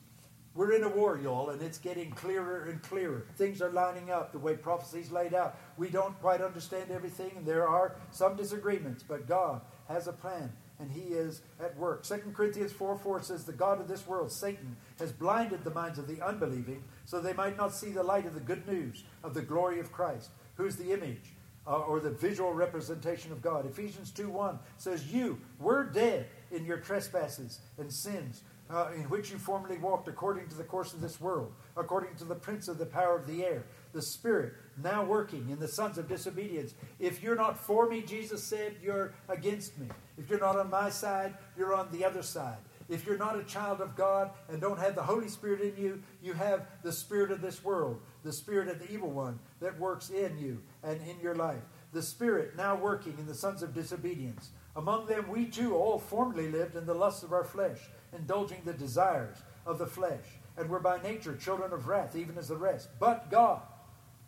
We're 0.56 0.74
in 0.74 0.84
a 0.84 0.89
war, 0.89 1.18
y'all, 1.18 1.49
and 1.49 1.62
it's 1.62 1.80
getting 1.80 2.12
clearer 2.12 2.66
and 2.66 2.82
clearer. 2.84 3.26
Things 3.38 3.62
are 3.62 3.72
lining 3.72 4.12
up 4.12 4.32
the 4.32 4.39
way 4.39 4.56
prophecies 4.56 5.12
laid 5.12 5.34
out. 5.34 5.58
We 5.78 5.89
don't 5.89 6.20
quite 6.22 6.41
understand 6.41 6.91
everything, 6.91 7.32
and 7.36 7.45
there 7.45 7.68
are 7.68 7.95
some 8.12 8.36
disagreements, 8.36 9.04
but 9.04 9.28
God 9.28 9.62
has 9.88 10.08
a 10.08 10.14
plan 10.14 10.54
and 10.80 10.91
he 10.91 11.14
is 11.14 11.41
at 11.60 11.78
work. 11.78 12.04
2 12.04 12.34
Corinthians 12.34 12.72
4 12.72 12.97
4 12.97 13.22
says, 13.22 13.45
The 13.45 13.54
God 13.54 13.80
of 13.80 13.88
this 13.88 14.06
world, 14.06 14.32
Satan, 14.32 14.76
has 14.99 15.12
blinded 15.12 15.64
the 15.64 15.74
minds 15.74 15.97
of 15.97 16.08
the 16.08 16.22
unbelieving 16.22 16.84
so 17.06 17.20
they 17.20 17.34
might 17.34 17.58
not 17.58 17.74
see 17.74 17.89
the 17.89 18.04
light 18.04 18.26
of 18.26 18.34
the 18.34 18.39
good 18.39 18.68
news 18.68 19.04
of 19.24 19.34
the 19.34 19.41
glory 19.41 19.80
of 19.80 19.91
Christ, 19.91 20.30
who 20.56 20.66
is 20.66 20.76
the 20.76 20.91
image 20.91 21.34
uh, 21.66 21.78
or 21.80 21.99
the 21.99 22.10
visual 22.10 22.54
representation 22.54 23.32
of 23.32 23.41
God. 23.41 23.66
Ephesians 23.66 24.12
2 24.12 24.30
1 24.30 24.60
says, 24.78 25.14
You 25.14 25.39
were 25.60 25.84
dead 25.86 26.28
in 26.51 26.66
your 26.66 26.78
trespasses 26.78 27.60
and 27.78 27.91
sins, 27.91 28.41
uh, 28.70 28.89
in 28.95 29.03
which 29.03 29.32
you 29.32 29.38
formerly 29.38 29.78
walked 29.78 30.07
according 30.07 30.47
to 30.47 30.55
the 30.55 30.64
course 30.64 30.93
of 30.93 31.01
this 31.01 31.20
world, 31.20 31.53
according 31.78 32.16
to 32.16 32.24
the 32.24 32.36
prince 32.36 32.68
of 32.68 32.78
the 32.78 32.86
power 32.86 33.18
of 33.18 33.28
the 33.28 33.43
air, 33.43 33.64
the 33.93 34.01
Spirit 34.01 34.53
now 34.82 35.03
working 35.03 35.49
in 35.49 35.59
the 35.59 35.68
sons 35.68 35.97
of 35.97 36.07
disobedience. 36.07 36.74
If 36.99 37.22
you're 37.22 37.36
not 37.36 37.57
for 37.57 37.88
me, 37.88 38.01
Jesus 38.01 38.43
said, 38.43 38.76
you're 38.82 39.14
against 39.30 39.78
me. 39.78 39.88
If 40.18 40.30
you're 40.30 40.39
not 40.39 40.57
on 40.57 40.70
my 40.70 40.89
side, 40.89 41.36
you're 41.57 41.76
on 41.76 41.91
the 41.91 42.03
other 42.03 42.24
side. 42.24 42.57
If 42.89 43.05
you're 43.05 43.18
not 43.18 43.39
a 43.39 43.43
child 43.43 43.82
of 43.82 43.95
God 43.95 44.32
and 44.49 44.59
don't 44.59 44.80
have 44.80 44.95
the 44.95 45.03
Holy 45.03 45.30
Spirit 45.30 45.61
in 45.61 45.82
you, 45.82 46.03
you 46.22 46.34
have 46.34 46.68
the 46.84 46.91
spirit 46.91 47.32
of 47.32 47.41
this 47.41 47.64
world, 47.64 48.01
the 48.24 48.34
spirit 48.34 48.68
of 48.68 48.80
the 48.80 48.91
evil 48.91 49.09
one 49.09 49.39
that 49.61 49.80
works 49.80 50.09
in 50.09 50.38
you 50.38 50.61
and 50.84 50.99
in 51.07 51.20
your 51.22 51.36
life. 51.36 51.61
The 51.93 52.01
spirit 52.01 52.57
now 52.57 52.76
working 52.76 53.16
in 53.20 53.26
the 53.26 53.36
sons 53.36 53.64
of 53.64 53.74
disobedience. 53.74 54.49
Among 54.76 55.05
them, 55.05 55.30
we 55.30 55.45
too 55.45 55.76
all 55.76 55.99
formerly 55.99 56.49
lived 56.49 56.76
in 56.76 56.86
the 56.86 56.93
lusts 56.93 57.24
of 57.24 57.32
our 57.32 57.43
flesh, 57.43 57.80
indulging 58.14 58.61
the 58.64 58.74
desires 58.74 59.38
of 59.66 59.78
the 59.78 59.88
flesh, 59.88 60.26
and 60.57 60.70
were 60.70 60.80
by 60.80 61.01
nature 61.01 61.36
children 61.36 61.74
of 61.74 61.88
wrath, 61.88 62.16
even 62.16 62.38
as 62.38 62.47
the 62.47 62.57
rest. 62.57 62.89
But 62.99 63.32
God, 63.32 63.61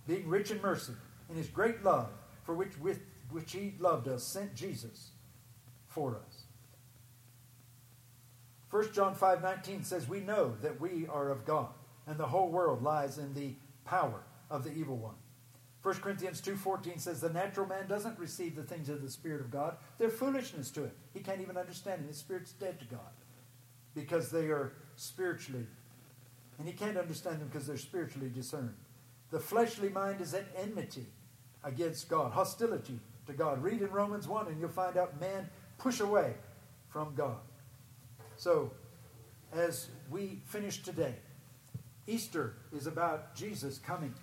being 0.08 0.28
rich 0.28 0.52
in 0.52 0.62
mercy, 0.62 0.94
in 1.30 1.36
his 1.36 1.48
great 1.48 1.84
love, 1.84 2.10
for 2.44 2.56
which 2.56 2.78
with 2.80 3.00
which 3.30 3.52
he 3.52 3.74
loved 3.80 4.08
us, 4.08 4.24
sent 4.24 4.56
Jesus 4.56 5.12
for 5.88 6.16
us. 6.16 6.44
1 8.70 8.94
John 8.94 9.16
5:19 9.16 9.84
says 9.84 10.08
we 10.08 10.20
know 10.20 10.56
that 10.62 10.80
we 10.80 11.08
are 11.08 11.30
of 11.30 11.46
God 11.46 11.74
and 12.08 12.18
the 12.18 12.28
whole 12.28 12.50
world 12.50 12.84
lies 12.84 13.18
in 13.18 13.34
the 13.34 13.56
power 13.86 14.24
of 14.50 14.64
the 14.64 14.72
evil 14.74 14.98
one. 14.98 15.16
1 15.82 16.02
Corinthians 16.02 16.42
2:14 16.42 17.00
says 17.00 17.22
the 17.22 17.30
natural 17.30 17.68
man 17.68 17.88
doesn't 17.88 18.20
receive 18.20 18.56
the 18.56 18.64
things 18.64 18.90
of 18.90 19.02
the 19.02 19.10
spirit 19.10 19.42
of 19.42 19.52
God. 19.52 19.78
They're 19.98 20.10
foolishness 20.10 20.72
to 20.72 20.84
him. 20.84 20.92
He 21.14 21.20
can't 21.20 21.42
even 21.42 21.58
understand 21.58 22.02
them. 22.02 22.08
His 22.08 22.18
spirit's 22.18 22.52
dead 22.52 22.80
to 22.80 22.86
God 22.86 23.12
because 23.96 24.30
they 24.30 24.48
are 24.48 24.74
spiritually 24.96 25.66
and 26.58 26.68
he 26.68 26.74
can't 26.74 26.98
understand 26.98 27.40
them 27.40 27.48
because 27.48 27.68
they're 27.68 27.78
spiritually 27.78 28.30
discerned. 28.34 28.76
The 29.32 29.40
fleshly 29.40 29.90
mind 29.90 30.22
is 30.22 30.34
at 30.34 30.46
enmity 30.56 31.06
against 31.64 32.08
God, 32.08 32.32
hostility 32.32 33.00
to 33.28 33.34
God. 33.34 33.62
Read 33.62 33.82
in 33.82 33.92
Romans 33.92 34.28
1 34.28 34.48
and 34.48 34.60
you'll 34.60 34.70
find 34.70 34.98
out 34.98 35.20
man 35.20 35.50
push 35.78 36.00
away 36.00 36.36
from 36.90 37.14
God. 37.16 37.38
So, 38.38 38.72
as 39.54 39.90
we 40.10 40.42
finish 40.46 40.84
today, 40.84 41.16
Easter 42.08 42.56
is 42.74 42.88
about 42.88 43.36
Jesus 43.36 43.78
coming. 43.80 44.14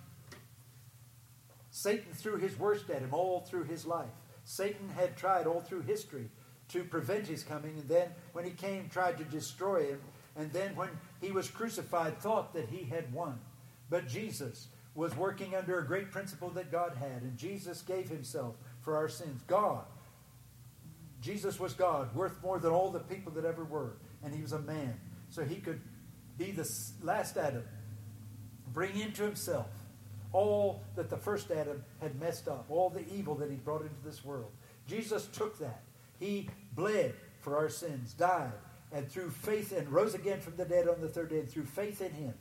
Satan 1.71 2.13
threw 2.13 2.37
his 2.37 2.57
worst 2.57 2.89
at 2.89 3.01
him 3.01 3.13
all 3.13 3.41
through 3.41 3.63
his 3.63 3.85
life. 3.85 4.09
Satan 4.45 4.89
had 4.89 5.17
tried 5.17 5.47
all 5.47 5.61
through 5.61 5.81
history 5.81 6.29
to 6.69 6.83
prevent 6.83 7.27
his 7.27 7.43
coming, 7.43 7.77
and 7.77 7.87
then 7.87 8.09
when 8.31 8.45
he 8.45 8.51
came, 8.51 8.89
tried 8.89 9.17
to 9.17 9.23
destroy 9.25 9.87
him, 9.87 9.99
and 10.35 10.51
then 10.51 10.75
when 10.75 10.89
he 11.21 11.31
was 11.31 11.49
crucified, 11.49 12.17
thought 12.19 12.53
that 12.53 12.69
he 12.69 12.83
had 12.85 13.11
won. 13.13 13.39
But 13.89 14.07
Jesus 14.07 14.67
was 14.95 15.15
working 15.15 15.55
under 15.55 15.79
a 15.79 15.85
great 15.85 16.11
principle 16.11 16.49
that 16.51 16.71
God 16.71 16.95
had, 16.99 17.21
and 17.21 17.37
Jesus 17.37 17.81
gave 17.81 18.09
himself 18.09 18.55
for 18.81 18.95
our 18.95 19.09
sins. 19.09 19.41
God, 19.47 19.85
Jesus 21.21 21.59
was 21.59 21.73
God, 21.73 22.13
worth 22.15 22.41
more 22.41 22.59
than 22.59 22.71
all 22.71 22.91
the 22.91 22.99
people 22.99 23.31
that 23.33 23.45
ever 23.45 23.63
were, 23.63 23.97
and 24.23 24.33
he 24.33 24.41
was 24.41 24.51
a 24.51 24.59
man. 24.59 24.99
So 25.29 25.43
he 25.43 25.55
could 25.55 25.81
be 26.37 26.51
the 26.51 26.69
last 27.01 27.37
Adam, 27.37 27.63
bring 28.73 28.99
into 28.99 29.23
himself 29.23 29.67
all 30.31 30.83
that 30.95 31.09
the 31.09 31.17
first 31.17 31.51
Adam 31.51 31.83
had 32.01 32.19
messed 32.19 32.47
up, 32.47 32.65
all 32.69 32.89
the 32.89 33.05
evil 33.13 33.35
that 33.35 33.49
he 33.49 33.55
brought 33.55 33.81
into 33.81 34.03
this 34.03 34.25
world. 34.25 34.51
Jesus 34.87 35.27
took 35.27 35.57
that. 35.59 35.83
He 36.19 36.49
bled 36.73 37.13
for 37.41 37.57
our 37.57 37.69
sins, 37.69 38.13
died, 38.13 38.51
and 38.91 39.09
through 39.09 39.31
faith, 39.31 39.71
and 39.71 39.89
rose 39.89 40.13
again 40.13 40.39
from 40.39 40.55
the 40.55 40.65
dead 40.65 40.87
on 40.87 41.01
the 41.01 41.09
third 41.09 41.29
day, 41.29 41.39
and 41.39 41.49
through 41.49 41.65
faith 41.65 42.01
in 42.01 42.11
him, 42.11 42.33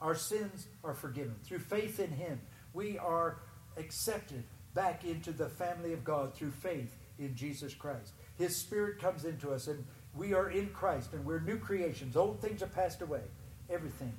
our 0.00 0.14
sins 0.14 0.68
are 0.84 0.94
forgiven. 0.94 1.34
Through 1.44 1.58
faith 1.60 1.98
in 1.98 2.10
Him, 2.10 2.40
we 2.72 2.98
are 2.98 3.40
accepted 3.76 4.44
back 4.74 5.04
into 5.04 5.32
the 5.32 5.48
family 5.48 5.92
of 5.92 6.04
God 6.04 6.34
through 6.34 6.52
faith 6.52 6.96
in 7.18 7.34
Jesus 7.34 7.74
Christ. 7.74 8.12
His 8.36 8.56
Spirit 8.56 9.00
comes 9.00 9.24
into 9.24 9.52
us, 9.52 9.66
and 9.66 9.84
we 10.14 10.34
are 10.34 10.50
in 10.50 10.68
Christ, 10.68 11.12
and 11.12 11.24
we're 11.24 11.40
new 11.40 11.58
creations. 11.58 12.16
Old 12.16 12.40
things 12.40 12.62
are 12.62 12.68
passed 12.68 13.02
away, 13.02 13.22
everything 13.68 14.12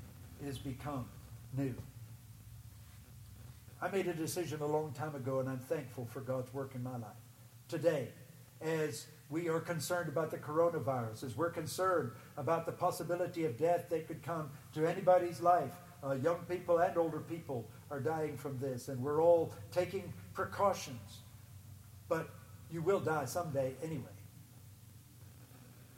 is 0.46 0.58
become 0.58 1.06
new. 1.58 1.76
I 3.82 3.90
made 3.90 4.08
a 4.08 4.14
decision 4.14 4.60
a 4.60 4.66
long 4.66 4.92
time 4.92 5.16
ago, 5.16 5.40
and 5.40 5.48
I'm 5.48 5.60
thankful 5.60 6.06
for 6.06 6.20
God's 6.20 6.54
work 6.54 6.76
in 6.76 6.84
my 6.84 6.98
life. 6.98 7.16
Today, 7.70 8.10
as 8.62 9.08
we 9.30 9.48
are 9.48 9.60
concerned 9.60 10.10
about 10.10 10.32
the 10.32 10.38
coronavirus, 10.38 11.24
as 11.24 11.38
we're 11.38 11.52
concerned 11.52 12.12
about 12.38 12.66
the 12.66 12.72
possibility 12.72 13.46
of 13.46 13.58
death 13.58 13.90
that 13.90 14.08
could 14.08 14.24
come 14.24 14.50
to 14.74 14.88
anybody's 14.88 15.40
life. 15.40 15.74
Uh, 16.04 16.14
young 16.14 16.40
people 16.48 16.80
and 16.80 16.98
older 16.98 17.20
people 17.20 17.68
are 17.92 18.00
dying 18.00 18.38
from 18.38 18.58
this, 18.60 18.88
and 18.88 19.02
we're 19.02 19.22
all 19.22 19.54
taking 19.72 20.12
precautions. 20.34 21.20
But 22.08 22.30
you 22.72 22.82
will 22.82 23.00
die 23.00 23.26
someday 23.26 23.74
anyway. 23.84 24.06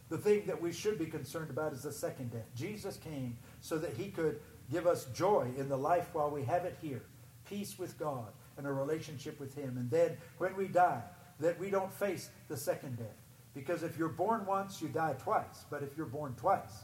The 0.09 0.17
thing 0.17 0.43
that 0.47 0.61
we 0.61 0.73
should 0.73 0.99
be 0.99 1.05
concerned 1.05 1.49
about 1.49 1.71
is 1.71 1.83
the 1.83 1.91
second 1.91 2.31
death. 2.31 2.49
Jesus 2.53 2.97
came 2.97 3.37
so 3.61 3.77
that 3.77 3.93
he 3.93 4.09
could 4.09 4.41
give 4.69 4.85
us 4.85 5.05
joy 5.13 5.47
in 5.57 5.69
the 5.69 5.77
life 5.77 6.09
while 6.13 6.29
we 6.29 6.43
have 6.43 6.65
it 6.65 6.77
here, 6.81 7.03
peace 7.45 7.79
with 7.79 7.97
God, 7.97 8.27
and 8.57 8.67
a 8.67 8.73
relationship 8.73 9.39
with 9.39 9.55
him. 9.55 9.77
And 9.77 9.89
then 9.89 10.17
when 10.37 10.55
we 10.57 10.67
die, 10.67 11.01
that 11.41 11.59
we 11.59 11.69
don't 11.69 11.91
face 11.91 12.29
the 12.47 12.57
second 12.57 12.97
death. 12.97 13.07
Because 13.53 13.83
if 13.83 13.97
you're 13.97 14.07
born 14.07 14.45
once, 14.45 14.81
you 14.81 14.87
die 14.87 15.15
twice. 15.19 15.65
But 15.69 15.83
if 15.83 15.97
you're 15.97 16.05
born 16.05 16.35
twice, 16.35 16.83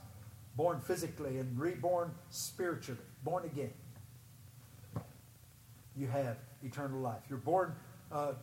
born 0.55 0.81
physically 0.81 1.37
and 1.37 1.57
reborn 1.57 2.11
spiritually, 2.29 2.99
born 3.23 3.45
again, 3.45 3.71
you 5.95 6.07
have 6.07 6.37
eternal 6.63 6.99
life. 6.99 7.21
You're 7.29 7.39
born 7.39 7.73
uh, 8.11 8.33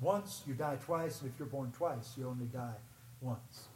once, 0.00 0.42
you 0.46 0.54
die 0.54 0.78
twice, 0.82 1.20
and 1.20 1.30
if 1.30 1.38
you're 1.38 1.48
born 1.48 1.72
twice, 1.72 2.14
you 2.16 2.26
only 2.26 2.46
die 2.46 2.76
once. 3.20 3.68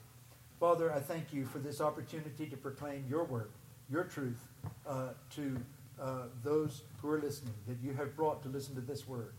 Father, 0.60 0.92
I 0.92 1.00
thank 1.00 1.32
you 1.32 1.44
for 1.44 1.58
this 1.58 1.80
opportunity 1.80 2.46
to 2.46 2.56
proclaim 2.56 3.04
your 3.08 3.24
word, 3.24 3.50
your 3.90 4.04
truth 4.04 4.38
uh, 4.86 5.08
to 5.34 5.56
uh, 6.00 6.22
those 6.42 6.82
who 7.02 7.10
are 7.10 7.20
listening, 7.20 7.54
that 7.68 7.76
you 7.82 7.92
have 7.92 8.16
brought 8.16 8.42
to 8.44 8.48
listen 8.48 8.74
to 8.76 8.80
this 8.80 9.06
word. 9.06 9.34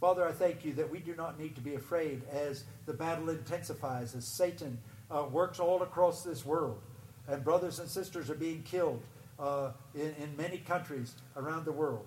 Father, 0.00 0.26
I 0.26 0.32
thank 0.32 0.64
you 0.64 0.74
that 0.74 0.90
we 0.90 0.98
do 0.98 1.14
not 1.14 1.38
need 1.38 1.54
to 1.54 1.62
be 1.62 1.74
afraid 1.74 2.22
as 2.30 2.64
the 2.84 2.92
battle 2.92 3.30
intensifies, 3.30 4.14
as 4.14 4.26
Satan 4.36 4.78
uh, 5.10 5.24
works 5.30 5.58
all 5.58 5.82
across 5.82 6.22
this 6.22 6.44
world, 6.44 6.80
and 7.28 7.42
brothers 7.42 7.78
and 7.78 7.88
sisters 7.88 8.28
are 8.28 8.34
being 8.34 8.62
killed 8.62 9.02
uh, 9.38 9.70
in, 9.94 10.14
in 10.22 10.36
many 10.36 10.58
countries 10.58 11.14
around 11.36 11.64
the 11.64 11.72
world 11.72 12.06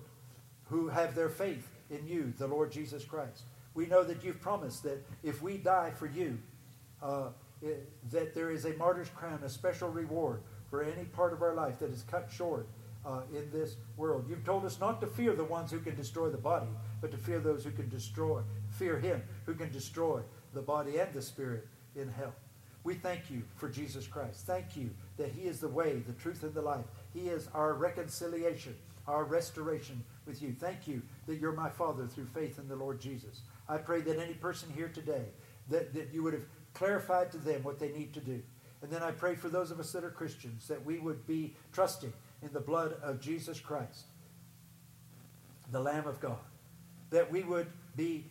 who 0.68 0.88
have 0.88 1.16
their 1.16 1.28
faith 1.28 1.68
in 1.90 2.06
you, 2.06 2.32
the 2.38 2.46
Lord 2.46 2.70
Jesus 2.70 3.04
Christ. 3.04 3.42
We 3.74 3.86
know 3.86 4.04
that 4.04 4.22
you've 4.22 4.40
promised 4.40 4.84
that 4.84 5.04
if 5.24 5.42
we 5.42 5.56
die 5.56 5.90
for 5.90 6.06
you, 6.06 6.38
uh, 7.02 7.28
it, 7.60 7.88
that 8.10 8.34
there 8.34 8.50
is 8.50 8.64
a 8.66 8.74
martyr's 8.74 9.08
crown, 9.08 9.40
a 9.44 9.48
special 9.48 9.88
reward 9.88 10.42
for 10.70 10.84
any 10.84 11.04
part 11.04 11.32
of 11.32 11.42
our 11.42 11.54
life 11.54 11.80
that 11.80 11.90
is 11.90 12.04
cut 12.08 12.30
short 12.32 12.68
uh, 13.04 13.20
in 13.32 13.50
this 13.50 13.76
world. 13.96 14.26
You've 14.28 14.44
told 14.44 14.64
us 14.64 14.78
not 14.80 15.00
to 15.00 15.06
fear 15.06 15.34
the 15.34 15.44
ones 15.44 15.70
who 15.70 15.80
can 15.80 15.96
destroy 15.96 16.28
the 16.28 16.38
body, 16.38 16.68
but 17.00 17.10
to 17.10 17.16
fear 17.16 17.38
those 17.38 17.64
who 17.64 17.70
can 17.70 17.88
destroy, 17.88 18.42
fear 18.70 18.98
him 18.98 19.22
who 19.46 19.54
can 19.54 19.70
destroy 19.72 20.20
the 20.54 20.62
body 20.62 20.98
and 20.98 21.12
the 21.12 21.22
spirit 21.22 21.66
in 21.96 22.08
hell. 22.08 22.34
We 22.82 22.94
thank 22.94 23.30
you 23.30 23.42
for 23.56 23.68
Jesus 23.68 24.06
Christ. 24.06 24.46
Thank 24.46 24.76
you 24.76 24.90
that 25.18 25.32
he 25.32 25.42
is 25.42 25.60
the 25.60 25.68
way, 25.68 26.02
the 26.06 26.14
truth, 26.14 26.42
and 26.42 26.54
the 26.54 26.62
life. 26.62 26.84
He 27.12 27.28
is 27.28 27.48
our 27.52 27.74
reconciliation, 27.74 28.74
our 29.06 29.24
restoration 29.24 30.02
with 30.26 30.40
you. 30.40 30.54
Thank 30.58 30.88
you 30.88 31.02
that 31.26 31.36
you're 31.36 31.52
my 31.52 31.68
Father 31.68 32.06
through 32.06 32.26
faith 32.26 32.58
in 32.58 32.68
the 32.68 32.76
Lord 32.76 33.00
Jesus. 33.00 33.42
I 33.68 33.76
pray 33.78 34.00
that 34.00 34.18
any 34.18 34.34
person 34.34 34.70
here 34.74 34.88
today, 34.88 35.24
that, 35.68 35.92
that 35.94 36.08
you 36.12 36.22
would 36.22 36.32
have 36.32 36.46
clarified 36.72 37.30
to 37.32 37.38
them 37.38 37.62
what 37.62 37.78
they 37.78 37.90
need 37.90 38.14
to 38.14 38.20
do. 38.20 38.42
And 38.82 38.90
then 38.90 39.02
I 39.02 39.10
pray 39.10 39.34
for 39.34 39.50
those 39.50 39.70
of 39.70 39.78
us 39.78 39.92
that 39.92 40.04
are 40.04 40.10
Christians 40.10 40.66
that 40.68 40.84
we 40.84 40.98
would 40.98 41.26
be 41.26 41.54
trusting 41.72 42.12
in 42.42 42.52
the 42.52 42.60
blood 42.60 42.94
of 43.02 43.20
Jesus 43.20 43.60
Christ, 43.60 44.04
the 45.70 45.80
Lamb 45.80 46.06
of 46.06 46.20
God, 46.20 46.38
that 47.10 47.30
we 47.30 47.42
would 47.42 47.66
be 47.96 48.24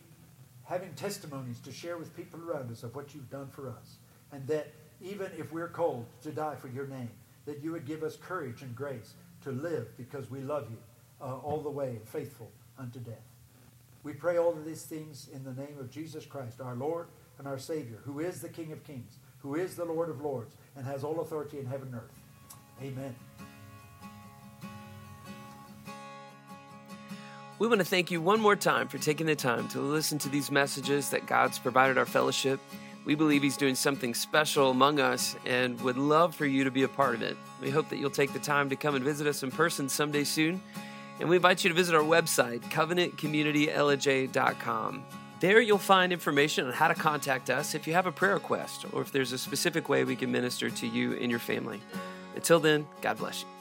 having 0.64 0.92
testimonies 0.94 1.58
to 1.60 1.72
share 1.72 1.98
with 1.98 2.16
people 2.16 2.40
around 2.40 2.70
us 2.70 2.82
of 2.82 2.94
what 2.94 3.14
you've 3.14 3.30
done 3.30 3.48
for 3.48 3.68
us, 3.68 3.96
and 4.32 4.46
that 4.46 4.72
even 5.00 5.30
if 5.38 5.52
we're 5.52 5.68
called 5.68 6.06
to 6.22 6.30
die 6.30 6.54
for 6.54 6.68
your 6.68 6.86
name, 6.86 7.10
that 7.46 7.62
you 7.62 7.72
would 7.72 7.86
give 7.86 8.02
us 8.02 8.16
courage 8.16 8.62
and 8.62 8.74
grace 8.76 9.14
to 9.42 9.50
live 9.50 9.96
because 9.96 10.30
we 10.30 10.40
love 10.40 10.66
you 10.70 10.76
uh, 11.20 11.36
all 11.38 11.60
the 11.60 11.70
way, 11.70 11.98
faithful 12.04 12.50
unto 12.78 12.98
death. 12.98 13.16
We 14.02 14.12
pray 14.12 14.38
all 14.38 14.52
of 14.52 14.64
these 14.64 14.82
things 14.82 15.28
in 15.32 15.44
the 15.44 15.52
name 15.52 15.76
of 15.78 15.90
Jesus 15.90 16.24
Christ, 16.24 16.60
our 16.60 16.74
Lord 16.74 17.08
and 17.38 17.46
our 17.46 17.58
Savior, 17.58 17.98
who 18.04 18.20
is 18.20 18.40
the 18.40 18.48
King 18.48 18.72
of 18.72 18.84
kings, 18.84 19.18
who 19.38 19.54
is 19.54 19.74
the 19.74 19.84
Lord 19.84 20.08
of 20.08 20.20
lords, 20.20 20.54
and 20.76 20.86
has 20.86 21.04
all 21.04 21.20
authority 21.20 21.58
in 21.58 21.66
heaven 21.66 21.88
and 21.88 21.96
earth. 21.96 22.12
Amen. 22.82 23.14
We 27.60 27.68
want 27.68 27.78
to 27.80 27.84
thank 27.84 28.10
you 28.10 28.20
one 28.22 28.40
more 28.40 28.56
time 28.56 28.88
for 28.88 28.96
taking 28.96 29.26
the 29.26 29.36
time 29.36 29.68
to 29.68 29.82
listen 29.82 30.16
to 30.20 30.30
these 30.30 30.50
messages 30.50 31.10
that 31.10 31.26
God's 31.26 31.58
provided 31.58 31.98
our 31.98 32.06
fellowship. 32.06 32.58
We 33.04 33.14
believe 33.14 33.42
He's 33.42 33.58
doing 33.58 33.74
something 33.74 34.14
special 34.14 34.70
among 34.70 34.98
us 34.98 35.36
and 35.44 35.78
would 35.82 35.98
love 35.98 36.34
for 36.34 36.46
you 36.46 36.64
to 36.64 36.70
be 36.70 36.84
a 36.84 36.88
part 36.88 37.16
of 37.16 37.20
it. 37.20 37.36
We 37.60 37.68
hope 37.68 37.90
that 37.90 37.98
you'll 37.98 38.08
take 38.08 38.32
the 38.32 38.38
time 38.38 38.70
to 38.70 38.76
come 38.76 38.94
and 38.94 39.04
visit 39.04 39.26
us 39.26 39.42
in 39.42 39.50
person 39.50 39.90
someday 39.90 40.24
soon. 40.24 40.62
And 41.20 41.28
we 41.28 41.36
invite 41.36 41.62
you 41.62 41.68
to 41.68 41.76
visit 41.76 41.94
our 41.94 42.02
website, 42.02 42.60
covenantcommunitylj.com. 42.70 45.04
There 45.40 45.60
you'll 45.60 45.76
find 45.76 46.14
information 46.14 46.66
on 46.66 46.72
how 46.72 46.88
to 46.88 46.94
contact 46.94 47.50
us 47.50 47.74
if 47.74 47.86
you 47.86 47.92
have 47.92 48.06
a 48.06 48.12
prayer 48.12 48.32
request 48.32 48.86
or 48.94 49.02
if 49.02 49.12
there's 49.12 49.32
a 49.32 49.38
specific 49.38 49.90
way 49.90 50.04
we 50.04 50.16
can 50.16 50.32
minister 50.32 50.70
to 50.70 50.86
you 50.86 51.12
and 51.12 51.30
your 51.30 51.40
family. 51.40 51.82
Until 52.34 52.58
then, 52.58 52.86
God 53.02 53.18
bless 53.18 53.42
you. 53.42 53.59